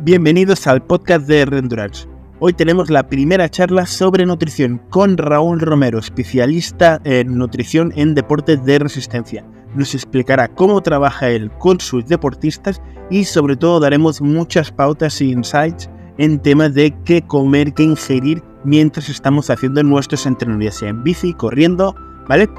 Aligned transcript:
Bienvenidos 0.00 0.66
al 0.66 0.82
podcast 0.82 1.26
de 1.26 1.46
Rendurance. 1.46 2.06
Hoy 2.38 2.52
tenemos 2.52 2.90
la 2.90 3.08
primera 3.08 3.48
charla 3.48 3.86
sobre 3.86 4.26
nutrición 4.26 4.78
con 4.90 5.16
Raúl 5.16 5.58
Romero, 5.58 5.98
especialista 5.98 7.00
en 7.04 7.38
nutrición 7.38 7.94
en 7.96 8.14
deportes 8.14 8.62
de 8.66 8.78
resistencia. 8.78 9.46
Nos 9.74 9.94
explicará 9.94 10.48
cómo 10.48 10.82
trabaja 10.82 11.30
él 11.30 11.50
con 11.58 11.80
sus 11.80 12.06
deportistas 12.06 12.82
y 13.08 13.24
sobre 13.24 13.56
todo 13.56 13.80
daremos 13.80 14.20
muchas 14.20 14.70
pautas 14.70 15.18
e 15.22 15.26
insights 15.26 15.88
en 16.18 16.40
temas 16.40 16.74
de 16.74 16.94
qué 17.06 17.22
comer, 17.22 17.72
qué 17.72 17.84
ingerir 17.84 18.42
mientras 18.64 19.08
estamos 19.08 19.48
haciendo 19.48 19.82
nuestros 19.82 20.26
entrenamientos, 20.26 20.82
en 20.82 21.02
bici, 21.04 21.32
corriendo, 21.32 21.96
¿vale? 22.28 22.50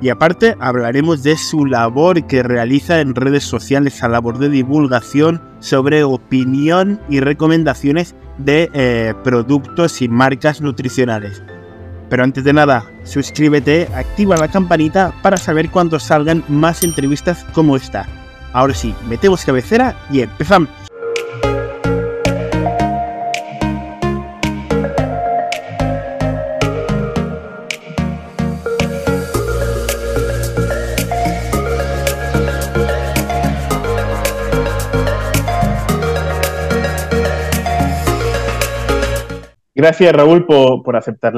Y 0.00 0.10
aparte 0.10 0.56
hablaremos 0.60 1.22
de 1.22 1.36
su 1.36 1.66
labor 1.66 2.26
que 2.26 2.42
realiza 2.42 3.00
en 3.00 3.14
redes 3.14 3.44
sociales, 3.44 3.96
esa 3.96 4.08
labor 4.08 4.38
de 4.38 4.48
divulgación 4.48 5.42
sobre 5.58 6.04
opinión 6.04 7.00
y 7.08 7.20
recomendaciones 7.20 8.14
de 8.38 8.70
eh, 8.74 9.14
productos 9.24 10.00
y 10.00 10.08
marcas 10.08 10.60
nutricionales. 10.60 11.42
Pero 12.08 12.24
antes 12.24 12.44
de 12.44 12.52
nada, 12.52 12.84
suscríbete, 13.02 13.88
activa 13.94 14.36
la 14.36 14.48
campanita 14.48 15.12
para 15.20 15.36
saber 15.36 15.70
cuando 15.70 15.98
salgan 15.98 16.44
más 16.48 16.84
entrevistas 16.84 17.44
como 17.52 17.76
esta. 17.76 18.06
Ahora 18.52 18.74
sí, 18.74 18.94
metemos 19.08 19.44
cabecera 19.44 19.96
y 20.10 20.20
empezamos. 20.20 20.87
Gracias 39.78 40.12
Raúl 40.12 40.44
por, 40.44 40.96
aceptar 40.96 41.34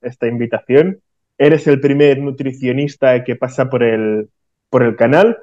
esta 0.00 0.28
invitación. 0.28 1.00
Eres 1.36 1.66
el 1.66 1.80
primer 1.80 2.20
nutricionista 2.20 3.24
que 3.24 3.34
pasa 3.34 3.68
por 3.68 3.82
el, 3.82 4.28
por 4.68 4.84
el 4.84 4.94
canal. 4.94 5.38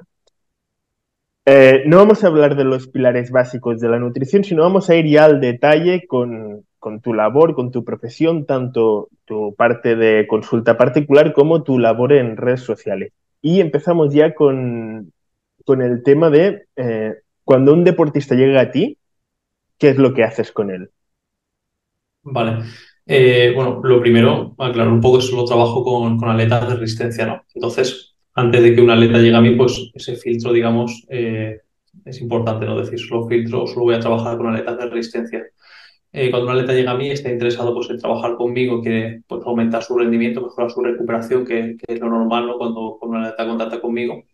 Eh, 1.44 1.82
no 1.84 1.98
vamos 1.98 2.24
a 2.24 2.28
hablar 2.28 2.56
de 2.56 2.64
los 2.64 2.88
pilares 2.88 3.30
básicos 3.30 3.80
de 3.80 3.90
la 3.90 3.98
nutrición, 3.98 4.44
sino 4.44 4.62
vamos 4.62 4.88
a 4.88 4.94
ir 4.94 5.06
ya 5.06 5.26
al 5.26 5.42
detalle 5.42 6.06
con, 6.06 6.64
tu 7.02 7.12
labor, 7.12 7.54
con 7.54 7.70
tu 7.70 7.84
profesión, 7.84 8.46
tanto 8.46 9.10
tu 9.26 9.54
parte 9.54 9.94
de 9.94 10.26
consulta 10.26 10.78
particular 10.78 11.34
como 11.34 11.64
tu 11.64 11.78
labor 11.78 12.14
en 12.14 12.38
redes 12.38 12.62
sociales. 12.62 13.12
Y 13.42 13.60
empezamos 13.60 14.14
ya 14.14 14.34
con, 14.34 15.12
el 15.66 16.02
tema 16.02 16.30
de 16.30 16.64
eh, 16.76 17.16
cuando 17.44 17.74
un 17.74 17.84
deportista 17.84 18.34
llega 18.34 18.62
a 18.62 18.70
ti, 18.70 18.96
¿qué 19.76 19.90
es 19.90 19.98
lo 19.98 20.14
que 20.14 20.24
haces 20.24 20.50
con 20.50 20.70
él? 20.70 20.90
Vale. 22.32 22.64
Eh, 23.10 23.52
bueno, 23.54 23.80
lo 23.82 24.00
primero, 24.02 24.54
aclarar 24.58 24.92
un 24.92 25.00
poco, 25.00 25.18
solo 25.22 25.46
trabajo 25.46 25.82
con, 25.82 26.18
con 26.18 26.28
atletas 26.28 26.68
de 26.68 26.74
resistencia, 26.74 27.24
¿no? 27.24 27.42
Entonces, 27.54 28.14
antes 28.34 28.62
de 28.62 28.74
que 28.74 28.82
un 28.82 28.90
atleta 28.90 29.18
llegue 29.18 29.34
a 29.34 29.40
mí, 29.40 29.52
pues 29.56 29.90
ese 29.94 30.14
filtro, 30.16 30.52
digamos, 30.52 31.06
eh, 31.08 31.62
es 32.04 32.20
importante, 32.20 32.66
¿no? 32.66 32.78
Decir, 32.78 32.98
solo 32.98 33.26
filtro, 33.26 33.66
solo 33.66 33.84
voy 33.84 33.94
a 33.94 34.00
trabajar 34.00 34.36
con 34.36 34.48
atletas 34.48 34.76
de 34.76 34.90
resistencia. 34.90 35.46
Eh, 36.12 36.30
cuando 36.30 36.48
un 36.48 36.52
atleta 36.52 36.74
llega 36.74 36.90
a 36.90 36.96
mí, 36.98 37.10
está 37.10 37.30
interesado 37.30 37.74
pues, 37.74 37.88
en 37.88 37.98
trabajar 37.98 38.36
conmigo, 38.36 38.82
quiere 38.82 39.22
pues, 39.26 39.40
aumentar 39.46 39.82
su 39.82 39.96
rendimiento, 39.96 40.42
mejorar 40.42 40.70
su 40.70 40.82
recuperación, 40.82 41.46
que, 41.46 41.76
es 41.86 42.00
lo 42.00 42.10
normal 42.10 42.46
¿no? 42.46 42.58
cuando, 42.58 42.98
cuando 43.00 43.16
un 43.16 43.24
atleta 43.24 43.46
contacta 43.46 43.80
conmigo. 43.80 44.24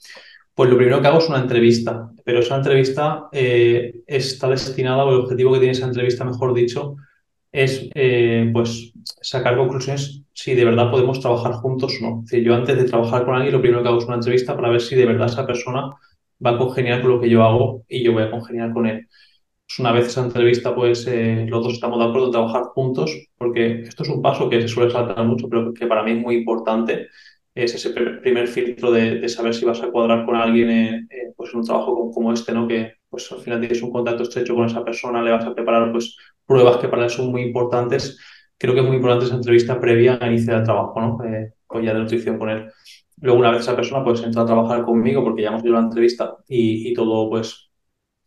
Pues 0.52 0.68
lo 0.68 0.76
primero 0.76 1.00
que 1.00 1.06
hago 1.06 1.18
es 1.18 1.28
una 1.28 1.40
entrevista, 1.40 2.10
pero 2.24 2.40
esa 2.40 2.56
entrevista 2.56 3.28
está 3.32 4.48
destinada, 4.48 5.04
o 5.04 5.10
el 5.10 5.20
objetivo 5.20 5.52
que 5.52 5.58
tiene 5.58 5.72
esa 5.72 5.86
entrevista, 5.86 6.24
mejor 6.24 6.54
dicho, 6.54 6.96
es 7.54 7.88
eh, 7.94 8.50
pues 8.52 8.92
sacar 9.22 9.56
conclusiones 9.56 10.22
si 10.32 10.54
de 10.56 10.64
verdad 10.64 10.90
podemos 10.90 11.20
trabajar 11.20 11.52
juntos 11.52 11.96
o 12.00 12.04
no. 12.04 12.20
Es 12.24 12.30
decir, 12.30 12.44
yo 12.44 12.54
antes 12.54 12.76
de 12.76 12.84
trabajar 12.84 13.24
con 13.24 13.36
alguien, 13.36 13.54
lo 13.54 13.60
primero 13.60 13.80
que 13.80 13.88
hago 13.88 13.98
es 13.98 14.06
una 14.06 14.16
entrevista 14.16 14.56
para 14.56 14.70
ver 14.70 14.80
si 14.80 14.96
de 14.96 15.06
verdad 15.06 15.28
esa 15.28 15.46
persona 15.46 15.92
va 16.44 16.50
a 16.50 16.58
congeniar 16.58 17.00
con 17.00 17.12
lo 17.12 17.20
que 17.20 17.30
yo 17.30 17.44
hago 17.44 17.84
y 17.88 18.02
yo 18.02 18.12
voy 18.12 18.24
a 18.24 18.30
congeniar 18.30 18.72
con 18.72 18.86
él. 18.86 19.06
Pues 19.66 19.78
una 19.78 19.92
vez 19.92 20.08
esa 20.08 20.24
entrevista, 20.24 20.74
pues 20.74 21.06
eh, 21.06 21.46
los 21.48 21.62
dos 21.62 21.74
estamos 21.74 22.00
de 22.00 22.06
acuerdo 22.06 22.26
en 22.26 22.32
trabajar 22.32 22.64
juntos, 22.74 23.16
porque 23.38 23.82
esto 23.82 24.02
es 24.02 24.08
un 24.08 24.20
paso 24.20 24.50
que 24.50 24.60
se 24.60 24.68
suele 24.68 24.90
saltar 24.90 25.24
mucho, 25.24 25.48
pero 25.48 25.72
que 25.72 25.86
para 25.86 26.02
mí 26.02 26.10
es 26.10 26.18
muy 26.18 26.34
importante. 26.36 27.06
Es 27.54 27.72
ese 27.74 27.90
primer 27.90 28.48
filtro 28.48 28.90
de, 28.90 29.28
saber 29.28 29.54
si 29.54 29.64
vas 29.64 29.80
a 29.80 29.92
cuadrar 29.92 30.26
con 30.26 30.34
alguien 30.34 30.70
en, 30.70 31.08
pues 31.36 31.52
en 31.52 31.60
un 31.60 31.66
trabajo 31.66 32.10
como, 32.10 32.32
este, 32.32 32.52
¿no? 32.52 32.66
Que 32.66 32.94
pues 33.08 33.30
al 33.30 33.38
final 33.38 33.60
tienes 33.60 33.80
un 33.80 33.92
contacto 33.92 34.24
estrecho 34.24 34.56
con 34.56 34.66
esa 34.66 34.84
persona, 34.84 35.22
le 35.22 35.30
vas 35.30 35.44
a 35.44 35.54
preparar 35.54 35.92
pues 35.92 36.16
pruebas 36.46 36.78
que 36.78 36.88
para 36.88 37.04
él 37.04 37.10
son 37.10 37.30
muy 37.30 37.42
importantes. 37.42 38.18
Creo 38.58 38.74
que 38.74 38.80
es 38.80 38.86
muy 38.86 38.96
importante 38.96 39.26
esa 39.26 39.36
entrevista 39.36 39.80
previa 39.80 40.18
a 40.20 40.26
iniciar 40.26 40.58
el 40.58 40.64
trabajo, 40.64 41.00
¿no? 41.00 41.24
Eh, 41.24 41.52
ya 41.82 41.92
de 41.92 42.00
nutrición 42.00 42.38
con 42.38 42.50
él. 42.50 42.70
Luego, 43.20 43.40
una 43.40 43.50
vez 43.50 43.62
esa 43.62 43.74
persona 43.74 44.04
pues 44.04 44.22
entra 44.22 44.42
a 44.42 44.46
trabajar 44.46 44.84
conmigo 44.84 45.24
porque 45.24 45.42
ya 45.42 45.48
hemos 45.48 45.62
hecho 45.62 45.72
la 45.72 45.80
entrevista 45.80 46.36
y, 46.48 46.88
y, 46.88 46.94
todo 46.94 47.28
pues 47.28 47.70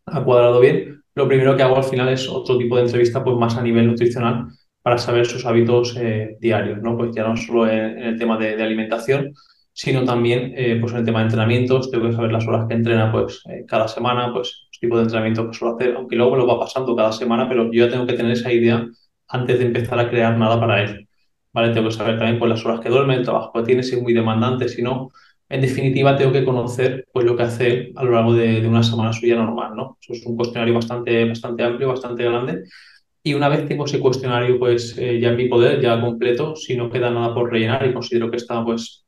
ha 0.06 0.22
cuadrado 0.22 0.60
bien, 0.60 1.02
lo 1.14 1.26
primero 1.26 1.56
que 1.56 1.62
hago 1.62 1.76
al 1.76 1.84
final 1.84 2.08
es 2.10 2.28
otro 2.28 2.56
tipo 2.58 2.76
de 2.76 2.82
entrevista 2.82 3.24
pues 3.24 3.36
más 3.36 3.56
a 3.56 3.62
nivel 3.62 3.86
nutricional 3.86 4.46
para 4.82 4.98
saber 4.98 5.26
sus 5.26 5.44
hábitos 5.44 5.96
eh, 5.96 6.36
diarios, 6.40 6.80
¿no? 6.80 6.96
Pues 6.96 7.10
ya 7.12 7.26
no 7.26 7.36
solo 7.36 7.68
en, 7.68 7.98
el 7.98 8.18
tema 8.18 8.38
de, 8.38 8.62
alimentación, 8.62 9.34
sino 9.72 10.04
también 10.04 10.54
eh, 10.56 10.78
pues 10.80 10.92
en 10.92 11.00
el 11.00 11.04
tema 11.04 11.18
de 11.18 11.24
entrenamientos, 11.24 11.90
tengo 11.90 12.06
que 12.06 12.14
saber 12.14 12.32
las 12.32 12.46
horas 12.46 12.66
que 12.68 12.74
entrena 12.74 13.10
pues 13.10 13.42
eh, 13.50 13.64
cada 13.66 13.88
semana, 13.88 14.32
pues 14.32 14.67
tipo 14.80 14.96
de 14.96 15.02
entrenamiento 15.04 15.48
que 15.48 15.56
suelo 15.56 15.76
hacer, 15.76 15.94
aunque 15.96 16.16
luego 16.16 16.32
me 16.32 16.38
lo 16.38 16.46
va 16.46 16.58
pasando 16.60 16.94
cada 16.96 17.12
semana, 17.12 17.48
pero 17.48 17.70
yo 17.72 17.86
ya 17.86 17.90
tengo 17.90 18.06
que 18.06 18.14
tener 18.14 18.32
esa 18.32 18.52
idea 18.52 18.86
antes 19.28 19.58
de 19.58 19.66
empezar 19.66 19.98
a 19.98 20.08
crear 20.08 20.36
nada 20.36 20.58
para 20.58 20.82
él. 20.82 21.08
¿Vale? 21.52 21.72
Tengo 21.74 21.88
que 21.88 21.94
saber 21.94 22.18
también 22.18 22.38
pues, 22.38 22.50
las 22.50 22.64
horas 22.64 22.80
que 22.80 22.88
duerme, 22.88 23.14
el 23.16 23.24
trabajo 23.24 23.52
que 23.52 23.62
tiene, 23.62 23.82
si 23.82 23.96
es 23.96 24.02
muy 24.02 24.12
demandante, 24.12 24.68
si 24.68 24.82
no. 24.82 25.10
En 25.48 25.60
definitiva, 25.62 26.16
tengo 26.16 26.32
que 26.32 26.44
conocer 26.44 27.06
pues, 27.12 27.24
lo 27.24 27.36
que 27.36 27.42
hace 27.42 27.66
él 27.68 27.92
a 27.96 28.04
lo 28.04 28.12
largo 28.12 28.34
de, 28.34 28.66
una 28.66 28.82
semana 28.82 29.12
suya 29.12 29.36
normal. 29.36 29.74
¿no? 29.74 29.98
Eso 30.00 30.12
es 30.12 30.26
un 30.26 30.36
cuestionario 30.36 30.74
bastante, 30.74 31.24
bastante 31.26 31.62
amplio, 31.62 31.88
bastante 31.88 32.24
grande. 32.24 32.64
Y 33.22 33.34
una 33.34 33.48
vez 33.48 33.66
tengo 33.66 33.84
ese 33.84 34.00
cuestionario 34.00 34.58
pues, 34.58 34.96
eh, 34.98 35.18
ya 35.20 35.30
en 35.30 35.36
mi 35.36 35.48
poder, 35.48 35.80
ya 35.80 36.00
completo, 36.00 36.54
si 36.56 36.76
no 36.76 36.90
queda 36.90 37.10
nada 37.10 37.34
por 37.34 37.50
rellenar 37.50 37.86
y 37.86 37.92
considero 37.92 38.30
que 38.30 38.36
está 38.36 38.64
pues, 38.64 39.04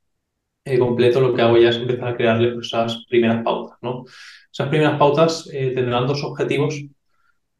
eh, 0.65 0.78
completo, 0.78 1.21
lo 1.21 1.34
que 1.34 1.43
hago 1.43 1.56
ya 1.56 1.71
es 1.71 1.76
empezar 1.76 2.09
a 2.09 2.16
crearle 2.16 2.53
pues, 2.53 2.66
esas 2.66 3.04
primeras 3.09 3.43
pautas. 3.43 3.78
¿no? 3.82 4.04
Esas 4.53 4.69
primeras 4.69 4.98
pautas 4.98 5.48
eh, 5.53 5.72
tendrán 5.75 6.06
dos 6.06 6.22
objetivos. 6.22 6.82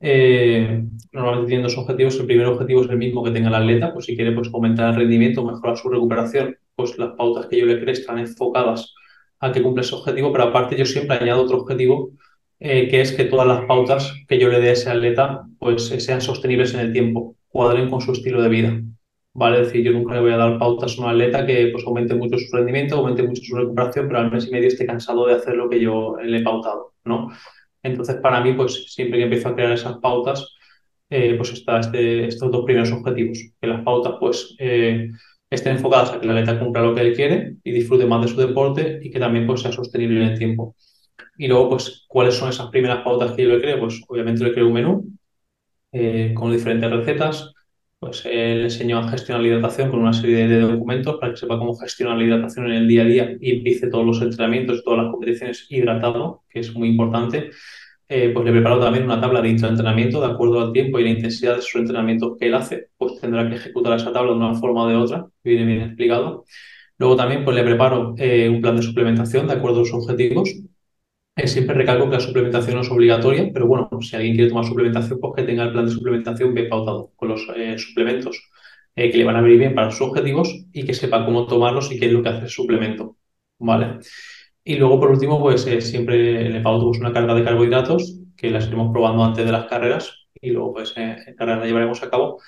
Eh, 0.00 0.84
normalmente 1.12 1.49
tienen 1.49 1.65
dos 1.65 1.78
objetivos. 1.78 2.19
El 2.19 2.27
primer 2.27 2.47
objetivo 2.47 2.83
es 2.83 2.91
el 2.91 2.99
mismo 2.99 3.25
que 3.25 3.31
tenga 3.31 3.49
el 3.49 3.55
atleta, 3.55 3.93
pues 3.93 4.06
si 4.06 4.16
quiere 4.16 4.33
pues, 4.33 4.50
aumentar 4.53 4.91
el 4.91 4.97
rendimiento, 4.97 5.44
mejorar 5.44 5.77
su 5.77 5.88
recuperación, 5.88 6.56
pues 6.75 6.99
las 6.99 7.12
pautas 7.16 7.47
que 7.47 7.59
yo 7.59 7.66
le 7.66 7.81
cree 7.81 7.93
están 7.93 8.19
enfocadas 8.19 8.94
a 9.41 9.53
que 9.53 9.62
cumpla 9.62 9.82
ese 9.82 9.94
objetivo, 9.94 10.32
pero 10.32 10.44
aparte 10.44 10.77
yo 10.77 10.84
siempre 10.84 11.17
añado 11.17 11.43
otro 11.43 11.59
objetivo, 11.59 12.11
que 12.59 13.00
es 13.00 13.12
que 13.12 13.25
todas 13.25 13.47
las 13.47 13.65
pautas 13.65 14.12
que 14.28 14.38
yo 14.38 14.50
le 14.50 14.61
dé 14.61 14.69
a 14.69 14.72
ese 14.72 14.91
atleta 14.91 15.47
pues, 15.59 15.87
sean 15.87 16.21
sostenibles 16.21 16.75
en 16.75 16.81
el 16.81 16.93
tiempo, 16.93 17.37
cuadren 17.49 17.88
con 17.88 18.03
su 18.03 18.12
estilo 18.12 18.43
de 18.43 18.49
vida. 18.50 18.82
¿Vale? 19.34 19.60
Es 19.60 19.68
decir, 19.68 19.84
yo 19.84 19.92
nunca 19.92 20.14
le 20.14 20.20
voy 20.20 20.32
a 20.32 20.36
dar 20.36 20.58
pautas 20.58 20.98
a 20.98 21.02
un 21.02 21.08
atleta 21.08 21.46
que 21.46 21.68
pues, 21.72 21.84
aumente 21.86 22.14
mucho 22.14 22.38
su 22.38 22.56
rendimiento, 22.56 22.96
aumente 22.96 23.22
mucho 23.22 23.42
su 23.42 23.56
recuperación, 23.56 24.08
pero 24.08 24.20
al 24.20 24.30
mes 24.30 24.46
y 24.48 24.50
medio 24.50 24.68
esté 24.68 24.86
cansado 24.86 25.26
de 25.26 25.34
hacer 25.34 25.54
lo 25.56 25.68
que 25.68 25.80
yo 25.80 26.16
le 26.22 26.38
he 26.38 26.42
pautado, 26.42 26.94
¿no? 27.04 27.30
Entonces, 27.82 28.16
para 28.16 28.40
mí, 28.40 28.52
pues 28.54 28.92
siempre 28.92 29.19
que 29.19 29.24
empiezo 29.24 29.48
a 29.48 29.54
crear 29.54 29.72
esas 29.72 29.98
pautas, 29.98 30.54
eh, 31.10 31.34
pues 31.36 31.52
está 31.52 31.80
este, 31.80 32.26
estos 32.26 32.50
dos 32.52 32.64
primeros 32.64 32.92
objetivos, 32.92 33.38
que 33.60 33.66
las 33.66 33.82
pautas 33.82 34.14
pues 34.20 34.54
eh, 34.58 35.10
estén 35.50 35.76
enfocadas 35.76 36.12
a 36.12 36.20
que 36.20 36.26
el 36.26 36.30
atleta 36.30 36.60
cumpla 36.60 36.82
lo 36.82 36.94
que 36.94 37.00
él 37.00 37.14
quiere 37.14 37.56
y 37.64 37.72
disfrute 37.72 38.06
más 38.06 38.22
de 38.22 38.28
su 38.28 38.36
deporte 38.40 39.00
y 39.02 39.10
que 39.10 39.19
también 39.19 39.46
pues 39.46 39.62
sea 39.62 39.72
sostenible 39.72 40.22
en 40.22 40.30
el 40.32 40.38
tiempo. 40.38 40.76
Y 41.36 41.48
luego, 41.48 41.70
pues, 41.70 42.04
¿cuáles 42.08 42.34
son 42.34 42.50
esas 42.50 42.69
primeras 42.69 43.02
pautas 43.02 43.32
que 43.32 43.44
yo 43.44 43.50
le 43.50 43.60
creo? 43.60 43.80
Pues 43.80 44.00
obviamente 44.08 44.44
le 44.44 44.52
creo 44.52 44.66
un 44.69 44.72
menú 44.74 45.04
eh, 45.93 46.32
con 46.34 46.52
diferentes 46.52 46.90
recetas, 46.90 47.52
pues 48.00 48.25
le 48.25 48.62
enseño 48.64 48.99
a 48.99 49.08
gestionar 49.08 49.43
la 49.43 49.49
hidratación 49.49 49.91
con 49.91 50.00
una 50.00 50.14
serie 50.14 50.49
de 50.49 50.61
documentos 50.61 51.19
para 51.20 51.32
que 51.32 51.38
sepa 51.38 51.58
cómo 51.58 51.76
gestionar 51.76 52.17
la 52.17 52.25
hidratación 52.25 52.67
en 52.67 52.73
el 52.73 52.88
día 52.88 53.02
a 53.02 53.05
día 53.05 53.37
y 53.38 53.58
empiece 53.58 53.88
todos 53.88 54.06
los 54.06 54.23
entrenamientos, 54.23 54.82
todas 54.82 55.05
las 55.05 55.12
competiciones 55.12 55.67
hidratado, 55.69 56.43
que 56.49 56.61
es 56.61 56.75
muy 56.75 56.88
importante. 56.88 57.50
Eh, 58.08 58.31
pues 58.35 58.44
le 58.44 58.52
preparo 58.52 58.81
también 58.81 59.05
una 59.05 59.20
tabla 59.20 59.43
de 59.43 59.50
entrenamiento 59.50 60.20
de 60.20 60.32
acuerdo 60.32 60.61
al 60.61 60.73
tiempo 60.73 60.99
y 60.99 61.05
la 61.05 61.11
intensidad 61.11 61.56
de 61.56 61.62
sus 61.62 61.76
entrenamientos 61.76 62.37
que 62.38 62.47
él 62.47 62.55
hace, 62.55 62.88
pues 62.97 63.20
tendrá 63.20 63.49
que 63.49 63.56
ejecutar 63.56 63.97
esa 63.97 64.12
tabla 64.12 64.32
de 64.32 64.38
una 64.38 64.55
forma 64.55 64.85
o 64.85 64.88
de 64.88 64.96
otra, 64.96 65.26
viene 65.44 65.67
bien 65.67 65.82
explicado. 65.82 66.44
Luego 66.99 67.17
también 67.17 67.44
pues 67.44 67.55
le 67.55 67.64
preparo 67.64 68.14
eh, 68.19 68.49
un 68.49 68.61
plan 68.62 68.76
de 68.76 68.82
suplementación 68.82 69.46
de 69.46 69.53
acuerdo 69.55 69.82
a 69.82 69.85
sus 69.85 69.94
objetivos 69.94 70.50
eh, 71.37 71.47
siempre 71.49 71.75
recalco 71.75 72.06
que 72.06 72.17
la 72.17 72.21
suplementación 72.21 72.77
no 72.77 72.82
es 72.82 72.91
obligatoria, 72.91 73.50
pero 73.53 73.67
bueno, 73.67 73.88
si 74.00 74.17
alguien 74.17 74.35
quiere 74.35 74.50
tomar 74.50 74.65
suplementación, 74.67 75.19
pues 75.21 75.32
que 75.37 75.43
tenga 75.44 75.65
el 75.65 75.73
plan 75.73 75.87
de 75.87 75.93
suplementación 75.93 76.55
bien 76.55 76.69
pautado 76.69 77.12
con 77.17 77.29
los 77.29 77.47
eh, 77.56 77.79
suplementos 77.79 78.50
eh, 78.97 79.11
que 79.11 79.19
le 79.19 79.25
van 79.25 79.37
a 79.37 79.41
venir 79.41 79.59
bien 79.59 79.75
para 79.75 79.91
sus 79.91 80.03
objetivos 80.03 80.55
y 80.73 80.85
que 80.85 80.94
sepa 80.94 81.25
cómo 81.25 81.47
tomarlos 81.47 81.91
y 81.93 81.99
qué 81.99 82.06
es 82.06 82.12
lo 82.12 82.23
que 82.23 82.29
hace 82.31 82.44
el 82.44 82.50
suplemento. 82.50 83.17
¿Vale? 83.59 83.99
Y 84.65 84.77
luego, 84.77 85.00
por 85.00 85.11
último, 85.11 85.41
pues 85.41 85.62
siempre 85.62 86.49
le 86.50 86.61
pauto 86.61 86.87
pues, 86.88 87.00
una 87.00 87.12
carga 87.12 87.35
de 87.35 87.44
carbohidratos 87.44 88.19
que 88.37 88.50
las 88.50 88.67
iremos 88.67 88.93
probando 88.93 89.25
antes 89.25 89.44
de 89.44 89.53
las 89.53 89.67
carreras 89.67 90.29
y 90.41 90.50
luego 90.50 90.75
pues 90.75 90.94
en 90.97 91.35
carreras 91.37 91.61
las 91.61 91.69
llevaremos 91.69 92.03
a 92.03 92.11
cabo. 92.11 92.41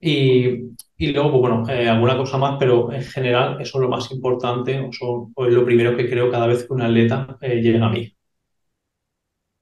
Y, 0.00 0.74
y 0.96 1.12
luego, 1.12 1.30
pues 1.30 1.40
bueno, 1.40 1.68
eh, 1.68 1.88
alguna 1.88 2.16
cosa 2.16 2.38
más, 2.38 2.56
pero 2.58 2.92
en 2.92 3.02
general 3.02 3.60
eso 3.60 3.78
es 3.78 3.82
lo 3.82 3.88
más 3.88 4.10
importante 4.12 4.80
o, 5.00 5.30
es 5.46 5.54
lo 5.54 5.64
primero 5.64 5.96
que 5.96 6.08
creo 6.08 6.30
cada 6.30 6.46
vez 6.46 6.64
que 6.66 6.72
un 6.72 6.82
atleta 6.82 7.38
eh, 7.40 7.60
llega 7.60 7.86
a 7.86 7.90
mí. 7.90 8.14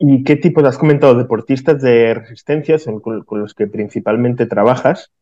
¿Y 0.02 0.25
qué 0.25 0.37
tipo, 0.37 0.67
has 0.67 0.79
comentado, 0.79 1.14
deportistas 1.14 1.82
de 1.82 2.14
resistencia 2.14 2.79
son 2.79 3.00
con, 3.00 3.23
los 3.32 3.52
que 3.52 3.67
principalmente 3.67 4.47
trabajas? 4.47 5.12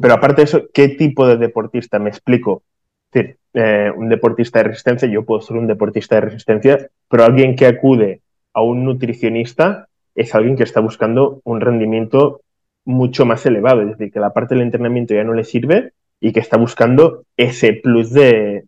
Pero 0.00 0.14
aparte 0.14 0.42
de 0.42 0.44
eso, 0.44 0.62
¿qué 0.72 0.90
tipo 0.90 1.26
de 1.26 1.36
deportista? 1.36 1.98
Me 1.98 2.10
explico. 2.10 2.62
Es 3.10 3.20
decir, 3.20 3.38
eh, 3.54 3.90
un 3.96 4.08
deportista 4.08 4.60
de 4.60 4.68
resistencia, 4.68 5.08
yo 5.08 5.24
puedo 5.24 5.40
ser 5.40 5.56
un 5.56 5.66
deportista 5.66 6.14
de 6.14 6.20
resistencia, 6.20 6.88
pero 7.08 7.24
alguien 7.24 7.56
que 7.56 7.66
acude 7.66 8.20
a 8.54 8.62
un 8.62 8.84
nutricionista 8.84 9.88
es 10.14 10.32
alguien 10.36 10.54
que 10.56 10.62
está 10.62 10.78
buscando 10.78 11.40
un 11.42 11.60
rendimiento 11.60 12.42
mucho 12.84 13.26
más 13.26 13.44
elevado, 13.44 13.82
es 13.82 13.88
decir, 13.88 14.12
que 14.12 14.20
la 14.20 14.32
parte 14.32 14.54
del 14.54 14.62
entrenamiento 14.62 15.14
ya 15.14 15.24
no 15.24 15.34
le 15.34 15.42
sirve 15.42 15.94
y 16.20 16.32
que 16.32 16.38
está 16.38 16.56
buscando 16.56 17.24
ese 17.36 17.72
plus 17.72 18.12
de, 18.12 18.66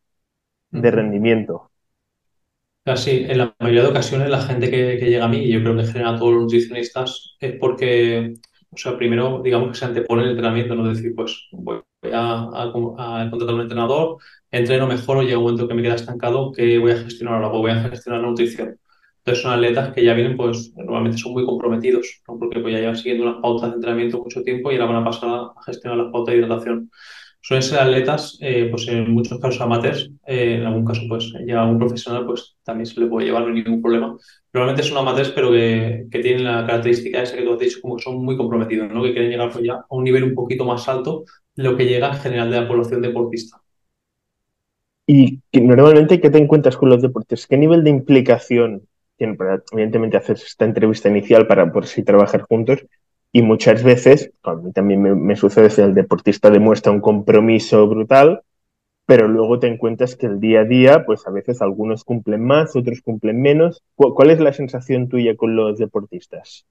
de 0.73 0.91
rendimiento. 0.91 1.71
Así, 2.87 3.25
en 3.27 3.39
la 3.39 3.55
mayoría 3.61 3.83
de 3.83 3.89
ocasiones 3.89 4.29
la 4.29 4.43
gente 4.43 4.71
que, 4.71 4.97
llega 4.99 5.25
a 5.25 5.29
mí, 5.29 5.39
y 5.39 5.53
yo 5.53 5.61
creo 5.61 5.75
que 5.75 5.81
en 5.83 5.87
general 5.87 6.19
todos 6.19 6.35
los 6.35 6.43
nutricionistas, 6.43 7.35
es 7.41 7.57
porque, 7.59 8.35
o 8.71 8.77
sea, 8.77 8.97
primero, 8.99 9.41
digamos 9.43 9.71
que 9.71 9.75
se 9.79 9.87
antepone 9.87 10.25
el 10.25 10.31
entrenamiento, 10.31 10.75
no 10.75 10.91
es 10.91 10.99
decir, 10.99 11.15
pues 11.15 11.49
voy 11.53 11.81
a, 12.13 12.51
a, 12.53 12.73
contratar 12.73 13.51
a 13.51 13.55
un 13.55 13.61
entrenador, 13.63 14.19
entreno 14.51 14.87
mejor 14.87 15.17
o 15.17 15.23
llega 15.23 15.39
un 15.39 15.45
momento 15.45 15.67
que 15.67 15.75
me 15.75 15.83
queda 15.83 15.95
estancado, 15.95 16.53
que 16.53 16.79
voy 16.79 16.93
a 16.93 16.99
gestionar 16.99 17.37
ahora? 17.37 17.51
Pues 17.51 17.61
voy 17.63 17.71
a 17.71 17.89
gestionar 17.91 18.21
la 18.21 18.29
nutrición. 18.29 18.79
Entonces 19.19 19.43
son 19.43 19.53
atletas 19.53 19.95
que 19.95 20.05
ya 20.05 20.13
vienen, 20.13 20.37
pues 20.37 20.75
normalmente 20.77 21.17
son 21.17 21.33
muy 21.33 21.47
comprometidos, 21.47 22.23
¿no? 22.29 22.39
porque 22.39 22.61
pues, 22.61 22.75
ya 22.75 22.81
llevan 22.81 22.97
siguiendo 22.97 23.25
unas 23.25 23.41
pautas 23.41 23.71
de 23.71 23.77
entrenamiento 23.77 24.19
mucho 24.19 24.43
tiempo 24.43 24.71
y 24.71 24.75
ahora 24.75 24.93
van 24.93 25.03
a 25.03 25.05
pasar 25.05 25.31
a 25.31 25.63
gestionar 25.65 25.99
las 25.99 26.13
pautas 26.13 26.35
de 26.35 26.41
hidratación. 26.41 26.91
Suelen 27.47 27.63
ser 27.63 27.79
atletas, 27.79 28.39
eh, 28.41 28.69
pues 28.71 28.89
en 28.89 29.13
muchos 29.13 29.39
casos 29.39 29.61
amateurs, 29.61 30.11
eh, 30.27 30.55
en 30.55 30.65
algún 30.65 30.83
caso 30.83 31.03
pues 31.07 31.31
ya 31.47 31.63
un 31.63 31.79
profesional 31.79 32.25
pues 32.25 32.57
también 32.63 32.87
se 32.87 32.99
le 32.99 33.07
puede 33.07 33.27
llevar, 33.27 33.47
hay 33.47 33.53
ningún 33.53 33.83
problema. 33.83 34.17
Normalmente 34.51 34.83
son 34.83 34.97
amateurs 34.97 35.29
pero 35.29 35.51
que, 35.51 36.07
que, 36.11 36.21
tienen 36.21 36.45
la 36.45 36.65
característica 36.65 37.21
esa 37.21 37.37
que 37.37 37.43
tú 37.43 37.53
has 37.53 37.59
dicho, 37.59 37.83
como 37.83 37.97
que 37.97 38.03
son 38.03 38.25
muy 38.25 38.39
comprometidos, 38.39 38.91
¿no? 38.91 39.03
que 39.03 39.13
quieren 39.13 39.31
llegar 39.31 39.53
pues, 39.53 39.63
ya 39.63 39.75
a 39.75 39.87
un 39.91 40.05
nivel 40.05 40.25
un 40.25 40.35
poquito 40.35 40.65
más 40.65 40.89
alto 40.89 41.25
de 41.55 41.65
lo 41.65 41.77
que 41.77 41.85
llega 41.85 42.09
en 42.09 42.15
general 42.15 42.51
de 42.51 42.63
la 42.63 42.67
población 42.67 43.03
deportista. 43.03 43.61
Y 45.07 45.43
normalmente, 45.53 46.23
¿qué 46.23 46.31
te 46.31 46.39
encuentras 46.39 46.79
con 46.79 46.89
los 46.89 47.03
deportes? 47.03 47.47
¿Qué 47.47 47.59
nivel 47.59 47.85
de 47.85 47.91
implicación 47.91 48.89
tienen 49.19 49.37
para, 49.37 49.63
evidentemente, 49.71 50.17
hacer 50.17 50.37
esta 50.37 50.65
entrevista 50.65 51.11
inicial 51.11 51.47
para 51.47 51.71
por 51.71 51.85
si 51.85 52.03
trabajar 52.03 52.41
juntos? 52.41 52.87
Y 53.37 53.43
muchas 53.43 53.83
veces, 53.83 54.31
a 54.45 54.55
mí 54.55 54.71
también 54.73 55.03
me, 55.03 55.35
sucede 55.35 55.69
que 55.69 55.83
el 55.83 55.93
deportista 55.93 56.51
demuestra 56.51 56.93
un 56.93 57.01
compromiso 57.01 57.85
brutal, 57.89 58.43
pero 59.07 59.27
luego 59.27 59.59
te 59.59 59.67
encuentras 59.67 60.15
que 60.15 60.27
el 60.27 60.39
día 60.39 60.61
a 60.61 60.65
día, 60.65 61.05
pues 61.05 61.27
a 61.27 61.33
veces 61.33 61.61
algunos 61.61 62.05
cumplen 62.05 62.45
más, 62.45 62.77
otros 62.77 63.01
cumplen 63.03 63.43
menos. 63.43 63.83
¿Cuál 63.97 64.31
es 64.31 64.39
la 64.39 64.53
sensación 64.53 65.09
tuya 65.09 65.35
con 65.37 65.57
los 65.57 65.79
deportistas? 65.79 66.65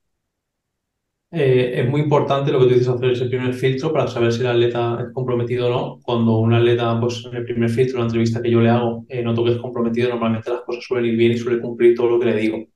Eh, 1.31 1.81
es 1.81 1.89
muy 1.89 1.99
importante 1.99 2.53
lo 2.53 2.59
que 2.59 2.67
tú 2.67 2.73
dices, 2.75 2.87
hacer 2.87 3.11
ese 3.11 3.25
primer 3.25 3.53
filtro 3.53 3.91
para 3.91 4.07
saber 4.07 4.31
si 4.31 4.39
el 4.39 4.47
atleta 4.47 4.99
es 5.05 5.11
comprometido 5.11 5.67
o 5.67 5.69
no. 5.69 5.99
Cuando 6.01 6.37
un 6.37 6.53
atleta, 6.53 6.97
pues 6.97 7.25
en 7.25 7.35
el 7.35 7.43
primer 7.43 7.71
filtro, 7.71 7.97
en 7.97 8.03
la 8.03 8.05
entrevista 8.05 8.41
que 8.41 8.51
yo 8.51 8.61
le 8.61 8.69
hago, 8.69 9.05
eh, 9.09 9.21
noto 9.21 9.43
que 9.43 9.51
es 9.51 9.57
comprometido, 9.57 10.11
normalmente 10.11 10.49
las 10.49 10.61
cosas 10.61 10.85
suelen 10.85 11.11
ir 11.11 11.17
bien 11.17 11.33
y 11.33 11.37
suele 11.37 11.59
cumplir 11.59 11.93
todo 11.93 12.11
lo 12.11 12.19
que 12.21 12.27
le 12.27 12.37
digo. 12.37 12.72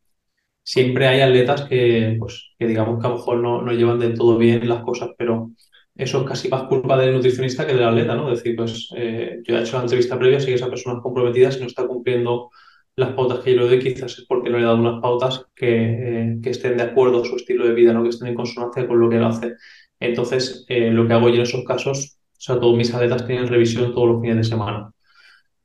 Siempre 0.68 1.08
hay 1.08 1.22
atletas 1.22 1.62
que, 1.64 2.18
pues, 2.20 2.52
que 2.60 2.68
digamos 2.68 3.00
que 3.00 3.08
a 3.08 3.10
lo 3.12 3.16
mejor 3.16 3.38
no, 3.38 3.62
no 3.62 3.72
llevan 3.72 4.00
del 4.00 4.18
todo 4.18 4.38
bien 4.38 4.68
las 4.68 4.84
cosas, 4.84 5.12
pero 5.18 5.52
eso 5.96 6.20
es 6.20 6.28
casi 6.28 6.50
más 6.50 6.64
culpa 6.64 6.98
del 6.98 7.14
nutricionista 7.14 7.66
que 7.66 7.74
del 7.74 7.86
atleta, 7.86 8.16
¿no? 8.16 8.30
Es 8.30 8.40
decir, 8.40 8.58
pues 8.58 8.90
eh, 8.98 9.40
yo 9.46 9.58
he 9.58 9.62
hecho 9.62 9.78
la 9.78 9.84
entrevista 9.84 10.20
previa, 10.20 10.40
que 10.40 10.54
esa 10.54 10.70
persona 10.70 10.98
es 10.98 11.02
comprometida, 11.02 11.54
si 11.54 11.62
no 11.62 11.68
está 11.68 11.88
cumpliendo 11.88 12.50
las 12.98 13.14
pautas 13.14 13.40
que 13.40 13.56
yo 13.56 13.62
le 13.62 13.68
doy, 13.68 13.80
quizás 13.80 14.20
es 14.20 14.26
porque 14.28 14.50
no 14.50 14.58
le 14.58 14.64
he 14.64 14.66
dado 14.66 14.78
unas 14.78 15.02
pautas 15.02 15.46
que, 15.56 15.68
eh, 15.70 16.38
que, 16.44 16.50
estén 16.50 16.76
de 16.76 16.84
acuerdo 16.84 17.22
a 17.22 17.26
su 17.26 17.38
estilo 17.38 17.66
de 17.66 17.74
vida, 17.74 17.94
¿no? 17.94 18.04
que 18.04 18.10
estén 18.10 18.28
en 18.28 18.36
consonancia 18.36 18.86
con 18.88 19.00
lo 19.00 19.10
que 19.10 19.16
él 19.16 19.24
hace. 19.24 19.54
Entonces, 20.02 20.66
eh, 20.68 20.92
lo 20.92 21.08
que 21.08 21.14
hago 21.14 21.30
yo 21.30 21.36
en 21.36 21.42
esos 21.44 21.64
casos, 21.64 22.18
o 22.34 22.42
sea, 22.42 22.60
todos 22.60 22.76
mis 22.76 22.94
atletas 22.94 23.26
tienen 23.26 23.48
revisión 23.48 23.94
todos 23.94 24.10
los 24.10 24.22
fines 24.22 24.38
de 24.38 24.44
semana. 24.44 24.92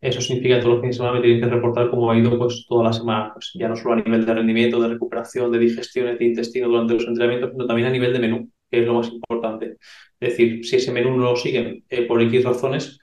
Eso 0.02 0.20
significa 0.20 0.56
que 0.56 0.62
todos 0.62 0.74
los 0.74 0.80
fines 0.82 0.96
de 0.96 0.98
semana 0.98 1.14
me 1.18 1.22
tienen 1.22 1.40
que 1.40 1.48
reportar 1.48 1.90
cómo 1.90 2.10
ha 2.10 2.18
ido 2.18 2.36
pues, 2.38 2.66
toda 2.68 2.84
la 2.84 2.92
semana, 2.92 3.30
pues, 3.32 3.52
ya 3.54 3.68
no 3.68 3.76
solo 3.76 3.94
a 3.94 3.96
nivel 3.96 4.26
de 4.26 4.34
rendimiento, 4.34 4.80
de 4.80 4.88
recuperación, 4.88 5.52
de 5.52 5.58
digestión, 5.58 6.18
de 6.18 6.24
intestino 6.24 6.68
durante 6.68 6.94
los 6.94 7.06
entrenamientos, 7.06 7.52
sino 7.52 7.66
también 7.66 7.88
a 7.88 7.92
nivel 7.92 8.12
de 8.12 8.18
menú, 8.18 8.50
que 8.70 8.80
es 8.80 8.86
lo 8.86 8.94
más 8.94 9.08
importante. 9.08 9.76
Es 10.20 10.30
decir, 10.30 10.64
si 10.66 10.76
ese 10.76 10.92
menú 10.92 11.16
no 11.16 11.24
lo 11.24 11.36
siguen 11.36 11.84
eh, 11.88 12.02
por 12.06 12.20
X 12.22 12.44
razones, 12.44 12.98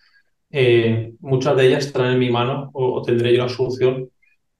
muchas 1.22 1.56
de 1.57 1.68
ellas 1.68 1.86
estarán 1.86 2.13
en 2.13 2.19
mi 2.19 2.30
mano 2.30 2.72
o, 2.74 2.94
o 2.96 3.01
tendré 3.01 3.34
yo 3.34 3.44
la 3.44 3.50
solución 3.50 4.10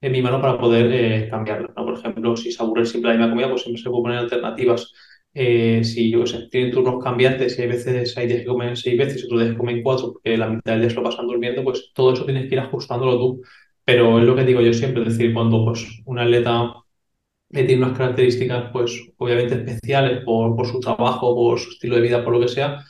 en 0.00 0.12
mi 0.12 0.22
mano 0.22 0.40
para 0.40 0.58
poder 0.58 0.90
eh, 0.92 1.28
cambiarla. 1.28 1.74
Por 1.74 1.94
ejemplo, 1.94 2.36
si 2.36 2.52
se 2.52 2.62
aburre 2.62 2.86
siempre 2.86 3.10
la 3.12 3.18
misma 3.18 3.30
comida, 3.30 3.50
pues 3.50 3.62
siempre 3.62 3.82
se 3.82 3.90
puede 3.90 4.02
poner 4.02 4.18
alternativas. 4.18 4.92
Eh, 5.32 5.84
si 5.84 6.10
yo 6.10 6.26
sé, 6.26 6.48
tienen 6.50 6.72
turnos 6.72 7.02
cambiantes 7.02 7.56
y 7.58 7.62
hay 7.62 7.68
veces 7.68 8.16
hay 8.18 8.26
días 8.26 8.40
que 8.40 8.46
comen 8.46 8.76
seis 8.76 8.98
veces 8.98 9.24
otros 9.24 9.40
días 9.40 9.52
que 9.52 9.58
comen 9.58 9.82
cuatro 9.82 10.12
porque 10.14 10.36
la 10.36 10.48
mitad 10.48 10.72
del 10.72 10.80
día 10.82 10.90
se 10.90 10.96
lo 10.96 11.04
pasan 11.04 11.26
durmiendo, 11.28 11.62
pues 11.62 11.92
todo 11.94 12.12
eso 12.14 12.24
tienes 12.24 12.48
que 12.48 12.54
ir 12.56 12.60
ajustándolo 12.60 13.18
tú. 13.18 13.42
Pero 13.84 14.18
es 14.18 14.24
lo 14.24 14.36
que 14.36 14.44
digo 14.44 14.60
yo 14.60 14.72
siempre, 14.72 15.02
es 15.02 15.16
decir, 15.16 15.32
cuando 15.34 15.64
pues, 15.64 15.86
un 16.04 16.18
atleta 16.18 16.74
tiene 17.50 17.76
unas 17.76 17.96
características 17.98 18.70
pues 18.72 18.92
obviamente 19.18 19.54
especiales 19.56 20.24
por, 20.24 20.56
por 20.56 20.66
su 20.66 20.80
trabajo, 20.80 21.34
por 21.34 21.58
su 21.58 21.70
estilo 21.70 21.96
de 21.96 22.02
vida, 22.02 22.24
por 22.24 22.32
lo 22.34 22.40
que 22.40 22.48
sea, 22.48 22.84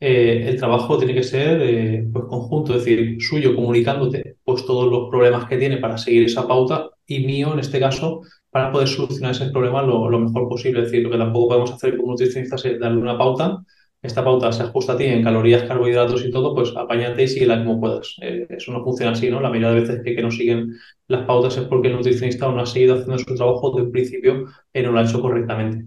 eh, 0.00 0.44
el 0.48 0.56
trabajo 0.58 0.98
tiene 0.98 1.14
que 1.14 1.22
ser 1.22 1.60
eh, 1.62 2.08
pues, 2.12 2.24
conjunto, 2.26 2.74
es 2.74 2.84
decir, 2.84 3.16
suyo 3.20 3.54
comunicándote 3.54 4.36
pues, 4.44 4.64
todos 4.66 4.90
los 4.90 5.10
problemas 5.10 5.46
que 5.48 5.58
tiene 5.58 5.76
para 5.78 5.98
seguir 5.98 6.24
esa 6.24 6.48
pauta 6.48 6.90
y 7.10 7.26
mío, 7.26 7.52
en 7.52 7.58
este 7.58 7.80
caso, 7.80 8.22
para 8.50 8.70
poder 8.70 8.88
solucionar 8.88 9.32
ese 9.32 9.50
problema 9.50 9.82
lo, 9.82 10.18
mejor 10.18 10.48
posible. 10.48 10.80
Es 10.80 10.86
decir, 10.86 11.02
lo 11.02 11.10
que 11.10 11.18
tampoco 11.18 11.48
podemos 11.48 11.72
hacer 11.72 11.96
como 11.96 12.12
nutricionistas 12.12 12.64
es 12.64 12.78
darle 12.78 13.00
una 13.00 13.18
pauta, 13.18 13.58
esta 14.02 14.24
pauta 14.24 14.50
se 14.52 14.62
ajusta 14.62 14.94
a 14.94 14.96
ti 14.96 15.04
en 15.04 15.22
calorías, 15.22 15.64
carbohidratos 15.64 16.24
y 16.24 16.30
todo, 16.30 16.54
pues 16.54 16.74
apáñate 16.76 17.24
y 17.24 17.28
síguela 17.28 17.58
como 17.58 17.80
puedas. 17.80 18.16
Eh, 18.22 18.46
eso 18.48 18.72
no 18.72 18.82
funciona 18.82 19.12
así, 19.12 19.28
¿no? 19.28 19.40
La 19.40 19.50
mayoría 19.50 19.72
de 19.72 19.80
veces 19.80 20.02
que, 20.02 20.22
no 20.22 20.30
siguen 20.30 20.74
las 21.08 21.26
pautas 21.26 21.56
es 21.58 21.64
porque 21.64 21.88
el 21.88 21.96
nutricionista 21.96 22.50
no 22.50 22.60
ha 22.60 22.66
seguido 22.66 22.94
haciendo 22.94 23.18
su 23.18 23.34
trabajo 23.34 23.72
de 23.76 23.82
un 23.82 23.92
principio 23.92 24.46
y 24.72 24.82
no 24.82 24.92
lo 24.92 25.00
ha 25.00 25.02
hecho 25.02 25.20
correctamente. 25.20 25.84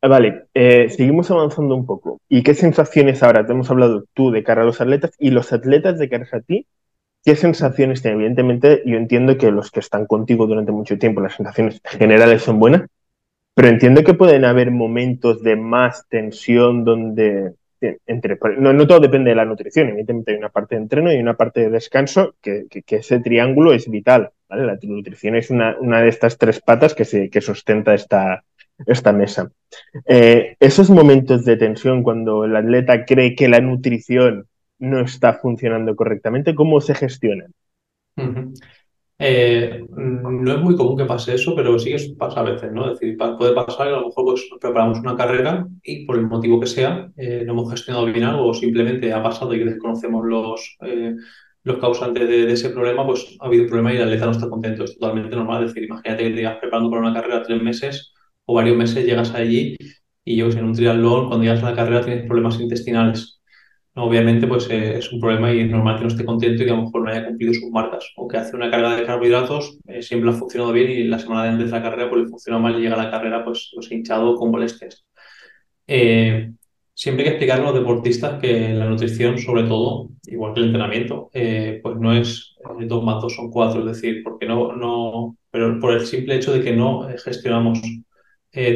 Ah, 0.00 0.08
vale, 0.08 0.48
eh, 0.54 0.90
seguimos 0.90 1.30
avanzando 1.30 1.74
un 1.74 1.86
poco. 1.86 2.20
¿Y 2.28 2.42
qué 2.42 2.54
sensaciones 2.54 3.22
ahora? 3.22 3.46
Te 3.46 3.52
hemos 3.52 3.70
hablado 3.70 4.04
tú 4.14 4.30
de 4.30 4.44
cara 4.44 4.62
a 4.62 4.64
los 4.64 4.80
atletas 4.80 5.12
y 5.18 5.30
los 5.30 5.52
atletas 5.52 5.98
de 5.98 6.08
cara 6.08 6.28
a 6.32 6.40
ti. 6.40 6.66
¿Qué 7.24 7.36
sensaciones 7.36 8.02
tienen? 8.02 8.20
Evidentemente, 8.20 8.82
yo 8.86 8.96
entiendo 8.96 9.36
que 9.36 9.50
los 9.50 9.70
que 9.70 9.80
están 9.80 10.06
contigo 10.06 10.46
durante 10.46 10.72
mucho 10.72 10.98
tiempo, 10.98 11.20
las 11.20 11.34
sensaciones 11.34 11.80
generales 11.84 12.42
son 12.42 12.58
buenas, 12.58 12.82
pero 13.54 13.68
entiendo 13.68 14.04
que 14.04 14.14
pueden 14.14 14.44
haber 14.44 14.70
momentos 14.70 15.42
de 15.42 15.56
más 15.56 16.06
tensión 16.08 16.84
donde 16.84 17.54
eh, 17.80 17.98
entre, 18.06 18.38
no, 18.58 18.86
todo 18.86 19.00
depende 19.00 19.30
de 19.30 19.36
la 19.36 19.44
nutrición, 19.44 19.88
evidentemente 19.88 20.32
hay 20.32 20.38
una 20.38 20.48
parte 20.48 20.74
de 20.74 20.82
entreno 20.82 21.12
y 21.12 21.18
una 21.18 21.34
parte 21.34 21.60
de 21.60 21.70
descanso, 21.70 22.34
que, 22.40 22.66
ese 22.86 23.20
triángulo 23.20 23.72
es 23.72 23.88
vital. 23.88 24.30
La 24.48 24.78
nutrición 24.82 25.36
es 25.36 25.50
una, 25.50 25.76
una, 25.78 26.00
de 26.00 26.08
estas 26.08 26.38
tres 26.38 26.60
patas 26.60 26.94
que, 26.94 27.04
se, 27.04 27.30
que 27.30 27.40
sustenta 27.40 27.94
esta, 27.94 28.42
esta 28.86 29.12
mesa. 29.12 29.50
Eh, 30.06 30.56
esos 30.58 30.90
momentos 30.90 31.44
de 31.44 31.56
tensión 31.56 32.02
cuando 32.02 32.44
el 32.44 32.56
atleta 32.56 33.04
cree 33.04 33.34
que 33.34 33.48
la 33.48 33.60
nutrición 33.60 34.46
no 34.78 35.00
está 35.00 35.34
funcionando 35.34 35.94
correctamente, 35.96 36.54
¿cómo 36.54 36.80
se 36.80 36.94
gestionan? 36.94 37.52
Eh, 39.20 39.84
no 39.90 40.52
es 40.52 40.60
muy 40.60 40.76
común 40.76 40.96
que 40.96 41.04
pase 41.04 41.34
eso, 41.34 41.54
pero 41.56 41.76
sí 41.78 41.90
que 41.90 42.14
pasa 42.16 42.40
a 42.40 42.44
veces, 42.44 42.70
¿no? 42.72 42.92
Es 42.92 43.00
decir, 43.00 43.16
puede 43.16 43.52
pasar 43.52 43.88
que 43.88 43.94
a 43.94 43.98
lo 43.98 44.06
mejor 44.06 44.24
pues, 44.24 44.48
preparamos 44.60 45.00
una 45.00 45.16
carrera 45.16 45.66
y 45.82 46.06
por 46.06 46.16
el 46.16 46.28
motivo 46.28 46.60
que 46.60 46.66
sea 46.66 47.10
eh, 47.16 47.42
no 47.44 47.52
hemos 47.52 47.70
gestionado 47.70 48.06
bien 48.06 48.22
algo 48.22 48.46
o 48.46 48.54
simplemente 48.54 49.12
ha 49.12 49.22
pasado 49.22 49.54
y 49.54 49.64
desconocemos 49.64 50.24
los, 50.24 50.78
los 51.64 51.78
causantes 51.78 52.28
de, 52.28 52.52
ese 52.52 52.70
problema, 52.70 53.04
pues 53.04 53.36
ha 53.40 53.46
habido 53.46 53.64
un 53.64 53.68
problema 53.68 53.92
y 53.92 53.96
el 53.96 54.02
atleta 54.04 54.26
no 54.26 54.32
está 54.32 54.48
contento. 54.48 54.84
Es 54.84 54.96
totalmente 54.98 55.34
normal. 55.34 55.64
Es 55.64 55.74
decir, 55.74 55.88
imagínate 55.88 56.22
que 56.22 56.30
te 56.30 56.36
digas 56.36 56.58
preparando 56.60 56.90
para 56.90 57.02
una 57.02 57.14
carrera 57.14 57.42
tres 57.42 57.62
meses 57.62 58.12
o 58.44 58.54
varios 58.54 58.76
meses 58.76 59.04
llegas 59.04 59.34
allí 59.34 59.76
y 60.24 60.36
yo, 60.36 60.48
en 60.50 60.64
un 60.64 60.74
triatlón, 60.74 61.28
cuando 61.28 61.44
llegas 61.44 61.62
a 61.62 61.70
la 61.70 61.76
carrera 61.76 62.04
tienes 62.04 62.26
problemas 62.26 62.60
intestinales. 62.60 63.37
Obviamente, 64.00 64.46
pues 64.46 64.70
eh, 64.70 64.98
es 64.98 65.12
un 65.12 65.20
problema 65.20 65.52
y 65.52 65.60
es 65.60 65.70
normal 65.70 65.96
que 65.96 66.02
no 66.02 66.08
esté 66.08 66.24
contento 66.24 66.62
y 66.62 66.66
que 66.66 66.72
a 66.72 66.76
lo 66.76 66.82
mejor 66.82 67.02
no 67.02 67.10
haya 67.10 67.26
cumplido 67.26 67.52
sus 67.52 67.70
marcas. 67.70 68.12
O 68.16 68.28
que 68.28 68.36
hace 68.36 68.54
una 68.54 68.70
carga 68.70 68.94
de 68.94 69.04
carbohidratos, 69.04 69.78
eh, 69.88 70.02
siempre 70.02 70.30
ha 70.30 70.34
funcionado 70.34 70.72
bien 70.72 70.90
y 70.90 71.04
la 71.04 71.18
semana 71.18 71.44
de 71.44 71.48
antes 71.50 71.66
de 71.66 71.72
la 71.72 71.82
carrera 71.82 72.08
pues 72.08 72.22
le 72.22 72.28
funciona 72.28 72.58
mal 72.60 72.78
y 72.78 72.82
llega 72.82 72.94
a 72.94 73.04
la 73.04 73.10
carrera 73.10 73.44
pues, 73.44 73.72
pues 73.74 73.90
hinchado 73.90 74.36
con 74.36 74.52
molestias. 74.52 75.04
Eh, 75.86 76.52
siempre 76.94 77.24
hay 77.24 77.30
que 77.30 77.34
explicar 77.36 77.60
a 77.60 77.64
los 77.64 77.74
deportistas 77.74 78.40
que 78.40 78.70
la 78.70 78.86
nutrición, 78.86 79.36
sobre 79.38 79.64
todo, 79.64 80.10
igual 80.26 80.54
que 80.54 80.60
el 80.60 80.66
entrenamiento, 80.66 81.30
pues 81.32 81.96
no 81.96 82.12
es 82.12 82.56
dos 82.86 83.04
más 83.04 83.22
dos 83.22 83.34
son 83.34 83.50
cuatro, 83.50 83.80
es 83.80 83.86
decir, 83.86 84.22
porque 84.22 84.46
no, 84.46 84.76
no, 84.76 85.36
pero 85.50 85.78
por 85.80 85.92
el 85.94 86.06
simple 86.06 86.36
hecho 86.36 86.52
de 86.52 86.62
que 86.62 86.76
no 86.76 87.08
gestionamos 87.24 87.80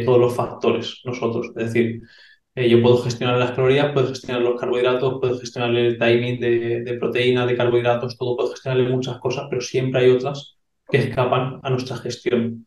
todos 0.04 0.20
los 0.20 0.34
factores 0.34 1.00
nosotros. 1.04 1.48
Es 1.56 1.72
decir, 1.72 2.02
yo 2.54 2.82
puedo 2.82 2.98
gestionar 2.98 3.38
las 3.38 3.52
calorías, 3.52 3.92
puedo 3.92 4.08
gestionar 4.08 4.42
los 4.42 4.60
carbohidratos, 4.60 5.18
puedo 5.20 5.38
gestionar 5.38 5.74
el 5.74 5.98
timing 5.98 6.40
de, 6.40 6.82
de 6.82 6.94
proteína, 6.98 7.46
de 7.46 7.56
carbohidratos, 7.56 8.16
todo, 8.18 8.36
puedo 8.36 8.50
gestionarle 8.50 8.88
muchas 8.90 9.18
cosas, 9.18 9.46
pero 9.48 9.62
siempre 9.62 10.02
hay 10.02 10.10
otras 10.10 10.56
que 10.90 10.98
escapan 10.98 11.60
a 11.62 11.70
nuestra 11.70 11.96
gestión. 11.96 12.66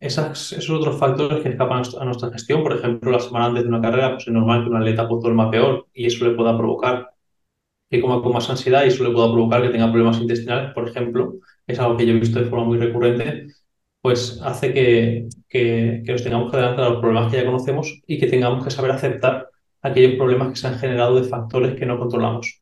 Esos 0.00 0.70
otros 0.70 0.98
factores 0.98 1.42
que 1.42 1.50
escapan 1.50 1.82
a 2.00 2.04
nuestra 2.04 2.30
gestión, 2.30 2.62
por 2.62 2.72
ejemplo, 2.74 3.10
la 3.10 3.20
semana 3.20 3.46
antes 3.46 3.64
de 3.64 3.68
una 3.68 3.80
carrera, 3.80 4.12
pues 4.12 4.28
es 4.28 4.32
normal 4.32 4.64
que 4.64 4.70
un 4.70 4.76
atleta 4.76 5.08
pues, 5.08 5.22
duerma 5.22 5.50
peor 5.50 5.86
y 5.92 6.06
eso 6.06 6.24
le 6.26 6.36
pueda 6.36 6.56
provocar 6.56 7.10
que 7.90 8.00
coma 8.00 8.22
con 8.22 8.32
más 8.34 8.48
ansiedad 8.50 8.84
y 8.84 8.88
eso 8.88 9.04
le 9.04 9.10
pueda 9.10 9.32
provocar 9.32 9.62
que 9.62 9.70
tenga 9.70 9.90
problemas 9.90 10.20
intestinales, 10.20 10.72
por 10.74 10.88
ejemplo, 10.88 11.34
es 11.66 11.78
algo 11.78 11.96
que 11.96 12.06
yo 12.06 12.12
he 12.12 12.20
visto 12.20 12.38
de 12.38 12.46
forma 12.46 12.66
muy 12.66 12.78
recurrente, 12.78 13.48
pues 14.00 14.40
hace 14.42 14.72
que, 14.72 15.28
que, 15.48 16.02
que 16.04 16.12
nos 16.12 16.22
tengamos 16.22 16.50
que 16.50 16.56
adelantar 16.56 16.86
a 16.86 16.90
los 16.90 17.00
problemas 17.00 17.30
que 17.30 17.38
ya 17.38 17.46
conocemos 17.46 18.00
y 18.06 18.18
que 18.18 18.26
tengamos 18.26 18.64
que 18.64 18.70
saber 18.70 18.90
aceptar 18.92 19.48
aquellos 19.82 20.16
problemas 20.16 20.50
que 20.50 20.56
se 20.56 20.66
han 20.66 20.78
generado 20.78 21.20
de 21.20 21.28
factores 21.28 21.74
que 21.74 21.86
no 21.86 21.98
controlamos. 21.98 22.60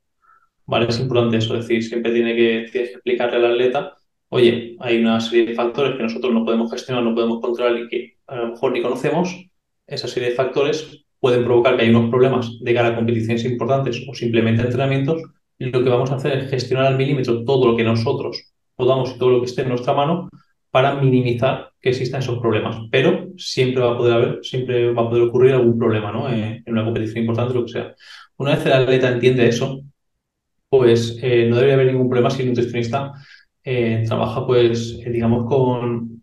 ¿Vale? 0.67 0.87
Es 0.89 0.99
importante 0.99 1.37
eso, 1.37 1.55
es 1.55 1.67
decir, 1.67 1.85
siempre 1.85 2.13
tiene 2.13 2.35
que, 2.35 2.69
tienes 2.71 2.91
que 2.91 2.95
explicarle 2.95 3.37
al 3.37 3.53
atleta 3.53 3.97
oye, 4.29 4.77
hay 4.81 4.99
una 4.99 5.21
serie 5.21 5.47
de 5.47 5.55
factores 5.55 5.97
que 5.97 6.03
nosotros 6.03 6.33
no 6.33 6.45
podemos 6.45 6.71
gestionar, 6.71 7.05
no 7.05 7.15
podemos 7.15 7.41
controlar 7.41 7.79
y 7.81 7.89
que 7.89 8.17
a 8.27 8.37
lo 8.37 8.49
mejor 8.49 8.73
ni 8.73 8.83
conocemos, 8.83 9.47
esa 9.87 10.09
serie 10.09 10.31
de 10.31 10.35
factores 10.35 11.05
pueden 11.21 11.45
provocar 11.45 11.77
que 11.77 11.83
haya 11.83 11.97
unos 11.97 12.11
problemas 12.11 12.59
de 12.61 12.75
cara 12.75 12.89
a 12.89 12.97
competiciones 12.97 13.45
importantes 13.45 14.05
o 14.09 14.15
simplemente 14.15 14.63
entrenamientos, 14.63 15.23
y 15.59 15.67
lo 15.67 15.83
que 15.83 15.91
vamos 15.91 16.11
a 16.11 16.17
hacer 16.17 16.39
es 16.39 16.51
gestionar 16.51 16.87
al 16.87 16.97
milímetro 16.97 17.45
todo 17.45 17.69
lo 17.69 17.77
que 17.77 17.85
nosotros 17.85 18.53
podamos 18.75 19.15
y 19.15 19.19
todo 19.19 19.31
lo 19.31 19.41
que 19.41 19.47
esté 19.47 19.63
en 19.63 19.71
nuestra 19.71 19.95
mano 19.95 20.29
para 20.71 20.95
minimizar 20.95 21.71
que 21.81 21.91
existan 21.91 22.21
esos 22.21 22.39
problemas. 22.39 22.77
Pero 22.91 23.29
siempre 23.37 23.83
va 23.83 23.93
a 23.93 23.99
poder 23.99 24.13
haber, 24.15 24.39
siempre 24.43 24.93
va 24.93 25.03
a 25.03 25.09
poder 25.09 25.25
ocurrir 25.25 25.55
algún 25.55 25.79
problema 25.79 26.13
¿no? 26.13 26.29
en 26.31 26.63
una 26.67 26.85
competición 26.85 27.21
importante, 27.25 27.55
lo 27.55 27.65
que 27.65 27.73
sea. 27.73 27.95
Una 28.37 28.57
vez 28.57 28.67
el 28.67 28.73
atleta 28.73 29.09
entiende 29.11 29.49
eso, 29.49 29.83
pues 30.69 31.19
eh, 31.23 31.47
no 31.49 31.57
debería 31.57 31.75
haber 31.75 31.89
ningún 31.89 32.09
problema 32.09 32.31
si 32.31 32.43
el 32.43 32.49
nutricionista 32.49 33.13
eh, 33.69 34.05
trabaja, 34.07 34.47
pues, 34.47 35.01
eh, 35.05 35.11
digamos, 35.11 35.49
con 35.49 36.23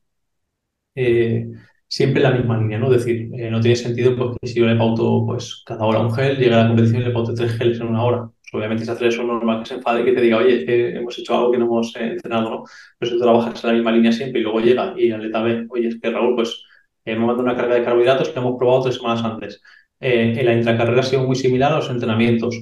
eh, 0.95 1.51
siempre 1.87 2.21
la 2.21 2.31
misma 2.31 2.57
línea, 2.57 2.79
¿no? 2.79 2.93
Es 2.93 3.03
decir, 3.05 3.29
no 3.51 3.59
tiene 3.61 3.75
sentido 3.75 4.15
pues, 4.15 4.37
que 4.41 4.47
si 4.47 4.59
yo 4.59 4.65
le 4.65 4.77
pauto 4.77 5.25
pues, 5.25 5.61
cada 5.65 5.85
hora 5.85 5.99
un 5.99 6.13
gel, 6.13 6.37
llega 6.37 6.59
a 6.59 6.63
la 6.63 6.67
competición 6.69 7.01
y 7.01 7.05
le 7.05 7.11
pauto 7.11 7.33
tres 7.33 7.53
geles 7.57 7.79
en 7.81 7.87
una 7.87 8.03
hora. 8.03 8.29
Pues, 8.53 8.61
obviamente, 8.61 8.85
si 8.85 8.91
hace 8.91 9.07
eso 9.07 9.23
normal 9.23 9.59
que 9.61 9.69
se 9.69 9.75
enfade 9.75 10.01
y 10.01 10.05
que 10.05 10.11
te 10.13 10.21
diga, 10.21 10.37
oye, 10.37 10.65
que 10.65 10.89
hemos 10.95 11.17
hecho 11.17 11.35
algo 11.35 11.51
que 11.51 11.57
no 11.57 11.65
hemos 11.65 11.95
entrenado, 11.95 12.49
¿no? 12.49 12.63
Pero 12.99 13.11
si 13.11 13.17
tú 13.17 13.23
trabajas 13.23 13.63
en 13.63 13.69
la 13.69 13.73
misma 13.75 13.91
línea 13.91 14.11
siempre 14.11 14.41
y 14.41 14.43
luego 14.43 14.59
llega 14.59 14.93
y 14.97 15.07
el 15.07 15.15
atleta 15.15 15.41
ve, 15.41 15.65
oye, 15.69 15.87
es 15.89 15.99
que 15.99 16.11
Raúl, 16.11 16.35
pues, 16.35 16.63
hemos 17.05 17.27
mandado 17.27 17.43
una 17.43 17.55
carga 17.55 17.75
de 17.75 17.83
carbohidratos 17.83 18.29
que 18.29 18.39
hemos 18.39 18.57
probado 18.57 18.83
tres 18.83 18.95
semanas 18.95 19.23
antes. 19.23 19.61
en 19.99 20.45
la 20.45 20.53
intracarrera 20.53 21.01
ha 21.01 21.03
sido 21.03 21.23
muy 21.23 21.35
similar 21.35 21.71
a 21.73 21.77
los 21.77 21.89
entrenamientos. 21.89 22.55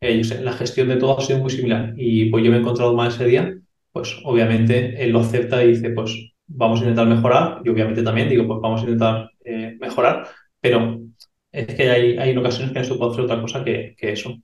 la 0.00 0.52
gestión 0.52 0.88
de 0.88 0.96
todo 0.96 1.18
ha 1.18 1.22
sido 1.22 1.38
muy 1.38 1.50
similar. 1.50 1.94
Y 1.96 2.30
pues 2.30 2.44
yo 2.44 2.50
me 2.50 2.56
he 2.58 2.60
encontrado 2.60 2.94
mal 2.94 3.08
ese 3.08 3.24
día 3.26 3.56
pues 3.96 4.14
obviamente 4.24 5.02
él 5.02 5.10
lo 5.10 5.20
acepta 5.20 5.64
y 5.64 5.68
dice, 5.68 5.88
pues 5.88 6.14
vamos 6.46 6.80
a 6.80 6.82
intentar 6.82 7.06
mejorar, 7.06 7.62
y 7.64 7.70
obviamente 7.70 8.02
también 8.02 8.28
digo, 8.28 8.46
pues 8.46 8.60
vamos 8.60 8.82
a 8.82 8.84
intentar 8.84 9.30
eh, 9.42 9.74
mejorar, 9.80 10.28
pero 10.60 11.00
es 11.50 11.74
que 11.74 11.90
hay, 11.90 12.18
hay 12.18 12.36
ocasiones 12.36 12.74
que 12.74 12.80
no 12.80 12.84
se 12.84 12.94
puede 12.94 13.12
hacer 13.12 13.24
otra 13.24 13.40
cosa 13.40 13.64
que, 13.64 13.96
eso. 13.98 14.36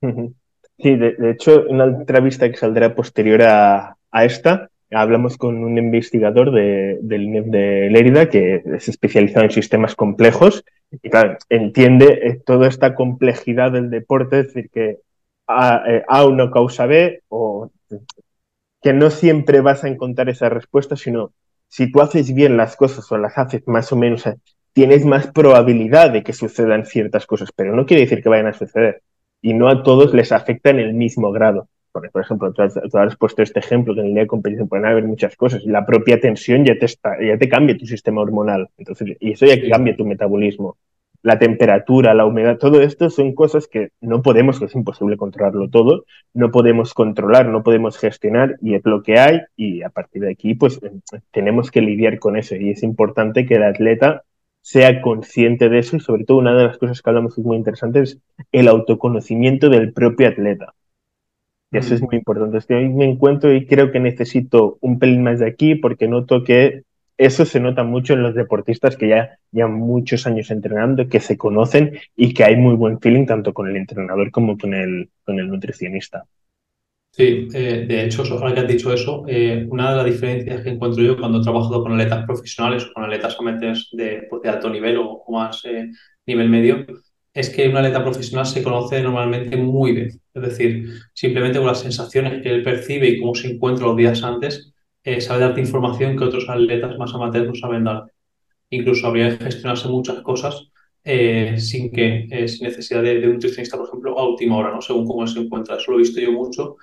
Sí, 0.00 0.96
de, 0.96 1.30
hecho, 1.30 1.66
en 1.66 1.74
una 1.74 1.84
entrevista 1.84 2.48
que 2.48 2.56
saldrá 2.56 2.94
posterior 2.94 3.42
a, 3.42 3.96
esta, 4.12 4.70
hablamos 4.92 5.36
con 5.36 5.64
un 5.64 5.76
investigador 5.76 6.52
de, 6.52 6.98
del 7.02 7.24
INEF 7.24 7.46
de 7.46 7.90
Lérida 7.90 8.30
que 8.30 8.62
es 8.64 8.88
especializado 8.88 9.44
en 9.44 9.50
sistemas 9.50 9.94
complejos 9.94 10.64
y 10.90 11.10
claro, 11.10 11.36
entiende 11.48 12.20
eh, 12.22 12.40
toda 12.44 12.68
esta 12.68 12.94
complejidad 12.94 13.72
del 13.72 13.90
deporte, 13.90 14.40
es 14.40 14.46
decir, 14.46 14.70
que 14.70 14.98
A, 15.46 15.82
eh, 15.86 16.04
a 16.08 16.24
no 16.26 16.50
causa 16.50 16.86
B 16.86 17.22
o 17.28 17.70
que 18.80 18.92
no 18.92 19.10
siempre 19.10 19.60
vas 19.60 19.84
a 19.84 19.88
encontrar 19.88 20.28
esa 20.28 20.48
respuesta, 20.48 20.96
sino 20.96 21.32
si 21.68 21.90
tú 21.90 22.00
haces 22.00 22.32
bien 22.32 22.56
las 22.56 22.76
cosas 22.76 23.10
o 23.12 23.18
las 23.18 23.36
haces 23.36 23.66
más 23.66 23.92
o 23.92 23.96
menos, 23.96 24.24
tienes 24.72 25.04
más 25.04 25.26
probabilidad 25.26 26.10
de 26.12 26.22
que 26.22 26.32
sucedan 26.32 26.86
ciertas 26.86 27.26
cosas, 27.26 27.50
pero 27.54 27.74
no 27.74 27.84
quiere 27.84 28.04
decir 28.04 28.22
que 28.22 28.28
vayan 28.28 28.46
a 28.46 28.54
suceder. 28.54 29.02
Y 29.40 29.54
no 29.54 29.68
a 29.68 29.82
todos 29.82 30.14
les 30.14 30.32
afecta 30.32 30.70
en 30.70 30.80
el 30.80 30.94
mismo 30.94 31.30
grado. 31.32 31.68
Porque, 31.92 32.10
por 32.10 32.22
ejemplo, 32.22 32.52
tú 32.52 32.62
has, 32.62 33.16
puesto 33.16 33.42
este 33.42 33.60
ejemplo 33.60 33.94
que 33.94 34.00
en 34.00 34.06
el 34.06 34.12
día 34.12 34.22
de 34.22 34.28
competición 34.28 34.68
pueden 34.68 34.86
haber 34.86 35.04
muchas 35.04 35.36
cosas. 35.36 35.64
La 35.64 35.86
propia 35.86 36.20
tensión 36.20 36.64
ya 36.64 36.78
te, 36.78 36.86
está, 36.86 37.16
ya 37.20 37.38
te 37.38 37.48
cambia 37.48 37.76
tu 37.76 37.86
sistema 37.86 38.20
hormonal. 38.20 38.68
Entonces, 38.76 39.16
y 39.20 39.32
eso 39.32 39.46
ya 39.46 39.56
cambia 39.68 39.96
tu 39.96 40.04
metabolismo 40.04 40.76
la 41.22 41.38
temperatura, 41.38 42.14
la 42.14 42.26
humedad, 42.26 42.58
todo 42.58 42.80
esto 42.80 43.10
son 43.10 43.34
cosas 43.34 43.66
que 43.66 43.90
no 44.00 44.22
podemos, 44.22 44.58
que 44.58 44.66
es 44.66 44.74
imposible 44.74 45.16
controlarlo 45.16 45.68
todo, 45.68 46.04
no 46.32 46.50
podemos 46.50 46.94
controlar, 46.94 47.46
no 47.48 47.62
podemos 47.62 47.98
gestionar 47.98 48.56
y 48.62 48.74
es 48.74 48.82
lo 48.84 49.02
que 49.02 49.18
hay 49.18 49.40
y 49.56 49.82
a 49.82 49.90
partir 49.90 50.22
de 50.22 50.32
aquí 50.32 50.54
pues 50.54 50.80
tenemos 51.32 51.70
que 51.70 51.80
lidiar 51.80 52.18
con 52.18 52.36
eso 52.36 52.54
y 52.54 52.70
es 52.70 52.82
importante 52.82 53.46
que 53.46 53.56
el 53.56 53.64
atleta 53.64 54.22
sea 54.68 55.00
consciente 55.00 55.70
de 55.70 55.78
eso 55.78 55.96
y 55.96 56.00
sobre 56.00 56.24
todo 56.24 56.36
una 56.36 56.54
de 56.54 56.64
las 56.64 56.76
cosas 56.76 57.00
que 57.00 57.08
hablamos 57.08 57.34
que 57.34 57.40
es 57.40 57.46
muy 57.46 57.56
interesante 57.56 58.02
es 58.02 58.18
el 58.52 58.68
autoconocimiento 58.68 59.70
del 59.70 59.94
propio 59.94 60.28
atleta. 60.28 60.74
Y 61.72 61.78
eso 61.78 61.94
es 61.94 62.02
mm. 62.02 62.04
muy 62.04 62.16
importante. 62.16 62.58
Es 62.58 62.66
que 62.66 62.74
hoy 62.74 62.90
me 62.90 63.06
encuentro 63.06 63.50
y 63.54 63.64
creo 63.64 63.90
que 63.90 63.98
necesito 63.98 64.76
un 64.82 64.98
pelín 64.98 65.22
más 65.22 65.38
de 65.38 65.46
aquí 65.46 65.74
porque 65.74 66.06
noto 66.06 66.44
que 66.44 66.82
eso 67.16 67.46
se 67.46 67.60
nota 67.60 67.82
mucho 67.82 68.12
en 68.12 68.22
los 68.22 68.34
deportistas 68.34 68.98
que 68.98 69.08
ya 69.08 69.38
llevan 69.52 69.72
muchos 69.72 70.26
años 70.26 70.50
entrenando, 70.50 71.08
que 71.08 71.20
se 71.20 71.38
conocen 71.38 71.98
y 72.14 72.34
que 72.34 72.44
hay 72.44 72.56
muy 72.56 72.74
buen 72.74 73.00
feeling 73.00 73.24
tanto 73.24 73.54
con 73.54 73.68
el 73.68 73.76
entrenador 73.76 74.30
como 74.30 74.58
con 74.58 74.74
el, 74.74 75.08
con 75.24 75.40
el 75.40 75.48
nutricionista. 75.48 76.26
Sí, 77.18 77.48
eh, 77.52 77.84
de 77.88 78.04
hecho, 78.04 78.22
ahora 78.22 78.54
que 78.54 78.60
has 78.60 78.68
dicho 78.68 78.92
eso, 78.92 79.24
eh, 79.26 79.66
una 79.68 79.90
de 79.90 79.96
las 79.96 80.06
diferencias 80.06 80.62
que 80.62 80.68
encuentro 80.68 81.02
yo 81.02 81.18
cuando 81.18 81.40
he 81.40 81.42
trabajado 81.42 81.82
con 81.82 81.92
atletas 81.94 82.24
profesionales 82.24 82.84
o 82.84 82.92
con 82.92 83.02
atletas 83.02 83.36
amateurs 83.40 83.88
de, 83.90 84.28
pues, 84.30 84.40
de 84.40 84.48
alto 84.48 84.70
nivel 84.70 84.98
o, 84.98 85.24
más 85.28 85.64
eh, 85.64 85.90
nivel 86.26 86.48
medio, 86.48 86.86
es 87.34 87.50
que 87.50 87.68
un 87.68 87.76
atleta 87.76 88.04
profesional 88.04 88.46
se 88.46 88.62
conoce 88.62 89.02
normalmente 89.02 89.56
muy 89.56 89.92
bien. 89.94 90.10
Es 90.32 90.42
decir, 90.42 90.90
simplemente 91.12 91.58
con 91.58 91.66
las 91.66 91.80
sensaciones 91.80 92.40
que 92.40 92.50
él 92.50 92.62
percibe 92.62 93.08
y 93.08 93.18
cómo 93.18 93.34
se 93.34 93.48
encuentra 93.50 93.86
los 93.86 93.96
días 93.96 94.22
antes, 94.22 94.72
eh, 95.02 95.20
sabe 95.20 95.40
darte 95.40 95.60
información 95.60 96.16
que 96.16 96.22
otros 96.22 96.48
atletas 96.48 96.96
más 96.98 97.12
amateurs 97.14 97.48
no 97.48 97.54
saben 97.56 97.82
dar. 97.82 98.04
Incluso 98.70 99.08
habría 99.08 99.36
que 99.36 99.44
gestionarse 99.46 99.88
muchas 99.88 100.20
cosas 100.20 100.68
sin 101.56 101.90
que 101.90 102.28
eh, 102.30 102.46
necesidad 102.60 103.02
de, 103.02 103.26
un 103.26 103.34
nutricionista, 103.34 103.76
por 103.76 103.88
ejemplo, 103.88 104.18
a 104.18 104.28
última 104.28 104.58
hora, 104.58 104.70
¿no? 104.70 104.80
según 104.80 105.06
cómo 105.06 105.26
se 105.26 105.40
encuentra. 105.40 105.76
Eso 105.76 105.90
lo 105.90 105.96
he 105.96 106.00
visto 106.02 106.20
yo 106.20 106.30
mucho 106.30 106.76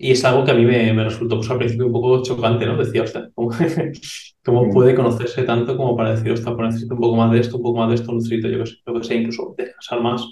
y 0.00 0.12
es 0.12 0.24
algo 0.24 0.44
que 0.44 0.52
a 0.52 0.54
mí 0.54 0.64
me, 0.64 1.04
resultó 1.04 1.36
pues, 1.36 1.50
al 1.50 1.58
principio 1.58 1.86
un 1.86 1.92
poco 1.92 2.22
chocante, 2.22 2.64
¿no? 2.64 2.76
Decía, 2.76 3.02
usted, 3.02 3.30
¿cómo, 3.34 4.64
mm. 4.64 4.70
puede 4.70 4.94
conocerse 4.94 5.42
tanto 5.42 5.76
como 5.76 5.96
para 5.96 6.12
decir, 6.12 6.30
ostras, 6.30 6.54
pues 6.54 6.68
necesito 6.68 6.94
un 6.94 7.00
poco 7.00 7.16
más 7.16 7.32
de 7.32 7.40
esto, 7.40 7.56
un 7.56 7.62
poco 7.64 7.78
más 7.80 7.88
de 7.88 7.96
esto, 7.96 8.12
necesito, 8.12 8.48
yo 8.48 8.60
que 8.60 8.66
sé, 8.66 8.76
yo 8.86 8.94
que 8.94 9.04
sé 9.04 9.14
incluso 9.16 9.54
descansar 9.58 10.00
más, 10.00 10.24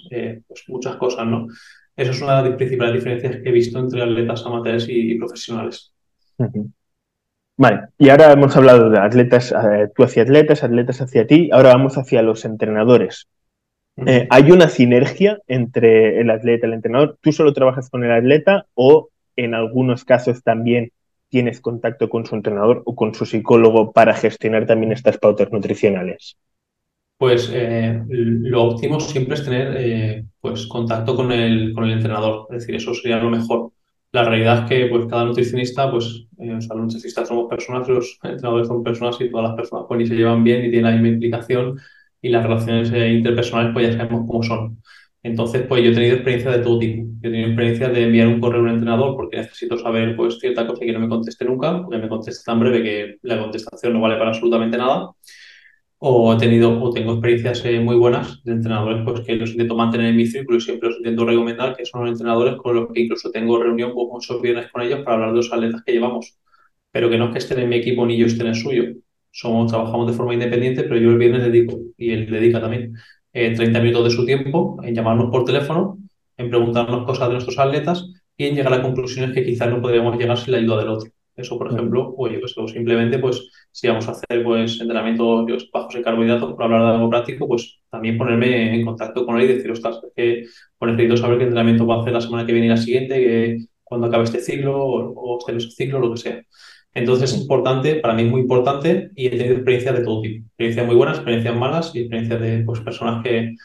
pues 0.47 0.63
muchas 0.69 0.95
cosas, 0.95 1.27
¿no? 1.27 1.47
Eso 1.97 2.11
es 2.11 2.21
una 2.21 2.41
de 2.41 2.49
las 2.49 2.57
principales 2.57 2.93
diferencias 2.93 3.41
que 3.41 3.49
he 3.49 3.51
visto 3.51 3.77
entre 3.79 4.01
atletas 4.03 4.45
amateurs 4.45 4.85
y, 4.87 5.15
profesionales. 5.15 5.91
Vale, 7.57 7.87
y 7.97 8.09
ahora 8.09 8.31
hemos 8.31 8.55
hablado 8.55 8.89
de 8.89 8.99
atletas, 8.99 9.51
eh, 9.51 9.89
tú 9.95 10.03
hacia 10.03 10.21
atletas, 10.23 10.63
atletas 10.63 11.01
hacia 11.01 11.25
ti, 11.25 11.49
ahora 11.51 11.73
vamos 11.73 11.97
hacia 11.97 12.21
los 12.21 12.45
entrenadores. 12.45 13.27
Eh, 14.05 14.27
¿Hay 14.29 14.51
una 14.51 14.69
sinergia 14.69 15.39
entre 15.47 16.21
el 16.21 16.29
atleta 16.29 16.67
y 16.67 16.69
el 16.69 16.75
entrenador? 16.75 17.17
¿Tú 17.19 17.31
solo 17.31 17.51
trabajas 17.51 17.89
con 17.89 18.03
el 18.03 18.11
atleta 18.11 18.67
o 18.75 19.09
en 19.37 19.53
algunos 19.53 20.03
casos 20.03 20.43
también 20.43 20.91
tienes 21.29 21.61
contacto 21.61 22.09
con 22.09 22.25
su 22.25 22.35
entrenador 22.35 22.83
o 22.85 22.95
con 22.95 23.13
su 23.13 23.25
psicólogo 23.25 23.93
para 23.93 24.13
gestionar 24.13 24.65
también 24.65 24.91
estas 24.91 25.17
pautas 25.17 25.51
nutricionales? 25.51 26.37
Pues 27.17 27.49
eh, 27.53 28.03
lo 28.09 28.63
óptimo 28.63 28.99
siempre 28.99 29.35
es 29.35 29.43
tener 29.43 30.25
pues, 30.39 30.67
contacto 30.67 31.15
con 31.15 31.31
el, 31.31 31.73
con 31.73 31.85
el 31.85 31.93
entrenador, 31.93 32.47
es 32.51 32.59
decir, 32.59 32.75
eso 32.75 32.93
sería 32.93 33.17
lo 33.17 33.29
mejor. 33.29 33.71
La 34.11 34.23
realidad 34.23 34.63
es 34.63 34.69
que 34.69 34.85
pues, 34.85 35.05
cada 35.07 35.25
nutricionista, 35.25 35.91
pues, 35.91 36.27
eh, 36.39 36.53
o 36.53 36.61
sea, 36.61 36.75
los 36.75 36.85
nutricionistas 36.85 37.27
somos 37.27 37.49
personas, 37.49 37.87
los 37.87 38.19
entrenadores 38.23 38.67
son 38.67 38.83
personas 38.83 39.19
y 39.19 39.29
todas 39.29 39.49
las 39.49 39.55
personas 39.55 39.85
pues, 39.87 39.99
ni 39.99 40.07
se 40.07 40.15
llevan 40.15 40.43
bien 40.43 40.61
ni 40.61 40.69
tienen 40.69 40.85
la 40.85 40.91
misma 40.91 41.07
implicación 41.09 41.79
y 42.21 42.29
las 42.29 42.43
relaciones 42.43 42.91
eh, 42.91 43.09
interpersonales 43.09 43.73
pues 43.73 43.87
ya 43.87 43.97
sabemos 43.97 44.25
cómo 44.27 44.43
son. 44.43 44.81
Entonces, 45.27 45.65
pues 45.67 45.83
yo 45.83 45.91
he 45.91 45.93
tenido 45.93 46.15
experiencia 46.15 46.51
de 46.51 46.59
todo 46.59 46.79
tipo. 46.79 47.03
Yo 47.21 47.29
he 47.29 47.31
tenido 47.31 47.47
experiencia 47.47 47.89
de 47.89 48.03
enviar 48.03 48.27
un 48.27 48.39
correo 48.39 48.61
a 48.61 48.63
un 48.63 48.69
entrenador 48.69 49.15
porque 49.15 49.37
necesito 49.37 49.77
saber 49.77 50.15
pues 50.15 50.39
cierta 50.39 50.65
cosa 50.67 50.85
que 50.85 50.93
no 50.93 50.99
me 50.99 51.09
conteste 51.09 51.45
nunca, 51.45 51.81
porque 51.83 51.97
me 51.97 52.09
conteste 52.09 52.43
tan 52.45 52.59
breve 52.59 52.83
que 52.83 53.17
la 53.23 53.39
contestación 53.39 53.93
no 53.93 54.01
vale 54.01 54.17
para 54.17 54.29
absolutamente 54.29 54.77
nada 54.77 55.11
o 55.99 56.33
he 56.33 56.37
tenido 56.37 56.79
o 56.81 56.91
tengo 56.91 57.13
experiencias 57.13 57.65
eh, 57.65 57.79
muy 57.79 57.95
buenas 57.95 58.43
de 58.43 58.51
entrenadores 58.51 59.01
pues 59.03 59.21
que 59.21 59.35
los 59.35 59.51
intento 59.51 59.75
mantener 59.75 60.07
en 60.11 60.15
mi 60.15 60.27
círculo 60.27 60.57
y 60.59 60.61
siempre 60.61 60.89
los 60.89 60.99
intento 60.99 61.25
recomendar 61.25 61.75
que 61.75 61.85
son 61.85 62.01
los 62.01 62.11
entrenadores 62.11 62.55
con 62.57 62.75
los 62.75 62.87
que 62.93 63.01
incluso 63.01 63.31
tengo 63.31 63.61
reunión 63.61 63.93
pues, 63.95 64.07
muchos 64.07 64.39
viernes 64.41 64.71
con 64.71 64.83
ellos 64.83 64.99
para 65.03 65.15
hablar 65.15 65.31
de 65.31 65.37
los 65.37 65.51
atletas 65.51 65.81
que 65.83 65.93
llevamos 65.93 66.37
pero 66.91 67.09
que 67.09 67.17
no 67.17 67.25
es 67.25 67.31
que 67.31 67.37
estén 67.39 67.59
en 67.59 67.69
mi 67.69 67.75
equipo 67.77 68.05
ni 68.05 68.17
yo 68.17 68.25
esté 68.25 68.41
en 68.41 68.47
el 68.49 68.55
suyo. 68.55 68.83
Somos, 69.31 69.71
trabajamos 69.71 70.07
de 70.07 70.13
forma 70.13 70.33
independiente, 70.33 70.83
pero 70.83 70.97
yo 70.97 71.11
el 71.11 71.17
viernes 71.19 71.43
dedico, 71.43 71.79
y 71.97 72.11
él 72.11 72.29
dedica 72.29 72.59
también, 72.59 72.95
30 73.31 73.63
eh, 73.63 73.81
minutos 73.81 74.05
de 74.05 74.09
su 74.11 74.25
tiempo 74.25 74.77
en 74.83 74.95
llamarnos 74.95 75.29
por 75.31 75.45
teléfono, 75.45 75.97
en 76.37 76.49
preguntarnos 76.49 77.05
cosas 77.05 77.27
de 77.27 77.33
nuestros 77.33 77.59
atletas 77.59 78.05
y 78.35 78.45
en 78.45 78.55
llegar 78.55 78.73
a 78.73 78.81
conclusiones 78.81 79.33
que 79.33 79.43
quizás 79.43 79.69
no 79.69 79.81
podríamos 79.81 80.17
llegar 80.17 80.37
sin 80.37 80.53
la 80.53 80.59
ayuda 80.59 80.79
del 80.79 80.89
otro. 80.89 81.11
Eso, 81.35 81.57
por 81.57 81.71
ejemplo, 81.71 82.15
oye, 82.17 82.39
pues 82.39 82.55
simplemente, 82.71 83.19
pues, 83.19 83.51
si 83.71 83.87
vamos 83.87 84.07
a 84.07 84.11
hacer 84.11 84.43
pues 84.43 84.81
entrenamientos 84.81 85.69
bajos 85.71 85.95
en 85.95 86.01
carbohidratos, 86.01 86.53
por 86.53 86.63
hablar 86.63 86.81
de 86.81 86.87
algo 86.95 87.09
práctico, 87.11 87.47
pues 87.47 87.79
también 87.91 88.17
ponerme 88.17 88.73
en 88.73 88.83
contacto 88.83 89.23
con 89.23 89.39
él 89.39 89.43
y 89.45 89.53
decir, 89.53 89.69
ostras, 89.71 89.99
que 90.15 90.45
pues, 90.79 90.91
necesito 90.91 91.17
saber 91.17 91.37
qué 91.37 91.43
entrenamiento 91.43 91.85
va 91.85 91.97
a 91.97 92.01
hacer 92.01 92.13
la 92.13 92.21
semana 92.21 92.45
que 92.45 92.53
viene 92.53 92.67
y 92.67 92.69
la 92.71 92.77
siguiente, 92.77 93.19
que 93.19 93.57
cuando 93.83 94.07
acabe 94.07 94.23
este 94.23 94.39
ciclo 94.39 94.83
o, 94.83 95.13
o 95.13 95.39
este 95.47 95.69
ciclo, 95.71 95.99
lo 95.99 96.11
que 96.11 96.17
sea. 96.17 96.43
Entonces 96.97 97.31
es 97.31 97.41
importante, 97.41 97.95
para 97.97 98.15
mí 98.15 98.23
es 98.23 98.31
muy 98.31 98.41
importante 98.41 99.11
y 99.15 99.27
he 99.27 99.29
tenido 99.29 99.53
experiencias 99.53 99.95
de 99.95 100.03
todo 100.03 100.19
tipo. 100.19 100.47
Experiencias 100.47 100.87
muy 100.87 100.95
buenas, 100.95 101.17
experiencias 101.17 101.55
malas 101.55 101.91
y 101.93 101.99
experiencias 101.99 102.41
de 102.41 102.63
pues, 102.65 102.79
personas 102.79 103.23
que, 103.23 103.55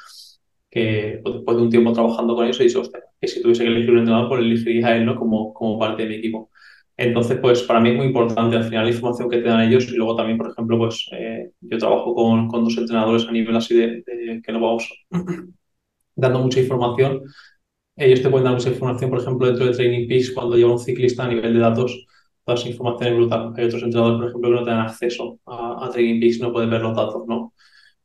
que 0.71 1.23
después 1.25 1.57
de 1.57 1.63
un 1.63 1.71
tiempo 1.71 1.95
trabajando 1.95 2.35
con 2.35 2.47
eso 2.47 2.63
he 2.63 2.67
dicho, 2.67 2.83
ostras, 2.83 3.05
que 3.19 3.29
si 3.29 3.41
tuviese 3.41 3.65
que 3.65 3.71
elegir 3.71 3.91
un 3.91 4.01
entrenador, 4.01 4.29
pues 4.29 4.43
elegiría 4.43 4.89
a 4.89 4.97
él 4.97 5.07
¿no? 5.07 5.17
como, 5.17 5.55
como 5.55 5.79
parte 5.79 6.03
de 6.03 6.11
mi 6.11 6.17
equipo. 6.17 6.51
Entonces, 6.95 7.39
pues 7.41 7.63
para 7.63 7.81
mí 7.81 7.89
es 7.91 7.97
muy 7.97 8.07
importante 8.09 8.55
al 8.55 8.65
final 8.65 8.85
la 8.85 8.91
información 8.91 9.31
que 9.31 9.39
te 9.39 9.49
dan 9.49 9.63
ellos 9.63 9.89
y 9.89 9.97
luego 9.97 10.15
también, 10.15 10.37
por 10.37 10.51
ejemplo, 10.51 10.77
pues 10.77 11.09
eh, 11.13 11.53
yo 11.63 11.79
trabajo 11.79 12.15
con, 12.15 12.49
con, 12.49 12.65
dos 12.65 12.77
entrenadores 12.77 13.27
a 13.27 13.33
nivel 13.33 13.57
así 13.57 13.75
de, 13.75 14.05
que 14.45 14.53
nos 14.53 14.61
vamos 14.61 15.07
dando 16.17 16.39
mucha 16.41 16.61
información. 16.61 17.23
Ellos 17.97 18.21
te 18.21 18.29
pueden 18.29 18.45
dar 18.45 18.55
mucha 18.55 18.69
información, 18.69 19.09
por 19.09 19.21
ejemplo, 19.21 19.47
dentro 19.47 19.65
de 19.65 19.73
Training 19.73 20.07
Peaks, 20.07 20.33
cuando 20.33 20.57
lleva 20.57 20.73
un 20.73 20.79
ciclista 20.79 21.25
a 21.25 21.29
nivel 21.29 21.55
de 21.55 21.61
datos, 21.61 22.07
toda 22.45 22.59
esa 22.59 22.69
información 22.69 23.13
es 23.13 23.17
brutal. 23.17 23.53
Hay 23.57 23.65
otros 23.65 23.83
entrenadores, 23.83 24.19
por 24.19 24.29
ejemplo, 24.29 24.51
que 24.51 24.57
no 24.57 24.65
tienen 24.65 24.83
acceso 24.83 25.39
a, 25.47 25.87
a 25.87 25.91
Training 25.91 26.21
Peaks, 26.21 26.41
no 26.41 26.53
pueden 26.53 26.71
ver 26.71 26.83
los 26.83 26.97
datos, 26.97 27.27
¿no? 27.27 27.53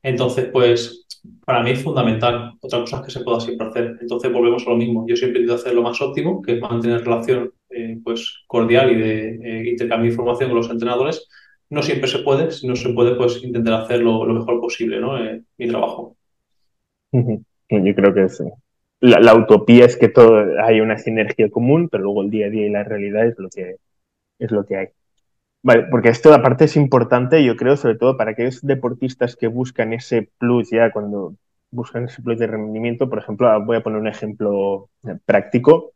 Entonces, 0.03 0.49
pues 0.51 1.07
para 1.45 1.63
mí 1.63 1.71
es 1.71 1.83
fundamental. 1.83 2.53
Otra 2.61 2.79
cosa 2.79 2.97
es 2.97 3.03
que 3.03 3.11
se 3.11 3.23
pueda 3.23 3.39
siempre 3.39 3.67
hacer. 3.67 3.97
Entonces 4.01 4.31
volvemos 4.31 4.65
a 4.65 4.69
lo 4.69 4.77
mismo. 4.77 5.05
Yo 5.07 5.15
siempre 5.15 5.41
intento 5.41 5.59
hacer 5.59 5.73
lo 5.73 5.81
más 5.81 6.01
óptimo, 6.01 6.41
que 6.41 6.53
es 6.53 6.61
mantener 6.61 7.03
relación 7.03 7.51
eh, 7.69 7.99
pues, 8.03 8.43
cordial 8.47 8.91
y 8.91 8.95
de 8.95 9.29
eh, 9.43 9.69
intercambio 9.71 10.05
de 10.05 10.13
información 10.13 10.49
con 10.49 10.57
los 10.57 10.69
entrenadores. 10.69 11.27
No 11.69 11.81
siempre 11.81 12.07
se 12.07 12.19
puede, 12.19 12.51
si 12.51 12.67
no 12.67 12.75
se 12.75 12.89
puede, 12.89 13.15
pues 13.15 13.43
intentar 13.43 13.81
hacerlo 13.81 14.25
lo 14.25 14.33
mejor 14.33 14.59
posible, 14.61 14.99
¿no? 14.99 15.21
Eh, 15.21 15.41
mi 15.57 15.67
trabajo. 15.67 16.15
Yo 17.11 17.95
creo 17.95 18.13
que 18.13 18.29
sí. 18.29 18.45
La, 18.99 19.19
la, 19.19 19.35
utopía 19.35 19.85
es 19.85 19.97
que 19.97 20.07
todo 20.07 20.43
hay 20.63 20.79
una 20.79 20.97
sinergia 20.97 21.49
común, 21.49 21.89
pero 21.89 22.05
luego 22.05 22.23
el 22.23 22.29
día 22.29 22.47
a 22.47 22.49
día 22.49 22.65
y 22.65 22.69
la 22.69 22.83
realidad 22.83 23.27
es 23.27 23.35
lo 23.37 23.49
que, 23.49 23.75
es 24.39 24.51
lo 24.51 24.65
que 24.65 24.77
hay. 24.77 24.87
Vale, 25.63 25.83
porque 25.91 26.09
esto 26.09 26.33
aparte 26.33 26.65
es 26.65 26.77
importante, 26.77 27.43
yo 27.43 27.55
creo, 27.55 27.75
sobre 27.77 27.95
todo 27.95 28.15
para 28.15 28.31
aquellos 28.31 28.61
deportistas 28.61 29.35
que 29.35 29.47
buscan 29.47 29.93
ese 29.93 30.29
plus 30.37 30.69
ya 30.69 30.91
cuando 30.91 31.35
buscan 31.71 32.05
ese 32.05 32.21
plus 32.21 32.39
de 32.39 32.47
rendimiento. 32.47 33.09
Por 33.09 33.19
ejemplo, 33.19 33.49
voy 33.65 33.77
a 33.77 33.83
poner 33.83 33.99
un 33.99 34.07
ejemplo 34.07 34.89
práctico. 35.25 35.93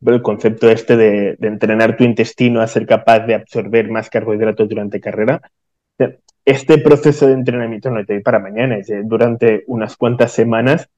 El 0.00 0.22
concepto 0.22 0.68
este 0.70 0.96
de, 0.96 1.36
entrenar 1.40 1.96
tu 1.96 2.04
intestino 2.04 2.60
a 2.60 2.66
ser 2.66 2.86
capaz 2.86 3.20
de 3.20 3.34
absorber 3.34 3.90
más 3.90 4.10
carbohidratos 4.10 4.68
durante 4.68 5.00
carrera. 5.00 5.40
Este 6.44 6.78
proceso 6.78 7.26
de 7.26 7.32
entrenamiento 7.32 7.90
no 7.90 8.04
te 8.04 8.20
para 8.20 8.38
mañana, 8.38 8.76
es 8.76 8.92
durante 9.04 9.64
unas 9.66 9.96
cuantas 9.96 10.32
semanas 10.32 10.90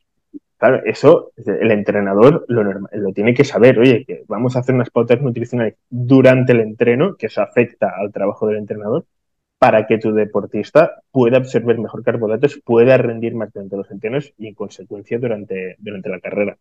Claro, 0.59 0.81
eso 0.87 1.33
el 1.37 1.71
entrenador 1.71 2.47
lo, 2.49 3.13
tiene 3.13 3.35
que 3.35 3.45
saber, 3.45 3.79
oye, 3.79 4.05
que 4.07 4.25
vamos 4.27 4.57
a 4.57 4.61
hacer 4.61 4.75
unas 4.75 4.89
pautas 4.91 5.21
nutricionales 5.21 5.75
durante 5.91 6.53
el 6.53 6.61
entreno, 6.61 7.17
que 7.17 7.27
eso 7.27 7.43
afecta 7.43 7.93
al 7.99 8.11
trabajo 8.11 8.47
del 8.47 8.57
entrenador, 8.59 9.05
para 9.59 9.87
que 9.87 9.99
tu 9.99 10.13
deportista 10.15 11.03
pueda 11.11 11.37
absorber 11.39 11.79
mejor 11.79 12.03
carbohidratos, 12.03 12.59
pueda 12.65 12.97
rendir 12.97 13.35
más 13.35 13.53
durante 13.53 13.77
los 13.77 13.91
entrenos 13.91 14.33
y 14.39 14.49
en 14.49 14.55
consecuencia 14.55 15.19
durante, 15.19 15.77
durante 15.79 16.09
la 16.09 16.21
carrera. 16.21 16.59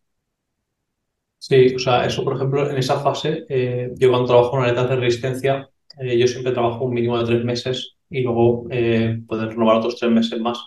Sí, 1.37 1.75
o 1.75 1.79
sea, 1.79 2.05
eso 2.05 2.23
por 2.23 2.35
ejemplo, 2.35 2.69
en 2.69 2.77
esa 2.77 2.99
fase, 2.99 3.45
eh, 3.47 3.91
yo 3.97 4.09
cuando 4.09 4.27
trabajo 4.27 4.57
en 4.63 4.71
etapas 4.71 4.89
de 4.89 4.95
resistencia, 4.97 5.69
eh, 5.99 6.17
yo 6.17 6.27
siempre 6.27 6.51
trabajo 6.51 6.85
un 6.85 6.93
mínimo 6.93 7.17
de 7.19 7.25
tres 7.25 7.45
meses 7.45 7.95
y 8.09 8.21
luego 8.23 8.65
eh, 8.71 9.19
renovar 9.29 9.77
otros 9.77 9.97
tres 9.97 10.11
meses 10.11 10.39
más. 10.41 10.59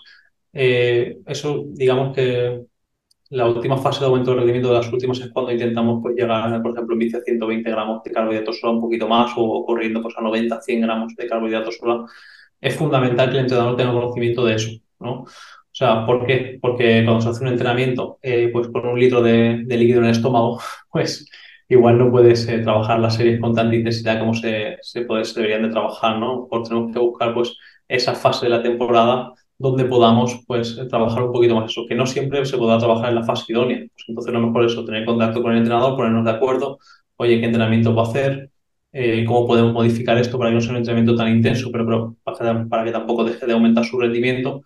eso, 0.51 1.65
digamos 1.73 2.15
que 2.15 2.61
la 3.29 3.45
última 3.47 3.77
fase 3.77 3.99
de 3.99 4.07
aumento 4.07 4.31
de 4.31 4.37
rendimiento 4.37 4.69
de 4.69 4.75
las 4.75 4.91
últimas 4.91 5.19
es 5.19 5.29
cuando 5.31 5.51
intentamos 5.51 5.99
pues, 6.01 6.15
llegar, 6.15 6.61
por 6.61 6.71
ejemplo, 6.71 6.93
en 6.93 6.99
bici 6.99 7.15
a 7.15 7.21
120 7.21 7.69
gramos 7.69 8.03
de 8.03 8.11
carbohidratos 8.11 8.59
sola, 8.59 8.73
un 8.73 8.81
poquito 8.81 9.07
más, 9.07 9.31
o 9.35 9.65
corriendo 9.65 10.01
pues, 10.01 10.15
a 10.17 10.21
90, 10.21 10.61
100 10.61 10.81
gramos 10.81 11.15
de 11.15 11.27
carbohidratos 11.27 11.77
sola. 11.77 12.05
Es 12.59 12.75
fundamental 12.75 13.29
que 13.29 13.37
el 13.37 13.41
entrenador 13.43 13.77
tenga 13.77 13.93
conocimiento 13.93 14.45
de 14.45 14.55
eso, 14.55 14.71
¿no? 14.99 15.11
O 15.21 15.27
sea, 15.71 16.05
¿por 16.05 16.25
qué? 16.25 16.57
Porque 16.61 17.03
cuando 17.05 17.21
se 17.21 17.29
hace 17.29 17.43
un 17.43 17.49
entrenamiento, 17.51 18.19
eh, 18.21 18.49
pues 18.51 18.67
con 18.69 18.85
un 18.87 18.99
litro 18.99 19.21
de, 19.21 19.63
líquido 19.67 19.99
en 19.99 20.05
el 20.05 20.11
estómago, 20.11 20.59
pues 20.91 21.29
igual 21.67 21.99
no 21.99 22.11
puedes 22.11 22.47
eh, 22.47 22.59
trabajar 22.59 22.99
las 22.99 23.15
series 23.15 23.39
con 23.39 23.53
tanta 23.53 23.75
intensidad 23.75 24.19
como 24.19 24.33
se, 24.33 24.77
se, 24.81 25.01
puede, 25.03 25.23
deberían 25.35 25.63
de 25.63 25.69
trabajar, 25.69 26.17
¿no? 26.19 26.47
Porque 26.49 26.69
tenemos 26.69 26.91
que 26.91 26.99
buscar 26.99 27.33
pues 27.33 27.55
esa 27.87 28.15
fase 28.15 28.47
de 28.47 28.49
la 28.49 28.63
temporada 28.63 29.33
donde 29.59 29.85
podamos 29.85 30.39
pues, 30.47 30.79
trabajar 30.89 31.23
un 31.23 31.33
poquito 31.33 31.55
más 31.55 31.69
eso, 31.69 31.85
que 31.87 31.93
no 31.93 32.05
siempre 32.05 32.45
se 32.45 32.57
podrá 32.57 32.77
trabajar 32.79 33.09
en 33.09 33.15
la 33.15 33.23
fase 33.23 33.51
idónea. 33.51 33.79
Pues 33.79 34.05
entonces, 34.07 34.33
lo 34.33 34.39
mejor 34.39 34.65
es 34.65 34.71
eso, 34.71 34.85
tener 34.85 35.05
contacto 35.05 35.41
con 35.41 35.51
el 35.51 35.59
entrenador, 35.59 35.97
ponernos 35.97 36.23
de 36.25 36.31
acuerdo, 36.31 36.79
oye, 37.17 37.39
qué 37.39 37.45
entrenamiento 37.47 37.93
va 37.93 38.03
a 38.03 38.07
hacer, 38.07 38.51
eh, 38.93 39.25
cómo 39.25 39.45
podemos 39.45 39.73
modificar 39.73 40.17
esto 40.17 40.37
para 40.39 40.49
que 40.49 40.55
no 40.55 40.61
sea 40.61 40.71
un 40.71 40.77
entrenamiento 40.77 41.15
tan 41.15 41.29
intenso, 41.29 41.69
pero, 41.71 41.85
pero 41.85 42.15
para, 42.69 42.85
que, 42.85 42.91
tampoco 42.91 43.25
deje 43.25 43.45
de 43.45 43.53
aumentar 43.53 43.83
su 43.85 43.99
rendimiento. 43.99 44.63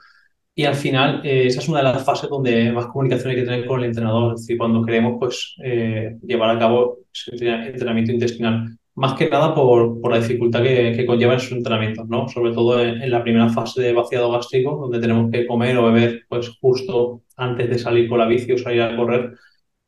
Y 0.55 0.65
al 0.65 0.75
final, 0.75 1.21
eh, 1.25 1.47
esa 1.47 1.59
es 1.61 1.67
una 1.69 1.79
de 1.79 1.85
las 1.85 2.05
fases 2.05 2.29
donde 2.29 2.71
más 2.71 2.85
comunicación 2.87 3.31
hay 3.31 3.37
que 3.37 3.43
tener 3.43 3.65
con 3.65 3.79
el 3.79 3.87
entrenador, 3.87 4.35
es 4.35 4.41
decir, 4.41 4.57
cuando 4.57 4.85
queremos 4.85 5.15
pues, 5.19 5.55
eh, 5.63 6.17
llevar 6.21 6.51
a 6.51 6.59
cabo 6.59 6.99
ese 7.11 7.47
entrenamiento 7.47 8.11
intestinal 8.11 8.77
más 8.95 9.13
que 9.15 9.29
nada 9.29 9.55
por, 9.55 9.99
por 9.99 10.11
la 10.11 10.19
dificultad 10.19 10.61
que, 10.61 10.93
que, 10.95 11.05
conlleva 11.05 11.33
en 11.33 11.39
sus 11.39 11.53
entrenamientos, 11.53 12.07
¿no? 12.07 12.27
Sobre 12.29 12.53
todo 12.53 12.81
en, 12.81 13.09
la 13.09 13.23
primera 13.23 13.49
fase 13.49 13.81
de 13.81 13.93
vaciado 13.93 14.31
gástrico, 14.31 14.77
donde 14.77 14.99
tenemos 14.99 15.31
que 15.31 15.47
comer 15.47 15.77
o 15.77 15.91
beber 15.91 16.25
pues 16.29 16.49
justo 16.61 17.21
antes 17.37 17.69
de 17.69 17.79
salir 17.79 18.07
con 18.07 18.19
la 18.19 18.27
bici 18.27 18.51
o 18.51 18.57
salir 18.57 18.81
a 18.81 18.95
correr, 18.95 19.33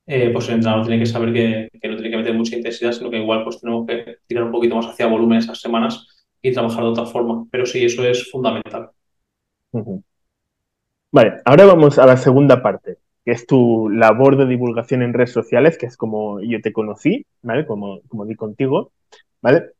eh, 0.07 0.29
pues 0.31 0.47
el 0.49 0.55
entrenador 0.55 0.85
tiene 0.87 0.99
que 0.99 1.05
saber 1.05 1.33
que, 1.33 1.69
no 1.87 1.95
tiene 1.95 2.11
que 2.11 2.17
meter 2.17 2.33
mucha 2.33 2.55
intensidad, 2.55 2.91
sino 2.93 3.09
que 3.11 3.17
igual 3.17 3.43
pues 3.43 3.59
tenemos 3.59 3.85
que 3.85 4.17
tirar 4.27 4.45
un 4.45 4.51
poquito 4.51 4.75
más 4.75 4.87
hacia 4.87 5.07
volumen 5.07 5.39
esas 5.39 5.59
semanas 5.59 6.07
y 6.41 6.51
trabajar 6.51 6.83
de 6.83 6.89
otra 6.89 7.05
forma. 7.05 7.45
Pero 7.51 7.65
sí, 7.65 7.85
eso 7.85 8.03
es 8.03 8.29
fundamental. 8.31 8.89
Vale, 11.11 11.33
ahora 11.45 11.65
vamos 11.65 11.99
a 11.99 12.05
la 12.05 12.17
segunda 12.17 12.61
parte 12.61 12.97
que 13.25 13.31
es 13.31 13.47
tu 13.47 13.89
labor 13.89 14.37
de 14.37 14.45
divulgación 14.45 15.01
en 15.01 15.13
redes 15.13 15.31
sociales, 15.31 15.79
que 15.79 15.87
es 15.87 15.97
como 15.97 16.39
yo 16.41 16.61
te 16.61 16.71
conocí, 16.71 17.25
¿vale? 17.41 17.65
Como, 17.65 18.01
como 18.07 18.25
di 18.25 18.35
contigo, 18.35 18.91
¿vale? 19.41 19.71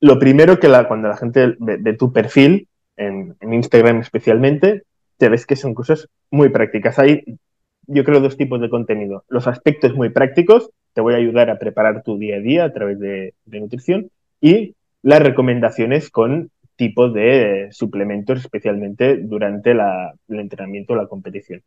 Lo 0.00 0.18
primero 0.18 0.58
que 0.58 0.68
la, 0.68 0.88
cuando 0.88 1.08
la 1.08 1.16
gente 1.16 1.54
ve, 1.58 1.92
tu 1.94 2.12
perfil, 2.12 2.68
en, 2.96 3.36
Instagram 3.40 4.00
especialmente, 4.00 4.82
te 5.16 5.28
ves 5.28 5.46
que 5.46 5.54
son 5.54 5.74
cosas 5.74 6.08
muy 6.30 6.48
prácticas. 6.48 6.98
Hay, 6.98 7.38
yo 7.86 8.04
creo, 8.04 8.20
dos 8.20 8.36
tipos 8.36 8.60
de 8.60 8.68
contenido. 8.68 9.24
Los 9.28 9.46
aspectos 9.46 9.94
muy 9.94 10.10
prácticos, 10.10 10.70
te 10.92 11.00
voy 11.00 11.14
a 11.14 11.18
ayudar 11.18 11.50
a 11.50 11.58
preparar 11.58 12.02
tu 12.02 12.18
día 12.18 12.36
a 12.36 12.40
día 12.40 12.64
a 12.64 12.72
través 12.72 12.98
de, 12.98 13.34
nutrición, 13.46 14.10
y 14.40 14.74
las 15.02 15.22
recomendaciones 15.22 16.10
con 16.10 16.50
tipo 16.74 17.10
de 17.10 17.68
suplementos, 17.70 18.40
especialmente 18.40 19.16
durante 19.18 19.72
la, 19.72 20.14
el 20.28 20.40
entrenamiento 20.40 20.92
o 20.92 20.96
la 20.96 21.06
competición. 21.06 21.62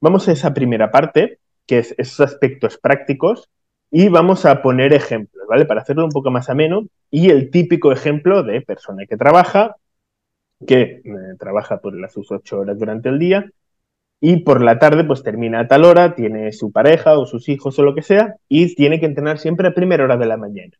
Vamos 0.00 0.28
a 0.28 0.32
esa 0.32 0.54
primera 0.54 0.90
parte, 0.90 1.38
que 1.66 1.78
es 1.78 1.94
esos 1.98 2.20
aspectos 2.20 2.78
prácticos, 2.78 3.48
y 3.90 4.08
vamos 4.08 4.44
a 4.44 4.62
poner 4.62 4.92
ejemplos, 4.92 5.46
¿vale? 5.48 5.64
Para 5.64 5.80
hacerlo 5.80 6.04
un 6.04 6.10
poco 6.10 6.30
más 6.30 6.48
ameno, 6.50 6.86
y 7.10 7.30
el 7.30 7.50
típico 7.50 7.90
ejemplo 7.90 8.42
de 8.42 8.60
persona 8.60 9.06
que 9.06 9.16
trabaja, 9.16 9.76
que 10.66 10.80
eh, 10.82 11.02
trabaja 11.38 11.78
por 11.80 11.98
las 11.98 12.12
sus 12.12 12.30
ocho 12.30 12.60
horas 12.60 12.78
durante 12.78 13.08
el 13.08 13.18
día, 13.18 13.50
y 14.20 14.38
por 14.42 14.62
la 14.62 14.78
tarde 14.78 15.04
pues 15.04 15.22
termina 15.22 15.60
a 15.60 15.68
tal 15.68 15.84
hora, 15.84 16.14
tiene 16.14 16.52
su 16.52 16.72
pareja 16.72 17.18
o 17.18 17.26
sus 17.26 17.48
hijos 17.48 17.78
o 17.78 17.82
lo 17.82 17.94
que 17.94 18.02
sea, 18.02 18.36
y 18.48 18.74
tiene 18.74 19.00
que 19.00 19.06
entrenar 19.06 19.38
siempre 19.38 19.68
a 19.68 19.74
primera 19.74 20.04
hora 20.04 20.16
de 20.16 20.26
la 20.26 20.36
mañana. 20.36 20.72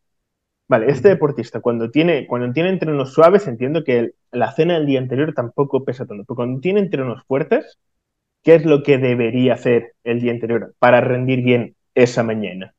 Vale, 0.67 0.91
este 0.91 1.09
deportista 1.09 1.61
cuando 1.61 1.89
tiene, 1.89 2.27
cuando 2.27 2.53
tiene 2.53 2.69
entrenos 2.69 3.11
suaves, 3.13 3.47
entiendo 3.47 3.83
que 3.83 4.11
la 4.31 4.51
cena 4.51 4.75
del 4.75 4.85
día 4.85 4.99
anterior 4.99 5.33
tampoco 5.33 5.83
pesa 5.83 6.05
tanto, 6.05 6.25
pero 6.25 6.35
cuando 6.35 6.61
tiene 6.61 6.79
entrenos 6.79 7.23
fuertes, 7.25 7.79
¿Qué 8.43 8.55
es 8.55 8.65
lo 8.65 8.83
que 8.83 8.97
debería 8.97 9.53
hacer 9.53 9.93
el 10.03 10.21
día 10.21 10.31
anterior 10.31 10.73
para 10.79 11.01
rendir 11.01 11.41
bien 11.41 11.75
esa 11.93 12.23
mañana? 12.23 12.73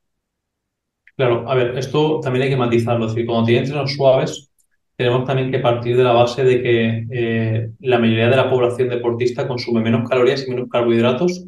Claro, 1.15 1.47
a 1.49 1.55
ver, 1.55 1.77
esto 1.77 2.19
también 2.19 2.43
hay 2.43 2.49
que 2.49 2.57
matizarlo. 2.57 3.05
Es 3.05 3.13
decir, 3.13 3.27
cuando 3.27 3.45
tiene 3.45 3.61
entrenos 3.61 3.93
suaves, 3.93 4.51
tenemos 4.95 5.25
también 5.25 5.51
que 5.51 5.59
partir 5.59 5.97
de 5.97 6.03
la 6.03 6.13
base 6.13 6.43
de 6.43 6.61
que 6.61 7.07
eh, 7.11 7.69
la 7.79 7.99
mayoría 7.99 8.29
de 8.29 8.35
la 8.35 8.49
población 8.49 8.89
deportista 8.89 9.47
consume 9.47 9.81
menos 9.81 10.07
calorías 10.09 10.45
y 10.47 10.49
menos 10.49 10.69
carbohidratos 10.69 11.45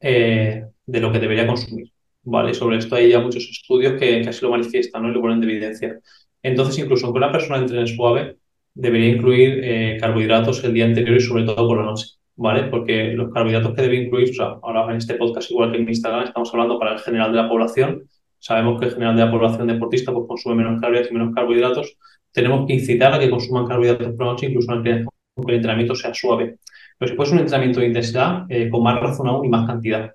eh, 0.00 0.64
de 0.86 1.00
lo 1.00 1.12
que 1.12 1.18
debería 1.18 1.46
consumir. 1.46 1.90
¿vale? 2.22 2.54
Sobre 2.54 2.78
esto 2.78 2.96
hay 2.96 3.10
ya 3.10 3.20
muchos 3.20 3.48
estudios 3.50 3.98
que, 3.98 4.20
así 4.28 4.42
lo 4.42 4.50
manifiestan 4.50 5.02
¿no? 5.02 5.10
y 5.10 5.12
lo 5.12 5.20
ponen 5.20 5.40
de 5.40 5.46
evidencia. 5.46 5.98
Entonces, 6.42 6.78
incluso 6.78 7.06
aunque 7.06 7.18
una 7.18 7.32
persona 7.32 7.58
entrene 7.58 7.86
suave, 7.86 8.36
debería 8.74 9.10
incluir 9.10 9.60
eh, 9.62 9.98
carbohidratos 10.00 10.62
el 10.64 10.74
día 10.74 10.86
anterior 10.86 11.16
y 11.16 11.20
sobre 11.20 11.44
todo 11.44 11.66
por 11.66 11.78
la 11.78 11.84
noche, 11.84 12.06
¿vale? 12.40 12.64
Porque 12.64 13.12
los 13.12 13.30
carbohidratos 13.32 13.74
que 13.74 13.82
debe 13.82 13.96
incluir, 13.96 14.30
ahora 14.40 14.90
en 14.90 14.96
este 14.96 15.14
podcast, 15.14 15.50
igual 15.50 15.72
que 15.72 15.78
en 15.78 15.86
Instagram, 15.86 16.24
estamos 16.24 16.50
hablando 16.54 16.78
para 16.78 16.94
el 16.94 16.98
general 17.00 17.32
de 17.32 17.36
la 17.36 17.48
población. 17.48 18.08
Sabemos 18.38 18.80
que 18.80 18.86
el 18.86 18.92
general 18.92 19.14
de 19.14 19.24
la 19.26 19.30
población 19.30 19.66
deportista 19.66 20.10
pues, 20.10 20.26
consume 20.26 20.54
menos 20.54 20.80
calorías 20.80 21.10
y 21.10 21.12
menos 21.12 21.34
carbohidratos. 21.34 21.98
Tenemos 22.32 22.66
que 22.66 22.72
incitar 22.72 23.12
a 23.12 23.18
que 23.18 23.28
consuman 23.28 23.66
carbohidratos 23.66 24.14
por 24.14 24.24
la 24.24 24.32
noche, 24.32 24.46
incluso 24.46 24.72
aunque 24.72 24.90
el 24.90 25.54
entrenamiento 25.54 25.94
sea 25.94 26.14
suave. 26.14 26.56
Pero 26.96 27.10
si 27.10 27.16
fuese 27.16 27.32
un 27.34 27.40
entrenamiento 27.40 27.80
de 27.80 27.86
intensidad, 27.88 28.46
eh, 28.48 28.70
con 28.70 28.82
más 28.82 28.98
razón 28.98 29.28
aún 29.28 29.44
y 29.44 29.48
más 29.50 29.66
cantidad. 29.66 30.10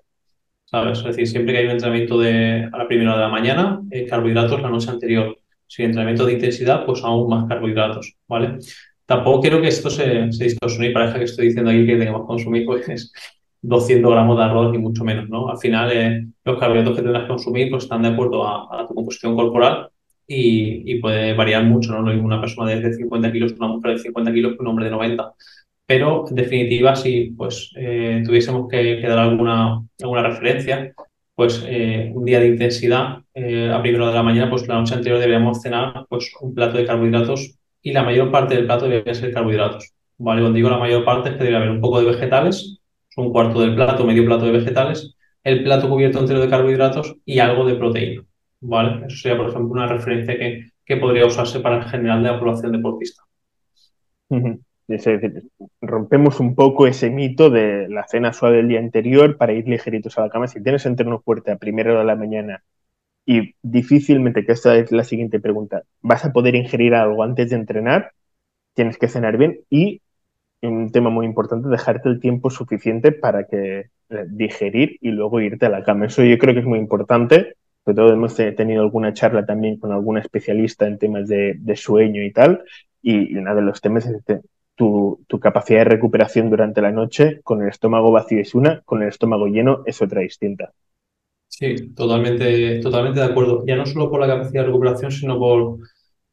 ¿Sabes? 0.64 0.98
Es 0.98 1.04
decir, 1.04 1.28
siempre 1.28 1.52
que 1.52 1.60
hay 1.60 1.66
un 1.66 1.72
entrenamiento 1.72 2.18
de, 2.18 2.68
a 2.72 2.76
la 2.76 2.88
primera 2.88 3.14
de 3.14 3.20
la 3.20 3.28
mañana, 3.28 3.80
eh, 3.88 4.04
carbohidratos 4.04 4.60
la 4.60 4.68
noche 4.68 4.90
anterior 4.90 5.36
si 5.68 5.82
entrenamiento 5.82 6.26
de 6.26 6.34
intensidad, 6.34 6.84
pues 6.86 7.02
aún 7.02 7.28
más 7.28 7.48
carbohidratos, 7.48 8.14
¿vale? 8.28 8.58
Tampoco 9.06 9.40
quiero 9.40 9.60
que 9.60 9.68
esto 9.68 9.88
se, 9.88 10.32
se 10.32 10.44
distorsione 10.44 10.88
y 10.88 10.92
parezca 10.92 11.18
que 11.18 11.24
estoy 11.24 11.46
diciendo 11.46 11.70
aquí 11.70 11.86
que 11.86 11.96
tengamos 11.96 12.22
que 12.22 12.26
consumir 12.26 12.66
pues 12.66 13.12
200 13.62 14.10
gramos 14.10 14.36
de 14.36 14.44
arroz 14.44 14.72
ni 14.72 14.78
mucho 14.78 15.04
menos, 15.04 15.28
¿no? 15.28 15.48
Al 15.48 15.58
final, 15.58 15.90
eh, 15.92 16.26
los 16.44 16.58
carbohidratos 16.58 16.96
que 16.96 17.02
tendrás 17.02 17.22
que 17.22 17.28
consumir 17.28 17.70
pues 17.70 17.84
están 17.84 18.02
de 18.02 18.08
acuerdo 18.08 18.46
a, 18.46 18.86
tu 18.86 18.94
composición 18.94 19.34
corporal 19.34 19.88
y, 20.26 20.92
y, 20.92 21.00
puede 21.00 21.34
variar 21.34 21.64
mucho, 21.64 21.92
¿no? 21.92 22.02
No 22.02 22.10
hay 22.10 22.18
una 22.18 22.40
persona 22.40 22.70
de 22.70 22.92
50 22.92 23.32
kilos, 23.32 23.52
una 23.52 23.68
mujer 23.68 23.92
de 23.92 23.98
50 23.98 24.32
kilos 24.32 24.56
un 24.58 24.66
hombre 24.66 24.86
de 24.86 24.90
90. 24.90 25.34
Pero, 25.86 26.24
en 26.28 26.34
definitiva, 26.34 26.96
si 26.96 27.32
pues, 27.36 27.72
eh, 27.76 28.22
tuviésemos 28.26 28.68
que, 28.68 28.98
que, 29.00 29.06
dar 29.06 29.20
alguna, 29.20 29.82
alguna 30.02 30.22
referencia, 30.22 30.92
pues 31.34 31.62
eh, 31.66 32.10
un 32.14 32.24
día 32.24 32.40
de 32.40 32.48
intensidad 32.48 33.18
eh, 33.34 33.70
a 33.72 33.80
primera 33.82 34.08
de 34.08 34.14
la 34.14 34.22
mañana, 34.22 34.50
pues 34.50 34.66
la 34.66 34.76
noche 34.76 34.94
anterior 34.94 35.20
deberíamos 35.20 35.62
cenar 35.62 36.06
pues 36.08 36.32
un 36.40 36.54
plato 36.54 36.78
de 36.78 36.86
carbohidratos 36.86 37.56
y 37.86 37.92
la 37.92 38.02
mayor 38.02 38.32
parte 38.32 38.56
del 38.56 38.66
plato 38.66 38.88
debería 38.88 39.14
ser 39.14 39.32
carbohidratos. 39.32 39.94
¿vale? 40.18 40.40
Cuando 40.40 40.56
digo 40.56 40.68
la 40.68 40.78
mayor 40.78 41.04
parte 41.04 41.28
es 41.28 41.36
que 41.36 41.44
debe 41.44 41.56
haber 41.56 41.70
un 41.70 41.80
poco 41.80 42.00
de 42.00 42.06
vegetales, 42.06 42.80
un 43.16 43.30
cuarto 43.30 43.60
del 43.60 43.76
plato, 43.76 44.04
medio 44.04 44.26
plato 44.26 44.44
de 44.44 44.50
vegetales, 44.50 45.14
el 45.44 45.62
plato 45.62 45.88
cubierto 45.88 46.18
entero 46.18 46.40
de 46.40 46.50
carbohidratos 46.50 47.14
y 47.24 47.38
algo 47.38 47.64
de 47.64 47.76
proteína. 47.76 48.24
¿vale? 48.60 49.06
Eso 49.06 49.16
sería, 49.18 49.38
por 49.38 49.50
ejemplo, 49.50 49.70
una 49.70 49.86
referencia 49.86 50.36
que, 50.36 50.72
que 50.84 50.96
podría 50.96 51.26
usarse 51.26 51.60
para 51.60 51.76
el 51.76 51.84
general 51.84 52.24
de 52.24 52.30
la 52.32 52.40
población 52.40 52.72
deportista. 52.72 53.22
Rompemos 55.80 56.40
un 56.40 56.56
poco 56.56 56.88
ese 56.88 57.08
mito 57.08 57.50
de 57.50 57.88
la 57.88 58.08
cena 58.08 58.32
suave 58.32 58.56
del 58.56 58.68
día 58.68 58.80
anterior 58.80 59.36
para 59.36 59.52
ir 59.52 59.68
ligeritos 59.68 60.18
a 60.18 60.22
la 60.22 60.28
cama. 60.28 60.48
Si 60.48 60.60
tienes 60.60 60.86
entreno 60.86 61.20
fuerte 61.20 61.52
a 61.52 61.56
primera 61.56 61.92
hora 61.92 62.00
de 62.00 62.06
la 62.06 62.16
mañana 62.16 62.64
y 63.26 63.54
difícilmente, 63.62 64.46
que 64.46 64.52
esta 64.52 64.76
es 64.76 64.92
la 64.92 65.04
siguiente 65.04 65.40
pregunta, 65.40 65.82
vas 66.00 66.24
a 66.24 66.32
poder 66.32 66.54
ingerir 66.54 66.94
algo 66.94 67.24
antes 67.24 67.50
de 67.50 67.56
entrenar, 67.56 68.12
tienes 68.74 68.98
que 68.98 69.08
cenar 69.08 69.36
bien 69.36 69.60
y, 69.68 70.00
un 70.62 70.90
tema 70.92 71.10
muy 71.10 71.26
importante, 71.26 71.68
dejarte 71.68 72.08
el 72.08 72.20
tiempo 72.20 72.50
suficiente 72.50 73.12
para 73.12 73.44
que 73.44 73.90
eh, 74.08 74.24
digerir 74.28 74.98
y 75.00 75.10
luego 75.10 75.40
irte 75.40 75.66
a 75.66 75.70
la 75.70 75.84
cama. 75.84 76.06
Eso 76.06 76.24
yo 76.24 76.38
creo 76.38 76.54
que 76.54 76.60
es 76.60 76.66
muy 76.66 76.78
importante. 76.78 77.56
Sobre 77.84 77.96
todo 77.96 78.12
hemos 78.12 78.34
tenido 78.34 78.82
alguna 78.82 79.12
charla 79.12 79.46
también 79.46 79.78
con 79.78 79.92
alguna 79.92 80.20
especialista 80.20 80.86
en 80.86 80.98
temas 80.98 81.28
de, 81.28 81.76
sueño 81.76 82.22
y 82.22 82.32
tal. 82.32 82.64
Y, 83.02 83.36
uno 83.36 83.54
de 83.54 83.62
los 83.62 83.80
temas 83.80 84.06
es 84.06 84.24
tu, 84.76 85.24
capacidad 85.40 85.80
de 85.80 85.84
recuperación 85.84 86.50
durante 86.50 86.80
la 86.82 86.92
noche 86.92 87.40
con 87.42 87.62
el 87.62 87.68
estómago 87.68 88.10
vacío 88.12 88.40
es 88.40 88.54
una, 88.54 88.82
con 88.84 89.02
el 89.02 89.08
estómago 89.08 89.46
lleno 89.46 89.82
es 89.86 90.02
otra 90.02 90.20
distinta. 90.22 90.72
Sí, 91.58 91.94
totalmente, 91.94 92.80
totalmente 92.80 93.18
de 93.20 93.26
acuerdo. 93.26 93.64
Ya 93.66 93.76
no 93.76 93.86
solo 93.86 94.10
por 94.10 94.20
la 94.20 94.26
capacidad 94.26 94.60
de 94.62 94.66
recuperación, 94.66 95.10
sino 95.10 95.38
por 95.38 95.78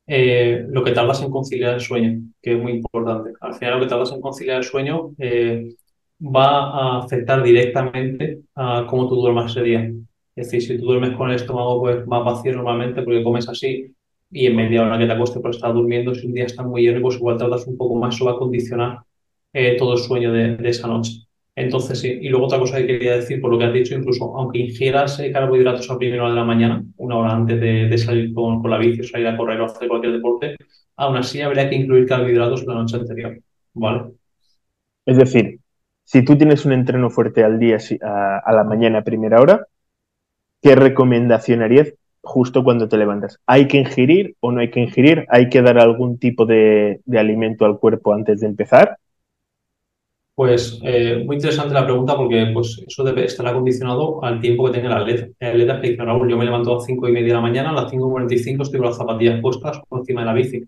eh, 0.07 0.65
lo 0.69 0.83
que 0.83 0.91
tardas 0.91 1.21
en 1.21 1.31
conciliar 1.31 1.75
el 1.75 1.79
sueño, 1.81 2.19
que 2.41 2.53
es 2.53 2.61
muy 2.61 2.73
importante. 2.73 3.31
Al 3.39 3.53
final, 3.55 3.75
lo 3.75 3.79
que 3.81 3.89
tardas 3.89 4.11
en 4.11 4.19
conciliar 4.21 4.57
el 4.57 4.65
sueño 4.65 5.11
eh, 5.19 5.75
va 6.19 6.97
a 6.97 6.99
afectar 7.05 7.41
directamente 7.41 8.41
a 8.55 8.85
cómo 8.89 9.07
tú 9.07 9.15
duermas 9.15 9.51
ese 9.51 9.63
día. 9.63 9.93
Es 10.35 10.51
decir, 10.51 10.61
si 10.61 10.77
tú 10.77 10.87
duermes 10.87 11.15
con 11.15 11.29
el 11.29 11.37
estómago 11.37 11.81
pues, 11.81 12.05
más 12.05 12.25
vacío 12.25 12.53
normalmente 12.53 13.01
porque 13.03 13.23
comes 13.23 13.47
así, 13.47 13.95
y 14.29 14.47
en 14.47 14.55
media 14.57 14.81
hora 14.83 14.97
que 14.99 15.05
te 15.05 15.13
acuestes 15.13 15.41
por 15.41 15.51
estar 15.51 15.73
durmiendo, 15.73 16.13
si 16.15 16.27
un 16.27 16.33
día 16.33 16.45
está 16.45 16.63
muy 16.63 16.81
lleno, 16.81 17.01
pues 17.01 17.15
igual 17.15 17.37
tardas 17.37 17.65
un 17.67 17.77
poco 17.77 17.95
más, 17.95 18.15
eso 18.15 18.25
va 18.25 18.33
a 18.33 18.37
condicionar 18.37 18.99
eh, 19.53 19.77
todo 19.77 19.93
el 19.93 19.99
sueño 19.99 20.33
de, 20.33 20.57
esa 20.69 20.87
noche. 20.87 21.27
Entonces, 21.55 21.99
sí. 21.99 22.19
Y 22.21 22.29
luego 22.29 22.47
otra 22.47 22.59
cosa 22.59 22.77
que 22.77 22.87
quería 22.87 23.17
decir, 23.17 23.39
por 23.39 23.51
lo 23.51 23.59
que 23.59 23.65
has 23.65 23.73
dicho, 23.73 23.95
incluso 23.95 24.35
aunque 24.37 24.59
ingieras 24.59 25.19
eh, 25.19 25.31
carbohidratos 25.31 25.89
a 25.89 25.97
primera 25.97 26.23
hora 26.23 26.33
de 26.33 26.39
la 26.39 26.45
mañana, 26.45 26.83
una 26.97 27.17
hora 27.17 27.31
antes 27.31 27.59
de, 27.59 27.97
salir 27.97 28.33
con, 28.33 28.61
con, 28.61 28.71
la 28.71 28.77
bici, 28.77 29.01
o 29.01 29.03
salir 29.03 29.27
a 29.27 29.37
correr 29.37 29.61
o 29.61 29.65
hacer 29.65 29.87
cualquier 29.87 30.13
deporte, 30.13 30.55
aún 30.95 31.17
así 31.17 31.41
habría 31.41 31.69
que 31.69 31.75
incluir 31.75 32.07
carbohidratos 32.07 32.65
la 32.65 32.75
noche 32.75 32.97
anterior, 32.97 33.39
¿vale? 33.73 34.13
Es 35.05 35.17
decir, 35.17 35.59
si 36.03 36.23
tú 36.23 36.37
tienes 36.37 36.65
un 36.65 36.73
entreno 36.73 37.09
fuerte 37.09 37.43
al 37.43 37.59
día 37.59 37.77
a, 38.01 38.39
a 38.39 38.53
la 38.53 38.63
mañana 38.63 38.99
a 38.99 39.03
primera 39.03 39.39
hora, 39.39 39.67
¿qué 40.61 40.75
recomendación 40.75 41.61
harías 41.61 41.93
justo 42.23 42.63
cuando 42.63 42.87
te 42.87 42.97
levantas. 42.97 43.39
¿Hay 43.45 43.67
que 43.67 43.77
ingerir 43.77 44.35
o 44.39 44.51
no 44.51 44.61
hay 44.61 44.71
que 44.71 44.79
ingerir? 44.79 45.25
¿Hay 45.29 45.49
que 45.49 45.61
dar 45.61 45.77
algún 45.77 46.17
tipo 46.17 46.45
de, 46.45 47.01
alimento 47.15 47.65
al 47.65 47.77
cuerpo 47.77 48.13
antes 48.13 48.39
de 48.39 48.47
empezar? 48.47 48.97
Pues 50.35 50.79
eh, 50.83 51.23
muy 51.25 51.35
interesante 51.35 51.75
la 51.75 51.85
pregunta 51.85 52.15
porque 52.17 52.49
pues, 52.53 52.83
eso 52.87 53.03
debe 53.03 53.25
estar 53.25 53.45
acondicionado 53.47 54.23
al 54.23 54.41
tiempo 54.41 54.65
que 54.65 54.79
tenga. 54.79 54.97
El 54.97 55.33
atleta 55.39 55.79
que 55.79 55.89
dice, 55.91 56.03
Raúl, 56.03 56.29
yo 56.29 56.37
me 56.37 56.45
levanto 56.45 56.71
a 56.71 56.75
las 56.75 56.85
5 56.85 57.07
y 57.07 57.11
media 57.11 57.27
de 57.27 57.33
la 57.33 57.41
mañana, 57.41 57.69
a 57.69 57.73
las 57.73 57.91
5.45 57.91 58.63
estoy 58.63 58.79
con 58.79 58.87
las 58.87 58.97
zapatillas 58.97 59.39
puestas 59.41 59.79
por 59.87 59.99
encima 59.99 60.21
de 60.21 60.25
la 60.27 60.33
bici. 60.33 60.63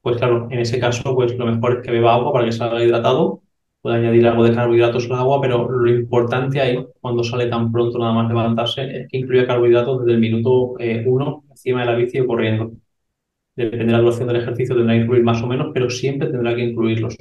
Pues 0.00 0.18
claro, 0.18 0.48
en 0.50 0.60
ese 0.60 0.78
caso, 0.78 1.14
pues 1.14 1.36
lo 1.36 1.46
mejor 1.46 1.78
es 1.78 1.84
que 1.84 1.90
beba 1.92 2.14
agua 2.14 2.32
para 2.32 2.44
que 2.44 2.52
salga 2.52 2.82
hidratado 2.82 3.42
puede 3.86 3.98
añadir 3.98 4.26
algo 4.26 4.42
de 4.44 4.52
carbohidratos 4.52 5.06
al 5.10 5.18
agua, 5.20 5.40
pero 5.40 5.70
lo 5.70 5.88
importante 5.88 6.60
ahí, 6.60 6.84
cuando 7.00 7.22
sale 7.22 7.46
tan 7.46 7.70
pronto 7.70 7.98
nada 8.00 8.12
más 8.12 8.28
levantarse, 8.28 8.82
es 8.82 9.08
que 9.08 9.18
incluya 9.18 9.46
carbohidratos 9.46 10.00
desde 10.00 10.14
el 10.14 10.18
minuto 10.20 10.74
1 10.74 10.78
eh, 10.80 11.04
encima 11.50 11.80
de 11.80 11.86
la 11.86 11.94
bici 11.94 12.18
o 12.18 12.26
corriendo. 12.26 12.72
Depende 13.56 13.86
de 13.86 13.92
la 13.92 13.98
duración 14.00 14.28
del 14.28 14.38
ejercicio, 14.38 14.76
tendrá 14.76 14.94
que 14.94 15.02
incluir 15.02 15.22
más 15.24 15.42
o 15.42 15.46
menos, 15.46 15.68
pero 15.74 15.90
siempre 15.90 16.28
tendrá 16.28 16.54
que 16.56 16.64
incluirlos. 16.64 17.16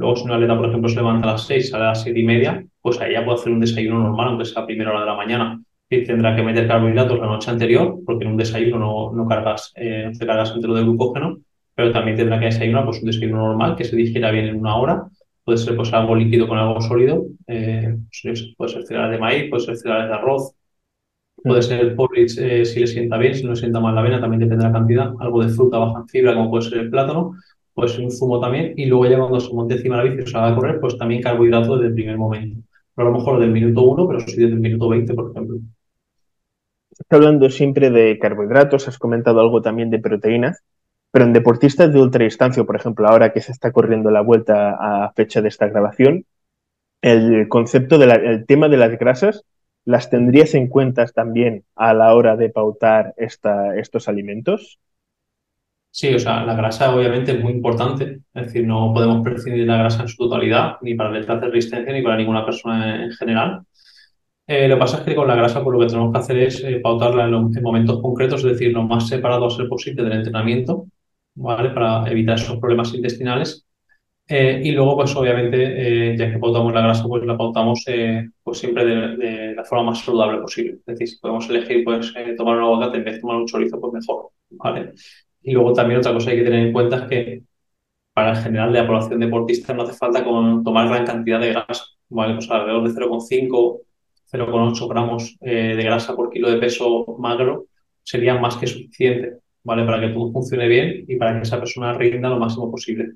Luego, 0.00 0.16
si 0.16 0.24
una 0.24 0.36
atleta, 0.36 0.56
por 0.56 0.66
ejemplo, 0.66 0.88
se 0.88 0.96
levanta 0.96 1.28
a 1.28 1.32
las 1.32 1.46
6, 1.46 1.68
sale 1.68 1.84
a 1.84 1.88
las 1.88 2.02
7 2.02 2.18
y 2.18 2.24
media, 2.24 2.64
pues 2.80 2.98
ahí 3.02 3.12
ya 3.12 3.22
puede 3.22 3.38
hacer 3.38 3.52
un 3.52 3.60
desayuno 3.60 3.98
normal, 4.00 4.28
aunque 4.28 4.46
sea 4.46 4.62
a 4.62 4.66
primera 4.66 4.92
hora 4.92 5.00
de 5.00 5.06
la 5.06 5.14
mañana. 5.14 5.62
Y 5.90 6.04
tendrá 6.04 6.34
que 6.34 6.42
meter 6.42 6.66
carbohidratos 6.66 7.18
la 7.18 7.26
noche 7.26 7.50
anterior, 7.50 7.98
porque 8.06 8.24
en 8.24 8.30
un 8.30 8.38
desayuno 8.38 8.78
no, 8.78 9.12
no 9.12 9.28
cargas, 9.28 9.74
eh, 9.76 10.10
te 10.18 10.26
cargas 10.26 10.52
entero 10.54 10.72
de 10.72 10.84
glucógeno, 10.84 11.40
pero 11.74 11.92
también 11.92 12.16
tendrá 12.16 12.38
que 12.40 12.46
desayunar 12.46 12.86
pues, 12.86 13.00
un 13.00 13.06
desayuno 13.08 13.48
normal 13.48 13.76
que 13.76 13.84
se 13.84 13.94
digiera 13.94 14.30
bien 14.30 14.46
en 14.46 14.56
una 14.56 14.76
hora. 14.76 15.04
Puede 15.44 15.58
ser 15.58 15.76
pues, 15.76 15.92
algo 15.92 16.14
líquido 16.16 16.48
con 16.48 16.56
algo 16.56 16.80
sólido, 16.80 17.26
eh, 17.46 17.94
pues, 18.22 18.54
puede 18.56 18.72
ser 18.72 18.84
cereales 18.84 19.12
de 19.12 19.18
maíz, 19.18 19.50
puede 19.50 19.64
ser 19.64 19.76
cereales 19.76 20.08
de 20.08 20.14
arroz, 20.14 20.54
puede 21.44 21.60
ser 21.60 21.80
el 21.80 21.94
porridge 21.94 22.38
eh, 22.38 22.64
si 22.64 22.80
le 22.80 22.86
sienta 22.86 23.18
bien, 23.18 23.34
si 23.34 23.44
no 23.44 23.50
le 23.50 23.56
sienta 23.56 23.80
mal 23.80 23.94
la 23.94 24.00
avena, 24.00 24.18
también 24.18 24.40
depende 24.40 24.64
de 24.64 24.70
la 24.70 24.78
cantidad, 24.78 25.12
algo 25.20 25.44
de 25.44 25.50
fruta 25.50 25.76
baja 25.76 26.00
en 26.00 26.08
fibra, 26.08 26.34
como 26.34 26.50
puede 26.50 26.70
ser 26.70 26.78
el 26.78 26.90
plátano, 26.90 27.34
puede 27.80 27.92
ser 27.92 28.04
un 28.04 28.10
zumo 28.10 28.40
también, 28.40 28.74
y 28.76 28.86
luego 28.86 29.06
ya 29.06 29.18
cuando 29.18 29.40
se 29.40 29.52
monte 29.54 29.74
encima 29.74 29.96
la 29.96 30.02
bici 30.02 30.22
o 30.22 30.26
se 30.26 30.36
haga 30.36 30.48
a 30.48 30.54
correr, 30.54 30.80
pues 30.80 30.98
también 30.98 31.22
carbohidratos 31.22 31.78
desde 31.78 31.88
el 31.88 31.94
primer 31.94 32.18
momento. 32.18 32.60
Pero 32.94 33.08
a 33.08 33.10
lo 33.10 33.18
mejor 33.18 33.40
del 33.40 33.50
minuto 33.50 33.82
1, 33.82 34.06
pero 34.06 34.20
sí 34.20 34.36
desde 34.36 34.54
el 34.54 34.60
minuto 34.60 34.88
20, 34.90 35.14
por 35.14 35.30
ejemplo. 35.30 35.56
Estás 36.90 37.06
hablando 37.10 37.48
siempre 37.48 37.90
de 37.90 38.18
carbohidratos, 38.18 38.86
has 38.86 38.98
comentado 38.98 39.40
algo 39.40 39.62
también 39.62 39.88
de 39.88 39.98
proteínas. 39.98 40.62
Pero 41.10 41.24
en 41.24 41.32
deportistas 41.32 41.92
de 41.92 42.00
ultradistancia, 42.00 42.62
por 42.64 42.76
ejemplo, 42.76 43.08
ahora 43.08 43.32
que 43.32 43.40
se 43.40 43.52
está 43.52 43.72
corriendo 43.72 44.10
la 44.10 44.20
vuelta 44.20 44.76
a 44.78 45.12
fecha 45.12 45.40
de 45.40 45.48
esta 45.48 45.66
grabación, 45.66 46.24
el 47.02 47.48
concepto 47.48 47.98
del 47.98 48.44
tema 48.46 48.68
de 48.68 48.76
las 48.76 48.96
grasas, 48.98 49.44
¿las 49.84 50.10
tendrías 50.10 50.54
en 50.54 50.68
cuenta 50.68 51.06
también 51.06 51.64
a 51.74 51.94
la 51.94 52.14
hora 52.14 52.36
de 52.36 52.50
pautar 52.50 53.14
esta, 53.16 53.76
estos 53.76 54.08
alimentos? 54.08 54.78
Sí, 55.92 56.14
o 56.14 56.18
sea, 56.18 56.44
la 56.44 56.54
grasa 56.54 56.94
obviamente 56.94 57.32
es 57.32 57.42
muy 57.42 57.52
importante, 57.52 58.20
es 58.32 58.44
decir, 58.46 58.66
no 58.66 58.92
podemos 58.94 59.22
prescindir 59.24 59.62
de 59.62 59.66
la 59.66 59.78
grasa 59.78 60.02
en 60.02 60.08
su 60.08 60.16
totalidad, 60.16 60.76
ni 60.82 60.94
para 60.94 61.16
el 61.16 61.26
de 61.26 61.48
resistencia, 61.48 61.92
ni 61.92 62.02
para 62.02 62.16
ninguna 62.16 62.44
persona 62.44 63.04
en 63.04 63.10
general. 63.12 63.62
Eh, 64.46 64.68
lo 64.68 64.76
que 64.76 64.80
pasa 64.80 64.98
es 64.98 65.04
que 65.04 65.14
con 65.14 65.28
la 65.28 65.34
grasa, 65.36 65.62
pues 65.62 65.74
lo 65.74 65.80
que 65.80 65.86
tenemos 65.86 66.12
que 66.12 66.18
hacer 66.18 66.38
es 66.38 66.64
eh, 66.64 66.80
pautarla 66.80 67.26
en, 67.26 67.34
en, 67.34 67.62
momentos 67.62 68.00
concretos, 68.00 68.44
es 68.44 68.52
decir, 68.52 68.72
lo 68.72 68.84
más 68.84 69.08
separado 69.08 69.46
a 69.46 69.50
ser 69.50 69.68
posible 69.68 70.04
del 70.04 70.12
entrenamiento, 70.14 70.86
¿vale? 71.34 71.70
Para 71.70 72.08
evitar 72.10 72.36
esos 72.36 72.58
problemas 72.58 72.94
intestinales. 72.94 73.66
Eh, 74.32 74.60
y 74.64 74.70
luego, 74.70 74.94
pues 74.96 75.14
obviamente, 75.16 76.12
eh, 76.12 76.16
ya 76.16 76.30
que 76.30 76.38
pautamos 76.38 76.72
la 76.72 76.82
grasa, 76.82 77.02
pues 77.08 77.24
la 77.24 77.36
pautamos 77.36 77.82
eh, 77.88 78.28
pues 78.44 78.58
siempre 78.58 78.84
de, 78.84 79.54
la 79.56 79.64
forma 79.64 79.86
más 79.90 80.04
saludable 80.04 80.40
posible. 80.40 80.74
Es 80.74 80.86
decir, 80.86 81.08
si 81.08 81.18
podemos 81.18 81.50
elegir 81.50 81.82
pues, 81.82 82.14
tomar 82.36 82.56
un 82.58 82.62
aguacate 82.62 82.98
en 82.98 83.04
vez 83.04 83.14
de 83.14 83.20
tomar 83.20 83.36
un 83.38 83.46
chorizo, 83.46 83.80
pues 83.80 83.92
mejor. 83.92 84.30
¿vale? 84.50 84.92
Y 85.42 85.52
luego 85.52 85.72
también 85.72 86.00
otra 86.00 86.12
cosa 86.12 86.26
que 86.26 86.32
hay 86.32 86.38
que 86.38 86.50
tener 86.50 86.66
en 86.66 86.72
cuenta 86.72 86.96
es 86.96 87.02
que 87.04 87.42
para 88.12 88.32
el 88.32 88.36
general 88.36 88.72
de 88.72 88.80
la 88.80 88.86
población 88.86 89.20
deportista 89.20 89.72
no 89.72 89.82
hace 89.82 89.94
falta 89.94 90.24
con 90.24 90.62
tomar 90.64 90.88
gran 90.88 91.06
cantidad 91.06 91.40
de 91.40 91.52
grasa. 91.52 91.84
¿vale? 92.08 92.34
Pues 92.34 92.50
alrededor 92.50 92.88
de 92.88 92.94
0,5, 92.94 93.80
0,8 94.32 94.88
gramos 94.88 95.36
de 95.40 95.82
grasa 95.82 96.14
por 96.14 96.30
kilo 96.30 96.50
de 96.50 96.58
peso 96.58 97.16
magro 97.18 97.66
sería 98.02 98.38
más 98.38 98.56
que 98.56 98.66
suficiente 98.66 99.40
¿vale? 99.62 99.84
Para 99.84 100.00
que 100.00 100.08
todo 100.08 100.32
funcione 100.32 100.68
bien 100.68 101.04
y 101.06 101.16
para 101.16 101.34
que 101.34 101.42
esa 101.42 101.58
persona 101.58 101.92
rinda 101.92 102.28
lo 102.28 102.38
máximo 102.38 102.70
posible. 102.70 103.12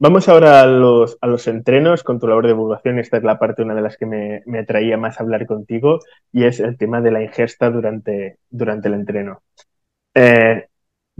Vamos 0.00 0.28
ahora 0.28 0.62
a 0.62 0.66
los, 0.66 1.18
a 1.20 1.26
los 1.26 1.46
entrenos 1.48 2.04
con 2.04 2.20
tu 2.20 2.28
labor 2.28 2.44
de 2.44 2.52
divulgación. 2.52 2.98
Esta 2.98 3.16
es 3.16 3.24
la 3.24 3.38
parte, 3.38 3.62
una 3.62 3.74
de 3.74 3.82
las 3.82 3.96
que 3.96 4.06
me, 4.06 4.42
me 4.46 4.60
atraía 4.60 4.96
más 4.96 5.18
a 5.18 5.24
hablar 5.24 5.46
contigo, 5.46 5.98
y 6.32 6.44
es 6.44 6.60
el 6.60 6.78
tema 6.78 7.00
de 7.00 7.10
la 7.10 7.22
ingesta 7.22 7.70
durante, 7.70 8.38
durante 8.48 8.88
el 8.88 8.94
entreno. 8.94 9.42
Eh, 10.14 10.66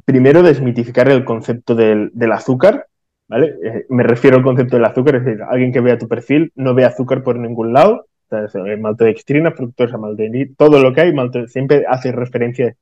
primero, 0.04 0.42
desmitificar 0.42 1.08
el 1.08 1.24
concepto 1.24 1.74
del, 1.74 2.12
azúcar, 2.32 2.86
¿vale? 3.28 3.54
Eh, 3.62 3.86
me 3.88 4.02
refiero 4.02 4.36
al 4.36 4.42
concepto 4.42 4.76
del 4.76 4.84
azúcar, 4.84 5.16
es 5.16 5.24
decir, 5.24 5.42
alguien 5.42 5.72
que 5.72 5.80
vea 5.80 5.98
tu 5.98 6.08
perfil 6.08 6.52
no 6.54 6.74
ve 6.74 6.84
azúcar 6.84 7.22
por 7.22 7.36
ningún 7.36 7.72
lado, 7.72 8.06
eh, 8.30 8.76
maltodextrina, 8.76 9.52
fructosa, 9.52 9.98
maltodextrina, 9.98 10.54
todo 10.56 10.82
lo 10.82 10.92
que 10.92 11.00
hay, 11.00 11.14
siempre 11.48 11.84
hace 11.88 12.12
referencia 12.12 12.74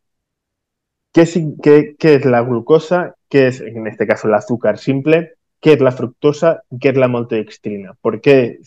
¿Qué, 1.17 1.25
qué, 1.63 1.97
qué 1.99 2.15
es 2.17 2.27
la 2.27 2.43
glucosa? 2.43 3.15
¿Qué 3.31 3.47
es, 3.47 3.63
en 3.63 3.87
este 3.87 4.07
caso, 4.07 4.29
el 4.29 4.35
azúcar 4.35 4.77
simple? 4.77 5.37
¿Qué 5.61 5.73
es 5.73 5.81
la 5.81 5.91
fructosa? 5.91 6.63
¿Qué 6.79 6.91
es 6.91 6.97
la 6.99 7.09
maltodextrina? 7.09 7.95
¿Por 8.03 8.21
qué 8.21 8.59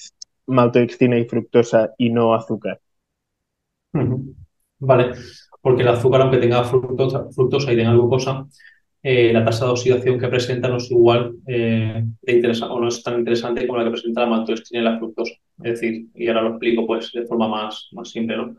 maltodextrina 0.47 1.19
y 1.19 1.25
fructosa 1.25 1.91
y 1.99 2.09
no 2.09 2.33
azúcar? 2.33 2.81
Vale, 4.79 5.13
porque 5.61 5.81
el 5.81 5.87
azúcar, 5.89 6.21
aunque 6.21 6.37
tenga 6.37 6.63
fructosa, 6.63 7.73
y 7.73 7.75
tenga 7.75 7.93
glucosa, 7.93 8.47
eh, 9.01 9.31
la 9.31 9.45
tasa 9.45 9.65
de 9.65 9.71
oxidación 9.71 10.19
que 10.19 10.27
presenta 10.27 10.67
no 10.67 10.77
es 10.77 10.91
igual 10.91 11.35
eh, 11.47 12.03
de 12.21 12.61
o 12.69 12.79
no 12.81 12.87
es 12.89 13.01
tan 13.01 13.19
interesante 13.19 13.65
como 13.65 13.79
la 13.79 13.85
que 13.85 13.91
presenta 13.91 14.21
la 14.21 14.27
maltodextrina 14.27 14.81
y 14.81 14.85
la 14.85 14.97
fructosa. 14.97 15.33
Es 15.63 15.79
decir, 15.79 16.07
y 16.13 16.27
ahora 16.27 16.41
lo 16.41 16.49
explico 16.49 16.85
pues 16.85 17.11
de 17.13 17.25
forma 17.25 17.47
más, 17.47 17.89
más 17.93 18.09
simple, 18.09 18.37
¿no? 18.37 18.55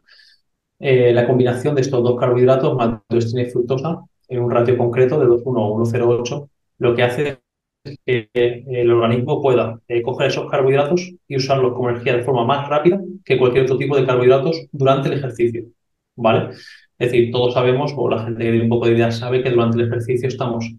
Eh, 0.78 1.12
la 1.12 1.26
combinación 1.26 1.74
de 1.74 1.82
estos 1.82 2.02
dos 2.02 2.18
carbohidratos, 2.18 2.74
maltodextrina 2.74 3.46
y 3.46 3.50
fructosa, 3.50 4.00
en 4.28 4.40
un 4.40 4.50
ratio 4.50 4.78
concreto 4.78 5.20
de 5.20 5.26
2,1 5.26 5.42
o 5.44 5.84
1,08, 5.84 6.48
lo 6.78 6.94
que 6.94 7.02
hace 7.02 7.38
es 7.84 8.28
que 8.32 8.64
el 8.66 8.90
organismo 8.90 9.42
pueda 9.42 9.78
coger 10.04 10.28
esos 10.28 10.50
carbohidratos 10.50 11.12
y 11.28 11.36
usarlos 11.36 11.72
como 11.74 11.90
energía 11.90 12.16
de 12.16 12.22
forma 12.22 12.44
más 12.44 12.68
rápida 12.68 13.00
que 13.24 13.38
cualquier 13.38 13.64
otro 13.64 13.76
tipo 13.78 13.96
de 13.96 14.06
carbohidratos 14.06 14.68
durante 14.72 15.08
el 15.08 15.14
ejercicio. 15.14 15.64
¿Vale? 16.16 16.50
Es 17.00 17.10
decir, 17.10 17.30
todos 17.32 17.54
sabemos, 17.54 17.94
o 17.96 18.10
la 18.10 18.22
gente 18.22 18.44
que 18.44 18.50
tiene 18.50 18.64
un 18.64 18.68
poco 18.68 18.86
de 18.86 18.92
idea 18.92 19.10
sabe 19.10 19.42
que 19.42 19.48
durante 19.48 19.78
el 19.78 19.86
ejercicio 19.86 20.28
estamos 20.28 20.70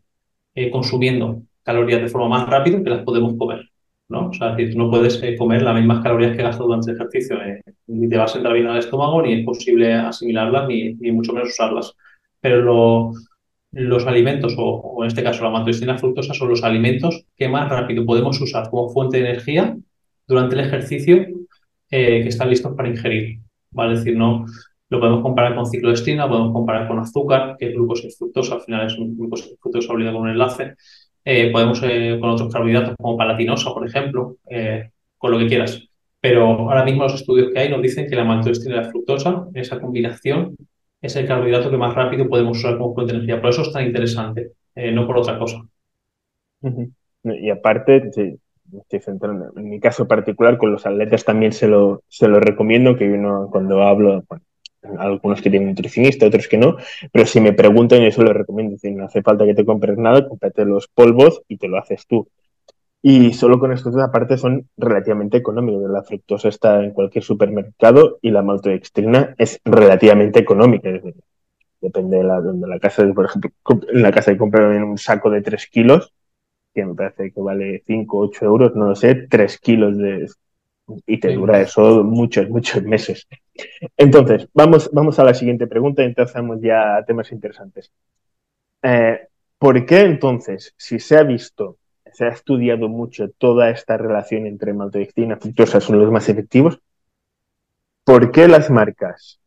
eh, 0.54 0.70
consumiendo 0.70 1.42
calorías 1.64 2.00
de 2.00 2.10
forma 2.10 2.30
más 2.30 2.48
rápida 2.48 2.84
que 2.84 2.92
las 2.92 3.02
podemos 3.04 3.36
comer. 3.38 3.68
¿no? 4.08 4.30
O 4.30 4.34
sea, 4.34 4.56
tú 4.56 4.78
no 4.78 4.92
puedes 4.92 5.22
eh, 5.24 5.36
comer 5.36 5.64
las 5.64 5.74
mismas 5.74 6.04
calorías 6.04 6.38
que 6.38 6.44
gastas 6.44 6.60
durante 6.60 6.92
el 6.92 6.98
ejercicio. 6.98 7.42
Eh, 7.42 7.62
ni 7.88 8.08
te 8.08 8.18
vas 8.18 8.36
a 8.36 8.38
entrar 8.38 8.54
bien 8.54 8.68
al 8.68 8.78
estómago, 8.78 9.24
ni 9.24 9.34
es 9.34 9.46
posible 9.46 9.96
asimilarlas, 9.96 10.68
ni, 10.68 10.94
ni 10.94 11.12
mucho 11.12 11.34
menos 11.34 11.50
usarlas. 11.50 11.96
Pero 12.40 13.14
los 13.72 14.06
alimentos, 14.06 14.54
o, 14.60 15.00
en 15.02 15.08
este 15.08 15.24
caso 15.24 15.44
la 15.44 15.50
maltodextrina 15.50 15.98
fructosa, 15.98 16.36
son 16.36 16.50
los 16.50 16.64
alimentos 16.64 17.26
que 17.36 17.50
más 17.50 17.68
rápido 17.68 18.06
podemos 18.06 18.40
usar 18.40 18.70
como 18.70 18.90
fuente 18.90 19.18
de 19.18 19.30
energía 19.30 19.76
durante 20.28 20.54
el 20.54 20.62
ejercicio 20.62 21.26
que 21.90 22.28
están 22.28 22.50
listos 22.52 22.76
para 22.76 22.90
ingerir. 22.90 23.40
¿vale? 23.72 23.94
Es 23.94 24.00
decir, 24.00 24.18
no, 24.18 24.46
lo 24.92 25.00
podemos 25.00 25.22
comparar 25.22 25.56
con 25.56 25.66
cicloestina, 25.66 26.28
podemos 26.28 26.52
comparar 26.52 26.86
con 26.86 27.00
azúcar, 27.00 27.56
que 27.58 27.68
es 27.68 27.74
glucosa 27.74 28.10
fructosa, 28.18 28.56
al 28.56 28.62
final 28.62 28.88
es 28.88 28.98
un 28.98 29.18
glucosa 29.18 29.46
y 29.46 29.56
fructosa 29.56 29.94
obligado 29.94 30.18
con 30.18 30.24
un 30.24 30.32
enlace. 30.32 30.76
Eh, 31.24 31.50
podemos 31.50 31.82
eh, 31.84 32.18
con 32.20 32.32
otros 32.32 32.52
carbohidratos 32.52 32.96
como 32.98 33.16
palatinosa, 33.16 33.74
por 33.74 33.88
ejemplo, 33.88 34.36
eh, 34.50 34.90
con 35.18 35.32
lo 35.32 35.40
que 35.40 35.48
quieras. 35.48 35.82
Pero 36.20 36.44
ahora 36.46 36.84
mismo 36.84 37.04
los 37.04 37.16
estudios 37.16 37.54
que 37.54 37.60
hay 37.60 37.70
nos 37.70 37.82
dicen 37.82 38.06
que 38.10 38.18
la 38.18 38.26
maltodextrina 38.26 38.76
y 38.76 38.84
la 38.84 38.90
fructosa, 38.90 39.48
esa 39.54 39.80
combinación, 39.80 40.58
es 41.02 41.16
el 41.16 41.26
carbohidrato 41.26 41.72
que 41.72 41.78
más 41.78 41.96
rápido 41.96 42.28
podemos 42.28 42.58
usar 42.58 42.78
como 42.78 42.94
fuente 42.94 43.14
de 43.14 43.20
energía. 43.20 43.40
Por 43.40 43.52
eso 43.52 43.62
es 43.62 43.72
tan 43.72 43.86
interesante, 43.86 44.52
no 44.76 45.08
por 45.08 45.20
otra 45.20 45.40
cosa. 45.40 45.62
Y 47.24 47.50
aparte, 47.50 48.12
en 48.20 49.70
mi 49.70 49.80
caso 49.80 50.06
particular, 50.06 50.58
con 50.58 50.74
los 50.74 50.86
atletas 50.86 51.24
también 51.24 51.54
se 51.54 51.70
lo, 51.70 52.04
se 52.10 52.28
lo 52.28 52.42
recomiendo, 52.42 52.98
que 52.98 53.10
uno 53.10 53.48
cuando 53.50 53.82
hablo, 53.82 54.24
algunos 54.98 55.42
que 55.42 55.50
tienen 55.50 55.70
nutricionista, 55.70 56.26
otros 56.26 56.48
que 56.48 56.58
no, 56.58 56.78
pero 57.12 57.26
si 57.26 57.40
me 57.40 57.54
preguntan, 57.54 58.02
yo 58.02 58.24
lo 58.24 58.34
recomiendo, 58.34 58.74
decir, 58.74 58.94
no 58.94 59.06
hace 59.06 59.22
falta 59.22 59.46
que 59.46 59.54
te 59.54 59.66
compres 59.66 59.98
nada, 59.98 60.28
cómprate 60.28 60.66
los 60.66 60.88
polvos 60.88 61.42
y 61.48 61.58
te 61.58 61.68
lo 61.68 61.78
haces 61.78 62.08
tú. 62.08 62.28
Y 63.04 63.34
solo 63.34 63.60
con 63.60 63.72
estos 63.72 63.94
dos 63.94 64.04
aparte 64.04 64.38
son 64.38 64.68
relativamente 64.78 65.38
económicos. 65.38 65.90
La 65.90 66.04
fructosa 66.04 66.50
está 66.50 66.84
en 66.84 66.92
cualquier 66.92 67.24
supermercado 67.24 68.20
y 68.22 68.30
la 68.30 68.44
maltodextrina 68.44 69.34
es 69.38 69.60
relativamente 69.66 70.40
económica. 70.40 70.90
depende 71.82 72.18
de 72.18 72.24
la, 72.24 72.42
de 72.42 72.68
la 72.68 72.80
casa, 72.80 73.04
por 73.14 73.26
ejemplo, 73.26 73.52
en 73.92 74.02
la 74.04 74.12
casa 74.12 74.32
de 74.32 74.38
comprar 74.38 74.84
un 74.84 74.98
saco 75.00 75.32
de 75.32 75.42
3 75.42 75.68
kilos, 75.68 76.14
que 76.74 76.86
me 76.86 76.94
parece 76.94 77.32
que 77.32 77.42
vale 77.42 77.82
5 77.86 78.18
o 78.18 78.22
8 78.28 78.46
euros, 78.46 78.76
no 78.76 78.88
lo 78.88 78.96
sé, 78.96 79.28
3 79.28 79.58
kilos 79.60 79.98
de, 79.98 80.28
y 81.06 81.20
te 81.20 81.34
dura 81.34 81.62
eso 81.62 82.04
muchos, 82.04 82.50
muchos 82.50 82.84
meses. 82.84 83.28
Entonces, 83.98 84.48
vamos, 84.54 84.90
vamos 84.94 85.20
a 85.20 85.24
la 85.24 85.34
siguiente 85.34 85.68
pregunta 85.68 86.04
y 86.04 86.08
empezamos 86.08 86.60
ya 86.62 86.98
a 86.98 87.06
temas 87.06 87.32
interesantes. 87.32 87.92
Eh, 88.84 89.28
¿Por 89.58 89.86
qué 89.86 90.02
entonces, 90.02 90.74
si 90.78 91.00
se 91.00 91.18
ha 91.18 91.24
visto, 91.24 91.78
se 92.14 92.26
ha 92.26 92.30
estudiado 92.30 92.90
mucho 92.90 93.30
toda 93.30 93.70
esta 93.70 93.98
relación 93.98 94.46
entre 94.46 94.74
maltodextrina 94.74 95.36
y 95.36 95.40
fructosa 95.40 95.80
son 95.80 96.00
los 96.00 96.12
más 96.12 96.28
efectivos, 96.30 96.80
¿por 98.04 98.32
qué 98.32 98.48
las 98.48 98.70
marcas 98.70 99.40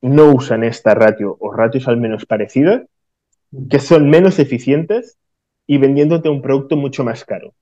no 0.00 0.32
usan 0.32 0.64
esta 0.64 0.94
ratio 0.94 1.36
o 1.40 1.52
ratios 1.52 1.88
al 1.88 1.96
menos 1.96 2.24
parecidas, 2.24 2.82
que 3.68 3.80
son 3.80 4.08
menos 4.08 4.38
eficientes 4.38 5.18
y 5.66 5.78
vendiéndote 5.78 6.28
un 6.28 6.40
producto 6.40 6.76
mucho 6.76 7.04
más 7.04 7.24
caro? 7.24 7.52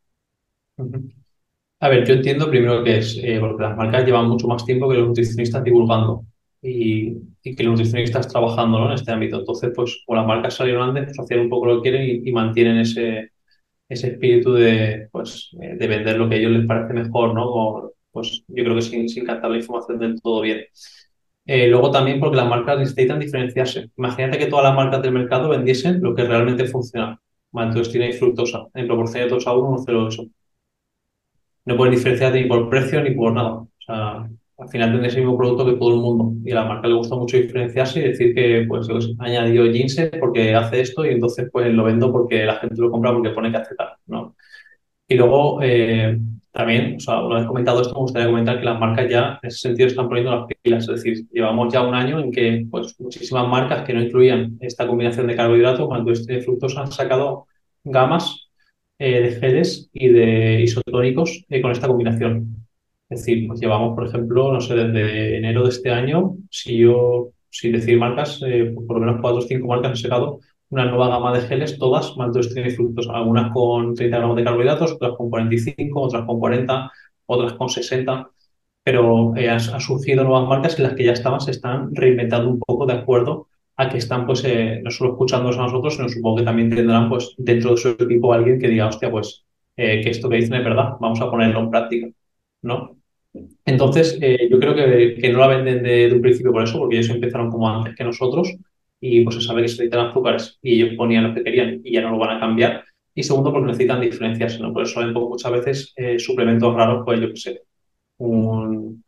A 1.81 1.89
ver, 1.89 2.07
yo 2.07 2.15
entiendo 2.15 2.49
primero 2.49 2.83
que 2.83 2.99
es 2.99 3.19
eh, 3.23 3.39
porque 3.39 3.63
las 3.63 3.77
marcas 3.77 4.05
llevan 4.05 4.29
mucho 4.29 4.49
más 4.49 4.65
tiempo 4.65 4.89
que 4.89 4.97
los 4.97 5.09
nutricionistas 5.09 5.63
divulgando 5.63 6.25
y, 6.63 7.15
que 7.43 7.63
los 7.63 7.73
nutricionistas 7.73 8.29
trabajando 8.29 8.79
¿no? 8.81 8.87
en 8.89 8.95
este 8.95 9.13
ámbito. 9.13 9.39
Entonces, 9.41 9.73
pues, 9.75 10.03
como 10.07 10.17
las 10.19 10.27
marcas 10.27 10.55
salieron 10.55 10.89
antes, 10.89 11.05
pues 11.07 11.21
hacen 11.21 11.41
un 11.41 11.51
poco 11.51 11.67
lo 11.67 11.83
que 11.83 11.91
quieren 11.91 12.27
y, 12.27 12.33
mantienen 12.33 12.79
ese, 12.79 13.31
ese 13.89 14.09
espíritu 14.09 14.55
de, 14.55 15.09
pues, 15.13 15.51
eh, 15.61 15.77
de 15.77 15.87
vender 15.89 16.19
lo 16.19 16.29
que 16.29 16.37
a 16.37 16.39
ellos 16.39 16.53
les 16.53 16.67
parece 16.67 16.95
mejor, 16.95 17.35
¿no? 17.35 17.93
pues 18.11 18.45
yo 18.49 18.65
creo 18.65 18.75
que 18.77 18.83
sin, 18.83 19.09
sin 19.09 19.25
captar 19.27 19.51
la 19.51 19.59
información 19.59 19.99
del 19.99 20.21
todo 20.23 20.41
bien. 20.41 20.61
Eh, 21.47 21.69
luego 21.69 21.91
también 21.91 22.21
porque 22.21 22.37
las 22.37 22.49
marcas 22.49 22.79
necesitan 22.79 23.21
diferenciarse. 23.21 23.91
Imagínate 23.97 24.39
que 24.39 24.47
todas 24.47 24.65
las 24.65 24.75
marcas 24.75 25.03
del 25.03 25.13
mercado 25.13 25.49
vendiesen 25.51 26.03
lo 26.03 26.15
que 26.15 26.25
realmente 26.25 26.67
funciona. 26.67 27.21
Entonces 27.53 27.91
tiene 27.93 28.13
fructosa 28.13 28.67
en 28.75 28.87
proporción 28.87 29.25
de 29.25 29.31
2 29.31 29.47
a 29.47 29.53
1, 29.55 29.77
1,08 29.79 30.31
no 31.67 31.77
puedes 31.77 31.97
diferenciarte 31.97 32.41
ni 32.41 32.49
por 32.49 32.71
precio 32.71 33.03
ni 33.03 33.11
por 33.11 33.33
nada. 33.33 33.51
O 33.55 33.69
sea, 33.85 34.29
al 34.59 34.69
final 34.69 34.93
tendrás 34.93 35.15
el 35.15 35.23
mismo 35.23 35.37
producto 35.37 35.67
que 35.67 35.77
todo 35.77 35.95
el 35.95 36.01
mundo. 36.01 36.33
Y 36.45 36.53
a 36.53 36.57
la 36.57 36.65
marca 36.65 36.89
le 36.89 36.95
gusta 36.95 37.17
mucho 37.17 37.37
diferenciarse 37.37 38.01
y 38.01 38.09
decir 38.09 38.35
que 38.35 38.65
pues 38.69 38.89
ha 38.91 39.25
añadido 39.25 39.67
jeans 39.67 40.01
porque 40.19 40.55
hace 40.55 40.81
esto 40.81 41.05
y 41.05 41.11
entonces 41.11 41.49
pues 41.53 41.73
lo 41.73 41.85
vendo 41.85 42.11
porque 42.13 42.45
la 42.47 42.57
gente 42.57 42.81
lo 42.81 42.91
compra 42.91 43.13
porque 43.13 43.31
pone 43.31 43.51
que 43.51 43.59
hace 43.59 43.75
tal, 43.75 43.89
¿no? 44.07 44.35
Y 45.09 45.17
luego 45.17 45.61
eh, 45.63 46.19
también, 46.53 46.97
o 46.97 47.01
sea, 47.01 47.21
una 47.23 47.37
vez 47.37 47.47
comentado 47.47 47.83
esto, 47.83 47.95
me 47.95 48.01
gustaría 48.01 48.29
comentar 48.29 48.59
que 48.59 48.65
las 48.65 48.81
marcas 48.81 49.11
ya 49.11 49.39
en 49.43 49.49
ese 49.49 49.59
sentido 49.59 49.89
están 49.89 50.09
poniendo 50.09 50.35
las 50.35 50.47
pilas. 50.63 50.89
Es 50.89 51.03
decir, 51.03 51.27
llevamos 51.33 51.73
ya 51.73 51.83
un 51.83 51.95
año 51.95 52.19
en 52.19 52.33
que 52.33 52.67
pues 52.71 52.99
muchísimas 53.01 53.49
marcas 53.49 53.85
que 53.85 53.93
no 53.93 54.03
incluían 54.03 54.57
esta 54.61 54.87
combinación 54.87 55.27
de 55.27 55.37
carbohidratos, 55.37 55.87
cuando 55.87 56.13
este 56.13 56.41
fructos 56.43 56.77
han 56.77 56.91
sacado 56.93 57.47
gamas 57.85 58.46
eh, 58.99 59.21
de 59.21 59.31
geles 59.33 59.91
y 59.93 60.09
de 60.09 60.63
isotónicos 60.63 61.45
eh, 61.51 61.61
con 61.61 61.71
esta 61.73 61.89
combinación. 61.89 62.67
Es 63.09 63.21
decir, 63.21 63.47
pues 63.47 63.61
llevamos, 63.61 63.95
por 63.95 64.07
ejemplo, 64.07 64.53
no 64.53 64.61
sé, 64.61 64.75
desde 64.75 65.37
enero 65.37 65.65
de 65.65 65.69
este 65.71 65.91
año, 65.91 66.37
si 66.51 66.79
yo, 66.79 67.31
sin 67.51 67.73
decir 67.73 67.99
marcas, 67.99 68.41
eh, 68.47 68.75
por 68.75 68.99
lo 68.99 69.07
menos 69.07 69.21
cuatro 69.21 69.39
o 69.39 69.43
cinco 69.43 69.69
marcas 69.69 69.91
han 69.91 69.97
sacado 69.97 70.41
una 70.71 70.87
nueva 70.87 71.09
gama 71.09 71.33
de 71.37 71.47
geles, 71.47 71.79
todas 71.79 72.17
maltodextrina 72.17 72.69
y 72.69 72.71
fructos, 72.73 73.09
algunas 73.09 73.53
con 73.53 73.95
30 73.95 74.17
gramos 74.19 74.37
de 74.37 74.45
carbohidratos, 74.45 74.93
otras 74.93 75.13
con 75.17 75.31
45, 75.31 76.01
otras 76.01 76.25
con 76.25 76.41
40, 76.41 76.91
otras 77.27 77.53
con 77.53 77.69
60, 77.69 78.31
pero 78.83 79.35
han, 79.35 79.61
surgido 79.81 80.25
nuevas 80.25 80.49
marcas 80.49 80.79
en 80.79 80.85
las 80.85 80.95
que 80.95 81.05
ya 81.05 81.13
estaban, 81.13 81.41
se 81.41 81.53
están 81.53 81.95
reinventando 81.95 82.49
un 82.51 82.61
poco 82.61 82.87
de 82.87 82.95
acuerdo 82.95 83.49
a 83.77 83.89
que 83.89 83.99
están 83.99 84.27
pues 84.27 84.43
eh, 84.45 84.81
no 84.83 84.91
solo 84.91 85.13
escuchándonos 85.13 85.59
a 85.59 85.63
nosotros, 85.63 85.95
sino 85.97 86.09
supongo 86.09 86.39
que 86.39 86.45
también 86.45 86.71
tendrán 86.71 87.09
pues 87.09 87.35
dentro 87.37 87.73
de 87.73 87.77
su 87.77 87.89
equipo 87.91 88.33
alguien 88.33 88.59
que 88.59 88.69
diga, 88.69 88.89
hostia, 88.89 89.11
pues 89.11 89.45
eh, 89.77 90.01
que 90.03 90.11
esto 90.11 90.29
que 90.29 90.37
dicen 90.37 90.55
es 90.55 90.65
verdad, 90.65 90.95
vamos 91.01 91.21
a 91.21 91.31
ponerlo 91.31 91.61
en 91.61 91.71
práctica, 91.71 92.09
¿no? 92.63 92.97
Entonces, 93.67 94.19
eh, 94.23 94.49
yo 94.51 94.59
creo 94.59 94.75
que, 94.75 95.19
que, 95.21 95.29
no 95.31 95.41
la 95.41 95.49
venden 95.49 95.83
de, 95.83 96.11
un 96.11 96.23
principio 96.23 96.53
por 96.53 96.63
eso, 96.63 96.79
porque 96.79 96.97
ellos 96.97 97.11
empezaron 97.11 97.51
como 97.51 97.69
antes 97.69 97.95
que 97.95 98.05
nosotros 98.05 98.51
y 98.99 99.23
pues 99.25 99.37
se 99.37 99.43
sabe 99.43 99.61
que 99.61 99.69
se 99.69 99.75
necesitan 99.75 100.07
azúcares 100.09 100.59
y 100.63 100.75
ellos 100.75 100.97
ponían 100.97 101.29
lo 101.29 101.35
que 101.35 101.45
querían 101.45 101.83
y 101.85 101.93
ya 101.93 102.01
no 102.01 102.13
lo 102.13 102.19
van 102.19 102.39
a 102.39 102.41
cambiar. 102.41 102.85
Y 103.15 103.23
segundo, 103.23 103.53
porque 103.53 103.67
necesitan 103.67 104.01
diferencias, 104.01 104.59
¿no? 104.59 104.73
Por 104.73 104.85
eso 104.85 105.03
muchas 105.03 105.53
veces 105.53 105.95
suplementos 106.19 106.75
raros, 106.75 107.03
pues 107.05 107.21
yo 107.21 107.29
qué 107.29 107.37
sé, 107.37 107.63
un, 108.19 109.05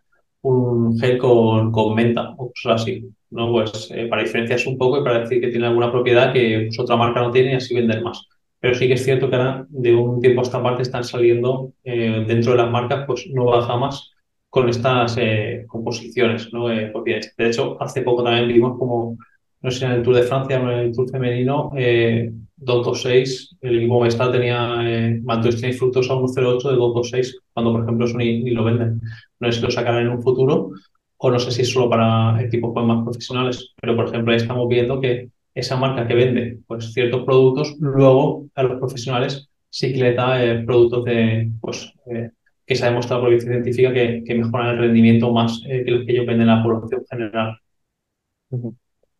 un 0.51 0.99
gel 0.99 1.19
con, 1.19 1.73
con 1.73 1.95
menta 1.95 2.35
o 2.37 2.51
cosas 2.51 2.83
así. 2.83 3.09
¿no? 3.31 3.51
Pues 3.53 3.91
eh, 3.95 4.07
para 4.07 4.23
diferenciarse 4.23 4.69
un 4.69 4.79
poco 4.79 5.01
y 5.01 5.05
para 5.05 5.21
decir 5.21 5.41
que 5.41 5.49
tiene 5.49 5.67
alguna 5.67 5.91
propiedad 5.91 6.33
que 6.33 6.67
pues, 6.69 6.79
otra 6.79 6.97
marca 6.97 7.21
no 7.21 7.31
tiene 7.31 7.53
y 7.53 7.57
así 7.57 7.75
vender 7.75 8.03
más. 8.03 8.27
Pero 8.61 8.75
sí 8.75 8.89
que 8.89 8.95
es 8.95 9.05
cierto 9.05 9.29
que 9.29 9.37
ahora 9.37 9.67
de 9.69 9.95
un 9.95 10.21
tiempo 10.21 10.41
a 10.41 10.45
esta 10.45 10.63
parte 10.63 10.83
están 10.83 11.05
saliendo 11.05 11.73
eh, 11.85 12.25
dentro 12.27 12.53
de 12.53 12.59
las 12.59 12.71
marcas 12.71 13.05
pues 13.07 13.27
nuevas 13.29 13.69
gamas 13.69 14.13
con 14.49 14.69
estas 14.69 15.17
eh, 15.19 15.65
composiciones, 15.69 16.53
¿no? 16.53 16.69
de 16.69 16.91
hecho, 17.39 17.77
hace 17.81 18.03
poco 18.03 18.25
también 18.25 18.49
vimos 18.49 18.79
como, 18.79 19.19
no 19.61 19.71
sé, 19.71 19.85
en 19.85 19.93
el 19.93 20.03
Tour 20.03 20.17
de 20.17 20.23
Francia 20.23 20.57
en 20.57 20.69
el 20.69 20.93
Tour 20.93 21.11
femenino, 21.11 21.71
eh, 21.77 22.33
226, 22.57 23.57
el 23.61 23.77
equipo 23.77 23.95
Movistar 23.95 24.33
tenía 24.33 24.79
eh, 24.83 25.21
y 25.21 25.73
fructosa 25.75 26.15
1.08 26.15 26.71
de 26.71 26.77
226, 26.77 27.41
cuando 27.53 27.73
por 27.73 27.83
ejemplo 27.83 28.07
eso 28.07 28.17
ni, 28.17 28.43
ni, 28.43 28.51
lo 28.51 28.65
venden. 28.65 29.01
No 29.41 29.51
sé 29.51 29.59
si 29.59 29.65
lo 29.65 29.71
sacarán 29.71 30.03
en 30.03 30.09
un 30.11 30.23
futuro 30.23 30.71
o 31.19 31.31
no 31.31 31.39
sé 31.39 31.51
si 31.51 31.63
es 31.63 31.73
solo 31.73 31.91
para 31.91 32.41
equipos 32.43 32.71
pues, 32.73 32.87
más 32.87 33.03
profesionales, 33.03 33.75
pero 33.81 33.97
por 33.97 34.09
ejemplo 34.09 34.33
ahí 34.33 34.39
estamos 34.39 34.69
viendo 34.69 35.01
que 35.01 35.31
esa 35.55 35.77
marca 35.77 36.07
que 36.07 36.15
vende 36.15 36.59
pues, 36.67 36.93
ciertos 36.93 37.25
productos, 37.25 37.77
luego 37.81 38.47
a 38.55 38.63
los 38.63 38.79
profesionales 38.79 39.49
sí 39.71 39.93
que 39.93 39.99
le 39.99 40.15
da 40.15 40.43
eh, 40.43 40.65
productos 40.65 41.05
de, 41.05 41.51
pues, 41.61 41.93
eh, 42.07 42.31
que 42.65 42.75
se 42.75 42.85
ha 42.85 42.89
demostrado 42.89 43.23
por 43.23 43.33
evidencia 43.33 43.53
científica 43.53 43.93
que, 43.93 44.35
mejoran 44.35 44.69
el 44.69 44.79
rendimiento 44.79 45.33
más 45.33 45.61
eh, 45.67 45.85
que 45.85 45.91
los 45.91 46.07
que 46.07 46.13
ellos 46.13 46.27
venden 46.27 46.49
a 46.49 46.57
la 46.57 46.63
población 46.63 47.05
general. 47.11 47.59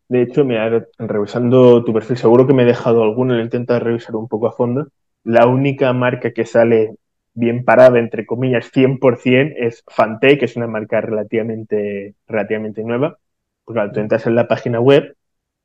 De 0.07 0.21
hecho, 0.21 0.45
mira, 0.45 0.87
revisando 0.97 1.83
tu 1.83 1.93
perfil, 1.93 2.17
seguro 2.17 2.47
que 2.47 2.53
me 2.53 2.63
he 2.63 2.65
dejado 2.65 3.03
alguno, 3.03 3.35
lo 3.35 3.43
intento 3.43 3.77
revisar 3.79 4.15
un 4.15 4.27
poco 4.27 4.47
a 4.47 4.51
fondo. 4.51 4.87
La 5.23 5.45
única 5.45 5.91
marca 5.93 6.31
que 6.31 6.45
sale 6.45 6.95
bien 7.33 7.63
parada, 7.63 7.99
entre 7.99 8.25
comillas, 8.25 8.71
100%, 8.71 9.53
es 9.57 9.83
Fante, 9.87 10.37
que 10.37 10.45
es 10.45 10.55
una 10.55 10.67
marca 10.67 11.01
relativamente, 11.01 12.15
relativamente 12.27 12.83
nueva. 12.83 13.17
Pues 13.65 13.75
claro, 13.75 13.91
tú 13.91 13.99
entras 13.99 14.25
en 14.27 14.35
la 14.35 14.47
página 14.47 14.79
web 14.79 15.15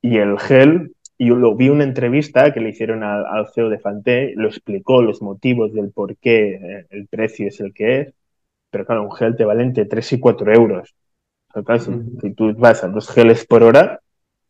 y 0.03 0.19
el 0.19 0.39
gel, 0.39 0.95
yo 1.19 1.37
lo 1.37 1.55
vi 1.57 1.69
una 1.71 1.85
entrevista 1.85 2.53
que 2.53 2.61
le 2.61 2.71
hicieron 2.71 3.03
al, 3.03 3.47
CEO 3.55 3.71
de 3.71 3.79
Fante, 3.79 4.35
lo 4.37 4.49
explicó 4.49 5.03
los 5.03 5.23
motivos 5.23 5.73
del 5.73 5.91
por 5.93 6.17
qué 6.17 6.55
eh, 6.55 6.87
el 6.91 7.07
precio 7.07 7.49
es 7.49 7.61
el 7.61 7.73
que 7.73 8.01
es, 8.01 8.15
pero 8.71 8.85
claro, 8.87 9.05
un 9.05 9.13
gel 9.13 9.37
te 9.37 9.45
vale 9.45 9.63
entre 9.63 9.87
3 9.87 10.15
y 10.15 10.21
4 10.21 10.53
euros. 10.53 10.95
si, 12.21 12.35
tú 12.35 12.55
vas 12.55 12.85
a 12.85 12.89
dos 12.89 13.09
geles 13.09 13.47
por 13.47 13.63
hora, 13.63 14.01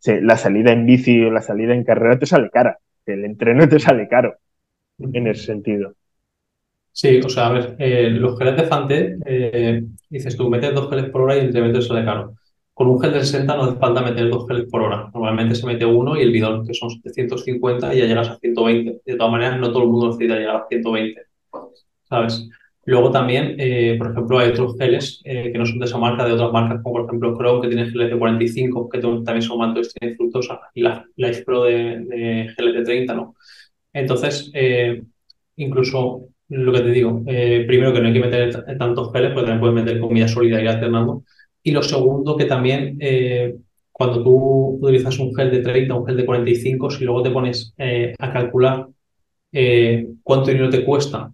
la 0.07 0.37
salida 0.37 0.73
en 0.73 0.87
bici 0.87 1.23
o 1.23 1.31
la 1.31 1.43
salida 1.43 1.75
en 1.75 1.85
carrera 1.85 2.19
te 2.19 2.27
sale 2.27 2.51
cara, 2.51 2.79
el 3.07 3.25
entreno 3.25 3.69
te 3.69 3.79
sale 3.79 4.09
caro 4.09 4.37
en 4.99 5.27
ese 5.27 5.45
sentido. 5.45 5.95
Sí, 6.97 7.21
o 7.25 7.29
sea, 7.29 7.49
a 7.49 7.53
ver, 7.53 7.77
eh, 7.81 8.09
los 8.11 8.39
geles 8.39 8.57
de 8.57 8.65
Fante, 8.65 9.17
eh, 9.27 9.83
dices 10.09 10.37
tú, 10.37 10.49
metes 10.49 10.73
dos 10.75 10.89
geles 10.89 11.11
por 11.11 11.23
hora 11.23 11.35
y 11.35 11.41
el 11.41 11.47
entrenamiento 11.47 11.83
sale 11.83 12.05
caro. 12.05 12.35
Con 12.73 12.87
un 12.89 13.01
gel 13.01 13.13
de 13.13 13.21
60 13.21 13.57
no 13.57 13.65
hace 13.65 13.79
falta 13.79 14.01
meter 14.03 14.31
dos 14.31 14.47
geles 14.47 14.67
por 14.71 14.83
hora. 14.83 15.11
Normalmente 15.13 15.57
se 15.57 15.67
mete 15.67 15.85
uno 15.85 16.17
y 16.17 16.23
el 16.23 16.31
bidón, 16.31 16.65
que 16.67 16.73
son 16.75 16.91
750 16.91 17.93
y 17.95 17.99
ya 17.99 18.07
llegas 18.07 18.29
a 18.29 18.37
120. 18.39 19.01
De 19.05 19.17
todas 19.17 19.33
maneras, 19.33 19.59
no 19.59 19.73
todo 19.73 19.83
el 19.83 19.89
mundo 19.89 20.07
necesita 20.09 20.37
llegar 20.37 20.57
a 20.57 20.67
120. 20.69 21.23
¿Sabes? 22.09 22.49
Luego 22.85 23.11
también, 23.11 23.57
eh, 23.59 23.97
por 23.99 24.13
ejemplo, 24.13 24.39
hay 24.39 24.51
otros 24.51 24.77
geles 24.79 25.21
que 25.25 25.53
no 25.57 25.67
son 25.67 25.79
de 25.81 25.87
esa 25.87 25.99
marca, 25.99 26.25
de 26.25 26.33
otras 26.33 26.53
marcas, 26.53 26.81
como 26.83 26.97
por 26.97 27.07
ejemplo 27.07 27.37
Chrome, 27.37 27.63
que 27.63 27.69
tiene 27.75 27.91
geles 27.91 28.11
de 28.11 28.19
45, 28.19 28.89
que 28.89 28.99
también 28.99 29.43
son 29.43 29.59
mantos 29.59 29.93
de 30.01 30.15
fructosa, 30.15 30.61
y 30.75 30.83
la 30.83 31.05
Life 31.17 31.43
Pro 31.45 31.65
de, 31.65 32.01
de, 32.01 32.53
geles 32.57 32.75
de 32.75 32.85
30, 32.85 33.15
¿no? 33.15 33.35
Entonces, 33.93 34.53
incluso 35.57 36.29
lo 36.49 36.73
que 36.73 36.81
te 36.81 36.91
digo, 36.91 37.23
primero 37.25 37.93
que 37.93 38.01
no 38.01 38.09
hay 38.09 38.13
que 38.13 38.21
meter 38.21 38.65
tantos 38.79 39.13
geles, 39.13 39.33
porque 39.33 39.49
también 39.49 39.61
puedes 39.61 39.75
meter 39.75 40.01
comida 40.01 40.29
sólida 40.29 40.63
y 40.63 40.67
alternando, 40.67 41.25
y 41.67 41.73
lo 41.73 41.83
segundo, 41.83 42.37
que 42.37 42.45
también 42.45 42.99
eh, 43.01 43.57
cuando 43.91 44.23
tú 44.23 44.79
utilizas 44.83 45.19
un 45.19 45.35
gel 45.35 45.51
de 45.51 45.61
30, 45.61 45.95
un 45.95 46.07
gel 46.07 46.17
de 46.19 46.27
45, 46.27 46.91
si 46.91 47.05
luego 47.05 47.23
te 47.23 47.31
pones 47.31 47.73
eh, 47.79 48.15
a 48.19 48.33
calcular 48.33 48.87
eh, 49.51 50.07
cuánto 50.23 50.51
dinero 50.51 50.69
te 50.69 50.85
cuesta 50.85 51.33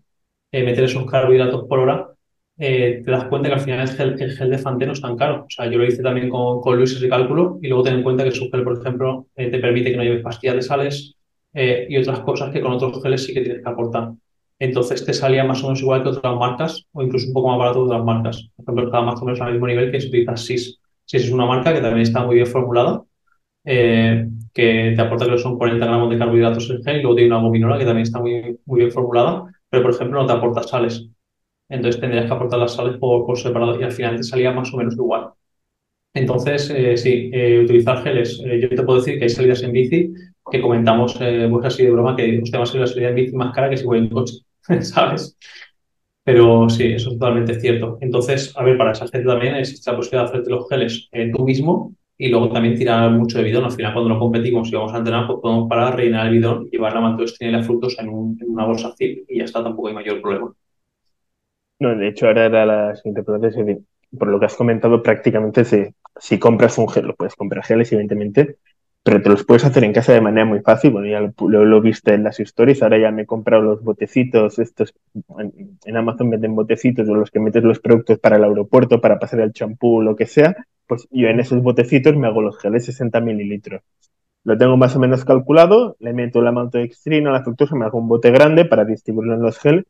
meter 0.53 0.85
esos 0.85 1.05
carbohidratos 1.11 1.67
por 1.69 1.81
hora, 1.81 2.09
te 2.57 3.03
das 3.03 3.25
cuenta 3.25 3.49
que 3.49 3.55
al 3.55 3.61
final 3.61 3.81
el 3.81 3.89
gel, 3.89 4.17
el 4.21 4.33
gel, 4.33 4.51
de 4.51 4.59
Fante 4.59 4.87
no 4.87 4.93
es 4.93 5.01
tan 5.01 5.17
caro. 5.17 5.45
O 5.45 5.51
sea, 5.51 5.67
yo 5.71 5.79
lo 5.79 5.87
hice 5.87 6.03
también 6.03 6.29
con, 6.29 6.61
con 6.61 6.77
Luis 6.77 6.93
ese 6.93 7.09
cálculo 7.09 7.59
y 7.63 7.69
luego 7.69 7.85
ten 7.85 7.95
en 7.95 8.03
cuenta 8.03 8.25
que 8.25 8.33
su 8.33 8.51
gel, 8.51 8.65
por 8.65 8.79
ejemplo, 8.79 9.27
te 9.35 9.59
permite 9.59 9.91
que 9.91 9.97
no 9.97 10.03
lleves 10.03 10.23
pastillas 10.23 10.57
de 10.57 10.63
sales 10.63 11.15
y 11.55 11.97
otras 11.97 12.21
cosas 12.21 12.53
que 12.53 12.61
con 12.61 12.73
otros 12.73 13.03
geles 13.03 13.25
sí 13.25 13.33
que 13.33 13.41
tienes 13.43 13.63
que 13.63 13.69
aportar 13.69 14.11
entonces 14.61 15.05
te 15.05 15.15
salía 15.15 15.45
más 15.45 15.63
o 15.65 15.69
menos 15.69 15.81
igual 15.83 16.03
que 16.03 16.11
otras 16.11 16.37
marcas 16.37 16.87
o 16.93 17.03
incluso 17.03 17.29
un 17.29 17.35
poco 17.35 17.49
más 17.49 17.59
barato 17.59 17.81
que 17.81 17.87
otras 17.87 18.05
marcas. 18.05 18.51
Por 18.57 18.65
ejemplo, 18.65 18.85
estaba 18.85 19.05
más 19.07 19.23
o 19.23 19.25
menos 19.25 19.41
al 19.41 19.53
mismo 19.53 19.67
nivel 19.67 19.91
que 19.91 20.01
si 20.01 20.09
utilizas 20.09 20.43
SIS. 20.43 20.81
SIS 21.07 21.25
es 21.25 21.33
una 21.33 21.47
marca 21.47 21.73
que 21.75 21.81
también 21.81 22.03
está 22.03 22.25
muy 22.25 22.37
bien 22.37 22.47
formulada, 22.47 23.03
eh, 23.65 24.29
que 24.53 24.93
te 24.97 25.03
aporta 25.03 25.27
que 25.27 25.39
son 25.39 25.59
40 25.59 25.87
gramos 25.87 26.11
de 26.11 26.19
carbohidratos 26.19 26.71
en 26.71 26.83
gel 26.83 26.99
y 26.99 27.03
luego 27.03 27.17
tiene 27.17 27.35
una 27.35 27.43
gominola 27.43 27.79
que 27.79 27.85
también 27.87 28.03
está 28.05 28.21
muy, 28.21 28.59
muy 28.67 28.81
bien 28.81 28.93
formulada, 28.93 29.45
pero 29.71 29.83
por 29.83 29.95
ejemplo 29.95 30.21
no 30.21 30.27
te 30.27 30.33
aporta 30.35 30.63
sales. 30.63 31.09
Entonces 31.69 32.01
tendrías 32.01 32.27
que 32.27 32.33
aportar 32.33 32.59
las 32.59 32.75
sales 32.75 32.99
por, 32.99 33.27
por 33.27 33.39
separado 33.39 33.81
y 33.81 33.85
al 33.85 33.93
final 33.93 34.17
te 34.17 34.25
salía 34.25 34.53
más 34.53 34.73
o 34.75 34.77
menos 34.77 34.95
igual. 34.95 35.31
Entonces, 36.13 36.71
eh, 36.71 36.97
sí, 36.97 37.31
eh, 37.33 37.61
utilizar 37.65 38.03
geles. 38.03 38.39
yo 38.61 38.69
te 38.69 38.83
puedo 38.83 38.99
decir 38.99 39.19
que 39.19 39.25
hay 39.25 39.31
salidas 39.31 39.63
en 39.63 39.73
bici 39.73 40.13
que 40.51 40.61
comentamos, 40.61 41.15
pues 41.17 41.67
así 41.67 41.85
de 41.85 41.91
broma, 41.93 42.17
que 42.17 42.41
usted 42.43 42.59
va 42.59 42.65
a 42.65 42.67
salir 42.67 42.81
la 42.83 42.87
salida 42.89 43.09
en 43.11 43.15
bici 43.15 43.37
más 43.37 43.55
cara 43.55 43.71
que 43.71 43.77
si 43.77 43.85
voy 43.85 43.99
en 43.99 44.09
coche. 44.09 44.35
¿sabes? 44.83 45.37
Pero 46.25 46.69
sí, 46.69 46.93
eso 46.93 47.11
es 47.11 47.19
totalmente 47.19 47.59
cierto. 47.59 47.99
Entonces, 48.01 48.53
a 48.57 48.63
ver, 48.63 48.77
para 48.77 48.93
esa 48.93 49.09
gente 49.09 49.27
también 49.27 49.57
existe 49.57 49.91
la 49.91 49.97
posibilidad 49.97 50.25
de 50.25 50.29
hacerte 50.31 50.51
los 50.51 50.69
geles 50.69 51.09
eh, 51.13 51.31
tú 51.35 51.45
mismo 51.45 51.95
y 52.17 52.29
luego 52.29 52.53
también 52.53 52.77
tirar 52.77 53.11
mucho 53.11 53.39
de 53.39 53.45
bidón. 53.45 53.65
Al 53.65 53.73
final, 53.73 53.95
cuando 53.95 54.11
no 54.11 54.19
competimos 54.19 54.69
y 54.69 54.77
vamos 54.77 54.93
a 54.93 54.99
entrenar, 54.99 55.27
pues 55.27 55.39
podemos 55.41 55.69
parar, 55.69 55.97
rellenar 55.97 56.27
el 56.27 56.33
bidón, 56.33 56.69
llevar 56.71 56.93
la 56.93 57.01
maltodextrina 57.01 57.51
y 57.51 57.57
la 57.57 57.63
fructosa 57.63 58.03
en, 58.03 58.11
una 58.11 58.67
bolsa 58.67 58.95
zip 58.97 59.25
y 59.29 59.39
ya 59.39 59.45
está, 59.45 59.63
tampoco 59.63 59.89
hay 59.89 59.95
mayor 59.95 60.21
problema. 60.21 60.53
No, 61.79 61.97
de 61.97 62.09
hecho, 62.09 62.27
ahora 62.27 62.45
era 62.45 62.67
la 62.67 62.95
siguiente 62.95 63.23
pregunta. 63.23 63.49
Por 64.19 64.29
lo 64.29 64.39
que 64.39 64.47
has 64.47 64.57
comentado, 64.57 65.03
prácticamente 65.03 65.65
si, 65.65 65.87
si 66.17 66.39
compras 66.39 66.77
un 66.77 66.89
gel, 66.89 67.07
lo 67.07 67.15
puedes 67.15 67.37
comprar 67.37 67.65
geles, 67.65 67.91
evidentemente, 67.93 68.59
pero 69.11 69.23
te 69.23 69.29
los 69.29 69.43
puedes 69.45 69.65
hacer 69.65 69.83
en 69.83 69.93
casa 69.93 70.13
de 70.13 70.21
manera 70.21 70.47
muy 70.47 70.61
fácil. 70.61 70.93
Bueno, 70.93 71.09
ya 71.09 71.21
lo, 71.21 71.65
lo, 71.65 71.81
viste 71.81 72.15
en 72.15 72.23
las 72.23 72.39
historias, 72.39 72.81
ahora 72.81 72.97
ya 72.97 73.11
me 73.11 73.23
he 73.23 73.27
comprado 73.27 73.61
los 73.61 73.83
botecitos, 73.83 74.61
estos, 74.61 74.95
en, 75.85 75.97
Amazon 75.97 76.31
venden 76.31 76.55
botecitos 76.55 77.09
de 77.09 77.15
los 77.15 77.29
que 77.33 77.41
metes 77.41 77.65
los 77.65 77.81
productos 77.81 78.21
para 78.21 78.37
el 78.37 78.45
aeropuerto, 78.45 79.01
para 79.01 79.19
pasar 79.19 79.41
el 79.41 79.53
champú, 79.53 80.01
lo 80.01 80.15
que 80.15 80.27
sea, 80.27 80.55
pues 80.87 81.09
yo 81.11 81.27
en 81.27 81.41
esos 81.41 81.61
botecitos 81.61 82.15
me 82.15 82.29
hago 82.29 82.41
los 82.41 82.57
geles 82.61 82.85
60 82.85 83.21
mililitros. 83.21 83.83
Lo 84.45 84.57
tengo 84.57 84.77
más 84.77 84.95
o 84.95 85.01
menos 85.01 85.25
calculado, 85.25 85.97
le 85.99 86.13
meto 86.13 86.41
la 86.41 86.53
maltodextrina, 86.53 87.33
la 87.33 87.43
fructosa, 87.43 87.75
me 87.75 87.87
hago 87.87 87.99
un 87.99 88.07
bote 88.07 88.31
grande 88.31 88.65
para 88.65 88.85
distribuirlo 88.85 89.35
en 89.35 89.43
los 89.43 89.59
geles 89.59 89.87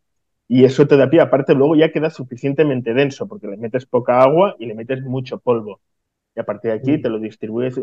y 0.48 0.64
eso 0.64 0.86
te 0.86 0.96
da 0.96 1.10
pie. 1.10 1.20
Aparte, 1.20 1.54
luego 1.54 1.76
ya 1.76 1.92
queda 1.92 2.08
suficientemente 2.08 2.94
denso 2.94 3.28
porque 3.28 3.48
le 3.48 3.58
metes 3.58 3.84
poca 3.84 4.22
agua 4.22 4.56
y 4.58 4.64
le 4.64 4.74
metes 4.74 5.02
mucho 5.02 5.38
polvo. 5.40 5.82
Y 6.34 6.40
a 6.40 6.44
partir 6.44 6.70
de 6.70 6.78
aquí 6.78 6.92
mm. 6.92 7.02
te 7.02 7.08
lo 7.10 7.18
distribuyes 7.18 7.78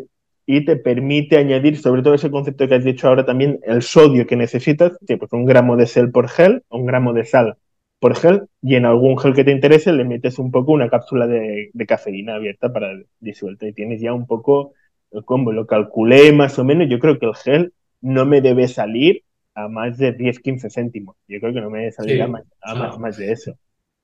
y 0.49 0.63
te 0.63 0.77
permite 0.77 1.37
añadir, 1.37 1.77
sobre 1.77 2.01
todo 2.01 2.13
ese 2.13 2.31
concepto 2.31 2.69
que 2.69 2.75
has 2.75 2.83
dicho 2.85 3.07
ahora 3.09 3.25
también, 3.25 3.59
el 3.63 3.81
sodio 3.81 4.25
que 4.25 4.37
necesitas, 4.37 4.97
pues 5.05 5.33
un 5.33 5.45
gramo 5.45 5.75
de 5.75 5.85
sal 5.85 6.09
por 6.09 6.29
gel, 6.29 6.63
un 6.69 6.85
gramo 6.85 7.11
de 7.11 7.25
sal 7.25 7.57
por 7.99 8.15
gel, 8.15 8.43
y 8.61 8.75
en 8.75 8.85
algún 8.85 9.17
gel 9.19 9.33
que 9.33 9.43
te 9.43 9.51
interese 9.51 9.91
le 9.91 10.05
metes 10.05 10.39
un 10.39 10.49
poco 10.49 10.71
una 10.71 10.89
cápsula 10.89 11.27
de, 11.27 11.69
cafeína 11.85 12.35
abierta 12.35 12.71
para 12.71 12.93
disuelta 13.19 13.67
y 13.67 13.73
tienes 13.73 13.99
ya 13.99 14.13
un 14.13 14.25
poco 14.25 14.71
el 15.11 15.25
combo. 15.25 15.51
Lo 15.51 15.67
calculé 15.67 16.31
más 16.31 16.57
o 16.57 16.63
menos, 16.63 16.87
yo 16.89 16.99
creo 16.99 17.19
que 17.19 17.25
el 17.25 17.35
gel 17.35 17.73
no 17.99 18.25
me 18.25 18.39
debe 18.39 18.69
salir 18.69 19.23
a 19.53 19.67
más 19.67 19.97
de 19.97 20.17
10-15 20.17 20.71
céntimos. 20.71 21.17
Yo 21.27 21.41
creo 21.41 21.53
que 21.53 21.59
no 21.59 21.69
me 21.69 21.79
debe 21.79 21.91
salir 21.91 22.21
a, 22.21 22.27
más, 22.27 23.17
de 23.17 23.33
eso 23.33 23.57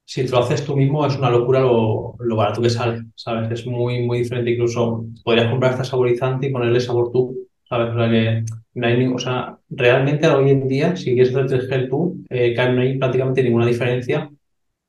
si 0.05 0.27
lo 0.27 0.39
haces 0.39 0.65
tú 0.65 0.75
mismo 0.75 1.05
es 1.05 1.17
una 1.17 1.29
locura 1.29 1.61
lo, 1.61 2.15
barato 2.35 2.61
que 2.61 2.69
sale, 2.69 3.03
¿sabes? 3.15 3.51
Es 3.51 3.67
muy, 3.67 4.01
muy 4.01 4.19
diferente. 4.19 4.51
Incluso 4.51 5.05
podrías 5.23 5.49
comprar 5.49 5.73
este 5.73 5.85
saborizante 5.85 6.47
y 6.47 6.51
ponerle 6.51 6.79
sabor 6.79 7.11
tú, 7.11 7.47
¿sabes? 7.67 7.93
O 7.93 7.97
sea, 7.97 8.09
que 8.09 8.43
no 8.75 8.87
hay 8.87 9.07
o 9.07 9.19
sea, 9.19 9.57
realmente 9.69 10.27
hoy 10.27 10.51
en 10.51 10.67
día, 10.67 10.95
si 10.95 11.13
quieres 11.13 11.35
hacer 11.35 11.59
el 11.59 11.67
gel 11.67 11.89
tú, 11.89 12.23
eh, 12.29 12.55
no 12.55 12.81
hay 12.81 12.97
prácticamente 12.97 13.43
ninguna 13.43 13.65
diferencia 13.65 14.29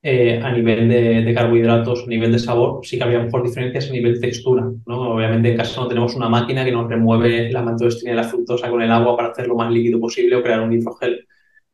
eh, 0.03 0.38
a 0.43 0.53
nivel 0.53 0.88
de, 0.88 1.34
carbohidratos, 1.34 2.05
a 2.05 2.07
nivel 2.09 2.32
de 2.32 2.38
sabor. 2.38 2.80
Sí 2.84 2.99
que 2.99 3.05
había 3.05 3.20
mejor 3.20 3.43
diferencias 3.43 3.88
a 3.88 3.93
nivel 3.93 4.14
de 4.14 4.20
textura, 4.20 4.70
¿no? 4.86 5.14
Obviamente 5.14 5.51
en 5.51 5.57
casa 5.57 5.80
no 5.80 5.88
tenemos 5.88 6.14
una 6.14 6.28
máquina 6.28 6.64
que 6.64 6.72
nos 6.72 6.88
remueve 6.88 7.51
la 7.51 7.62
maltodextrina 7.62 8.12
y 8.12 8.16
la 8.16 8.24
fructosa 8.24 8.68
con 8.68 8.82
el 8.82 8.91
agua 8.91 9.16
para 9.16 9.30
hacerlo 9.30 9.55
más 9.55 9.72
líquido 9.72 10.01
posible 10.01 10.36
o 10.36 10.43
crear 10.43 10.61
un 10.61 10.72
hidrogel 10.72 11.24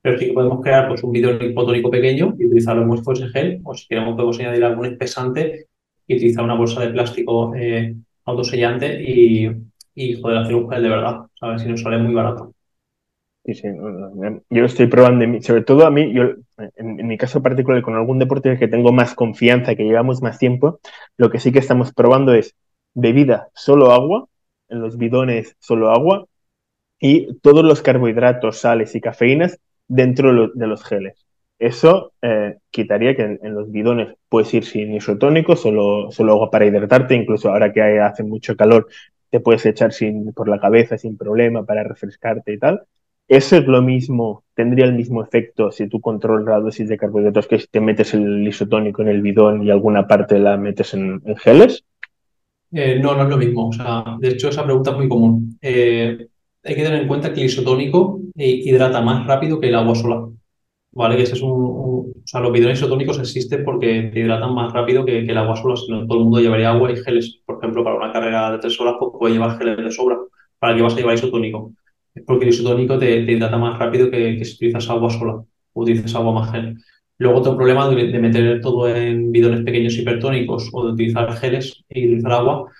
pero 0.02 0.18
sí 0.18 0.26
que 0.26 0.32
podemos 0.32 0.60
crear 0.62 0.88
pues, 0.88 1.02
un 1.02 1.12
bidón 1.12 1.42
hipotónico 1.42 1.90
pequeño 1.90 2.34
y 2.38 2.46
utilizarlo 2.46 2.86
como 2.86 3.14
si 3.14 3.28
gel, 3.28 3.60
o 3.64 3.74
si 3.74 3.86
queremos 3.86 4.14
podemos 4.14 4.38
añadir 4.38 4.64
algún 4.64 4.86
espesante 4.86 5.66
y 6.06 6.16
utilizar 6.16 6.44
una 6.44 6.54
bolsa 6.54 6.80
de 6.80 6.88
plástico 6.90 7.54
eh, 7.54 7.94
autosellante 8.24 9.02
y, 9.02 9.50
y 9.94 10.16
poder 10.16 10.38
hacer 10.38 10.54
un 10.54 10.70
gel 10.70 10.82
de 10.82 10.88
verdad, 10.88 11.20
¿sabes? 11.38 11.62
Si 11.62 11.68
nos 11.68 11.82
sale 11.82 11.98
muy 11.98 12.14
barato. 12.14 12.52
Sí, 13.44 13.54
sí, 13.54 13.68
yo 14.50 14.64
estoy 14.66 14.86
probando, 14.86 15.40
sobre 15.40 15.62
todo 15.62 15.86
a 15.86 15.90
mí, 15.90 16.12
yo 16.12 16.34
en, 16.76 17.06
mi 17.06 17.16
caso 17.16 17.42
particular 17.42 17.80
con 17.80 17.94
algún 17.94 18.18
deporte 18.18 18.58
que 18.58 18.68
tengo 18.68 18.92
más 18.92 19.14
confianza, 19.14 19.74
que 19.74 19.84
llevamos 19.84 20.20
más 20.20 20.38
tiempo, 20.38 20.78
lo 21.16 21.30
que 21.30 21.40
sí 21.40 21.50
que 21.50 21.58
estamos 21.58 21.92
probando 21.94 22.34
es 22.34 22.54
bebida 22.92 23.48
solo 23.54 23.92
agua, 23.92 24.26
en 24.68 24.80
los 24.80 24.98
bidones 24.98 25.56
solo 25.58 25.90
agua, 25.90 26.26
y 26.98 27.34
todos 27.38 27.64
los 27.64 27.80
carbohidratos, 27.80 28.58
sales 28.58 28.94
y 28.94 29.00
cafeínas 29.00 29.58
dentro 29.90 30.50
de 30.54 30.66
los 30.66 30.84
geles. 30.84 31.26
Eso 31.58 32.12
eh, 32.22 32.56
quitaría 32.70 33.14
que 33.14 33.38
en, 33.42 33.54
los 33.54 33.70
bidones 33.70 34.16
puedes 34.30 34.52
ir 34.54 34.64
sin 34.64 34.94
isotónico, 34.94 35.56
solo, 35.56 36.10
solo 36.10 36.32
agua 36.32 36.50
para 36.50 36.64
hidratarte, 36.64 37.14
incluso 37.14 37.50
ahora 37.50 37.72
que 37.72 38.00
hace 38.00 38.22
mucho 38.22 38.56
calor 38.56 38.88
te 39.28 39.40
puedes 39.40 39.66
echar 39.66 39.92
sin, 39.92 40.32
por 40.32 40.48
la 40.48 40.58
cabeza 40.58 40.96
sin 40.96 41.18
problema 41.18 41.64
para 41.64 41.84
refrescarte 41.84 42.54
y 42.54 42.58
tal. 42.58 42.82
Eso 43.28 43.58
es 43.58 43.66
lo 43.66 43.82
mismo, 43.82 44.44
tendría 44.54 44.86
el 44.86 44.94
mismo 44.94 45.22
efecto 45.22 45.70
si 45.70 45.86
tú 45.88 46.00
controlas 46.00 46.46
la 46.46 46.60
dosis 46.60 46.88
de 46.88 46.96
carbohidratos 46.96 47.46
que 47.46 47.58
si 47.58 47.66
te 47.66 47.80
metes 47.80 48.14
el 48.14 48.46
isotónico 48.46 49.02
en 49.02 49.08
el 49.08 49.20
bidón 49.20 49.62
y 49.62 49.70
alguna 49.70 50.06
parte 50.08 50.38
la 50.38 50.56
metes 50.56 50.94
en, 50.94 51.22
geles. 51.36 51.84
Eh, 52.72 52.98
no, 53.00 53.14
no 53.14 53.24
es 53.24 53.28
lo 53.28 53.36
mismo. 53.36 53.68
O 53.68 53.72
sea, 53.72 54.04
de 54.18 54.28
hecho, 54.28 54.48
esa 54.48 54.64
pregunta 54.64 54.92
es 54.92 54.96
muy 54.96 55.08
común. 55.08 55.58
Eh, 55.60 56.26
hay 56.62 56.74
que 56.74 56.82
tener 56.82 57.02
en 57.02 57.08
cuenta 57.08 57.32
que 57.32 57.40
el 57.40 57.46
isotónico 57.46 58.20
hidrata 58.34 59.00
más 59.00 59.26
rápido 59.26 59.60
que 59.60 59.68
el 59.68 59.74
agua 59.74 59.94
sola. 59.94 60.28
¿Vale? 60.92 61.16
Que 61.16 61.22
es 61.22 61.42
un, 61.42 61.52
o 61.52 62.26
sea, 62.26 62.40
los 62.40 62.52
bidones 62.52 62.78
isotónicos 62.78 63.18
existen 63.18 63.64
porque 63.64 64.10
te 64.12 64.20
hidratan 64.20 64.54
más 64.54 64.72
rápido 64.72 65.04
que, 65.04 65.20
el 65.20 65.38
agua 65.38 65.56
sola. 65.56 65.76
Si 65.76 65.90
no, 65.90 66.06
todo 66.06 66.18
el 66.18 66.24
mundo 66.24 66.40
llevaría 66.40 66.70
agua 66.70 66.90
y 66.92 66.96
geles. 66.96 67.40
Por 67.46 67.58
ejemplo, 67.58 67.84
para 67.84 67.96
una 67.96 68.12
carrera 68.12 68.52
de 68.52 68.58
tres 68.58 68.80
horas, 68.80 68.96
pues 68.98 69.12
puede 69.18 69.34
llevar 69.34 69.58
geles 69.58 69.76
de 69.76 69.90
sobra. 69.90 70.18
¿Para 70.58 70.76
qué 70.76 70.82
vas 70.82 70.94
a 70.94 70.96
llevar 70.96 71.14
isotónico? 71.14 71.72
Es 72.14 72.24
porque 72.26 72.44
el 72.44 72.50
isotónico 72.50 72.98
te, 72.98 73.20
hidrata 73.20 73.56
más 73.56 73.78
rápido 73.78 74.10
que, 74.10 74.44
si 74.44 74.54
utilizas 74.54 74.90
agua 74.90 75.10
sola 75.10 75.34
o 75.34 75.82
utilizas 75.82 76.14
agua 76.14 76.32
más 76.32 76.50
gel. 76.50 76.76
Luego 77.18 77.38
otro 77.38 77.56
problema 77.56 77.88
de, 77.88 78.18
meter 78.18 78.60
todo 78.60 78.88
en 78.88 79.30
bidones 79.30 79.62
pequeños 79.62 79.96
hipertónicos 79.96 80.70
o 80.72 80.86
de 80.86 80.92
utilizar 80.92 81.32
geles 81.34 81.84
y 81.88 82.06
utilizar 82.06 82.32
agua 82.32 82.70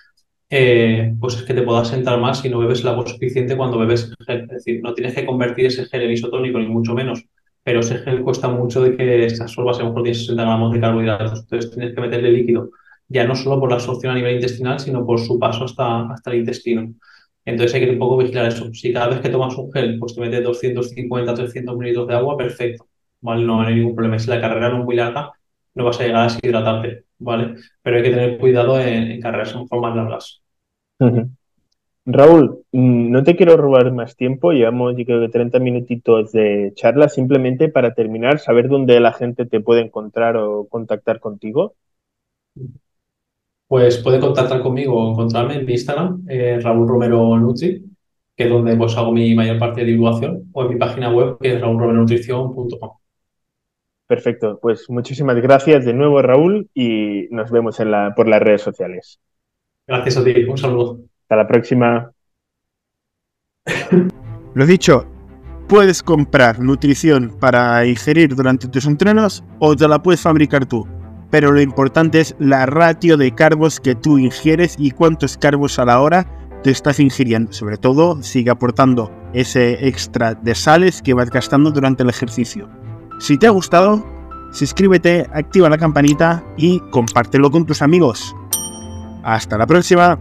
eh, 0.51 1.15
pues 1.19 1.35
es 1.37 1.43
que 1.43 1.53
te 1.53 1.61
puedas 1.63 1.87
sentar 1.87 2.19
más 2.19 2.41
si 2.41 2.49
no 2.49 2.59
bebes 2.59 2.81
el 2.81 2.89
agua 2.89 3.07
suficiente 3.07 3.55
cuando 3.55 3.79
bebes 3.79 4.13
gel. 4.27 4.41
Es 4.43 4.49
decir, 4.49 4.81
no 4.83 4.93
tienes 4.93 5.15
que 5.15 5.25
convertir 5.25 5.67
ese 5.67 5.85
gel 5.85 6.01
en 6.03 6.11
isotónico, 6.11 6.59
ni 6.59 6.67
mucho 6.67 6.93
menos, 6.93 7.23
pero 7.63 7.79
ese 7.79 7.99
gel 7.99 8.21
cuesta 8.21 8.49
mucho 8.49 8.81
de 8.83 8.97
que 8.97 9.29
se 9.29 9.41
absorba, 9.43 9.71
a 9.71 9.79
lo 9.79 9.85
mejor 9.85 10.07
60 10.07 10.43
gramos 10.43 10.73
de 10.73 10.81
carbohidratos. 10.81 11.39
Entonces 11.41 11.71
tienes 11.71 11.95
que 11.95 12.01
meterle 12.01 12.31
líquido, 12.31 12.69
ya 13.07 13.25
no 13.25 13.35
solo 13.35 13.59
por 13.61 13.69
la 13.69 13.75
absorción 13.75 14.11
a 14.11 14.15
nivel 14.15 14.35
intestinal, 14.35 14.79
sino 14.79 15.05
por 15.05 15.19
su 15.19 15.39
paso 15.39 15.63
hasta, 15.65 16.11
hasta 16.11 16.31
el 16.31 16.39
intestino. 16.39 16.93
Entonces 17.45 17.73
hay 17.75 17.85
que 17.85 17.91
un 17.91 17.99
poco 17.99 18.17
vigilar 18.17 18.47
eso. 18.47 18.73
Si 18.73 18.93
cada 18.93 19.07
vez 19.07 19.19
que 19.21 19.29
tomas 19.29 19.55
un 19.57 19.71
gel, 19.71 19.97
pues 19.99 20.15
te 20.15 20.21
metes 20.21 20.43
250, 20.43 21.33
300 21.33 21.77
mililitros 21.77 22.07
de 22.07 22.15
agua, 22.15 22.37
perfecto. 22.37 22.87
¿vale? 23.21 23.45
No 23.45 23.61
hay 23.61 23.75
ningún 23.75 23.95
problema. 23.95 24.19
Si 24.19 24.29
la 24.29 24.41
carrera 24.41 24.69
no 24.69 24.79
es 24.79 24.85
muy 24.85 24.95
larga, 24.95 25.31
no 25.73 25.85
vas 25.85 25.99
a 25.99 26.03
llegar 26.03 26.21
a 26.21 26.33
deshidratarte, 26.33 27.05
¿vale? 27.19 27.55
Pero 27.81 27.97
hay 27.97 28.03
que 28.03 28.09
tener 28.09 28.37
cuidado 28.37 28.79
en, 28.79 29.11
en 29.11 29.21
carreras 29.21 29.53
en 29.55 29.67
formas 29.67 29.95
largas. 29.95 30.41
Raúl, 32.05 32.63
mm, 32.71 33.11
no 33.11 33.23
te 33.23 33.35
quiero 33.35 33.57
robar 33.57 33.91
más 33.91 34.15
tiempo, 34.15 34.51
llevamos 34.51 34.95
yo 34.97 35.05
creo 35.05 35.21
que 35.21 35.29
30 35.29 35.59
minutitos 35.59 36.31
de 36.31 36.73
charla, 36.75 37.09
simplemente 37.09 37.69
para 37.69 37.93
terminar, 37.93 38.39
saber 38.39 38.69
dónde 38.69 38.99
la 38.99 39.13
gente 39.13 39.45
te 39.45 39.61
puede 39.61 39.81
encontrar 39.81 40.35
o 40.37 40.67
contactar 40.67 41.19
contigo. 41.19 41.75
Pues 43.67 43.97
puede 43.99 44.19
contactar 44.19 44.61
conmigo 44.61 44.95
o 44.95 45.11
encontrarme 45.11 45.55
en 45.55 45.65
mi 45.65 45.73
Instagram, 45.73 46.25
eh, 46.27 46.59
Raúl 46.61 46.87
Romero 46.87 47.37
Nutri, 47.37 47.83
que 48.35 48.43
es 48.43 48.49
donde 48.49 48.75
pues 48.75 48.97
hago 48.97 49.11
mi 49.11 49.33
mayor 49.35 49.59
parte 49.59 49.81
de 49.81 49.87
divulgación, 49.87 50.49
o 50.51 50.63
en 50.63 50.69
mi 50.69 50.75
página 50.77 51.13
web, 51.13 51.37
que 51.39 51.53
es 51.55 51.61
raúlromeronutrición.com. 51.61 53.00
Perfecto, 54.11 54.59
pues 54.61 54.89
muchísimas 54.89 55.37
gracias 55.37 55.85
de 55.85 55.93
nuevo, 55.93 56.21
Raúl, 56.21 56.69
y 56.73 57.29
nos 57.31 57.49
vemos 57.49 57.79
en 57.79 57.91
la, 57.91 58.13
por 58.13 58.27
las 58.27 58.41
redes 58.41 58.61
sociales. 58.61 59.21
Gracias 59.87 60.17
a 60.17 60.23
ti, 60.25 60.43
un 60.43 60.57
saludo. 60.57 60.99
Hasta 61.21 61.37
la 61.37 61.47
próxima. 61.47 62.11
Lo 64.53 64.65
dicho, 64.65 65.07
puedes 65.69 66.03
comprar 66.03 66.59
nutrición 66.59 67.37
para 67.39 67.85
ingerir 67.85 68.35
durante 68.35 68.67
tus 68.67 68.85
entrenos 68.85 69.45
o 69.59 69.77
te 69.77 69.87
la 69.87 70.03
puedes 70.03 70.19
fabricar 70.19 70.65
tú. 70.65 70.85
Pero 71.29 71.53
lo 71.53 71.61
importante 71.61 72.19
es 72.19 72.35
la 72.37 72.65
ratio 72.65 73.15
de 73.15 73.33
carbos 73.33 73.79
que 73.79 73.95
tú 73.95 74.17
ingieres 74.17 74.75
y 74.77 74.91
cuántos 74.91 75.37
carbos 75.37 75.79
a 75.79 75.85
la 75.85 76.01
hora 76.01 76.27
te 76.63 76.71
estás 76.71 76.99
ingiriendo. 76.99 77.53
Sobre 77.53 77.77
todo, 77.77 78.21
sigue 78.23 78.49
aportando 78.49 79.09
ese 79.31 79.87
extra 79.87 80.33
de 80.33 80.53
sales 80.53 81.01
que 81.01 81.13
vas 81.13 81.29
gastando 81.29 81.71
durante 81.71 82.03
el 82.03 82.09
ejercicio. 82.09 82.67
Si 83.21 83.37
te 83.37 83.45
ha 83.45 83.51
gustado, 83.51 84.03
suscríbete, 84.51 85.29
activa 85.31 85.69
la 85.69 85.77
campanita 85.77 86.43
y 86.57 86.79
compártelo 86.89 87.51
con 87.51 87.67
tus 87.67 87.83
amigos. 87.83 88.35
Hasta 89.23 89.59
la 89.59 89.67
próxima. 89.67 90.17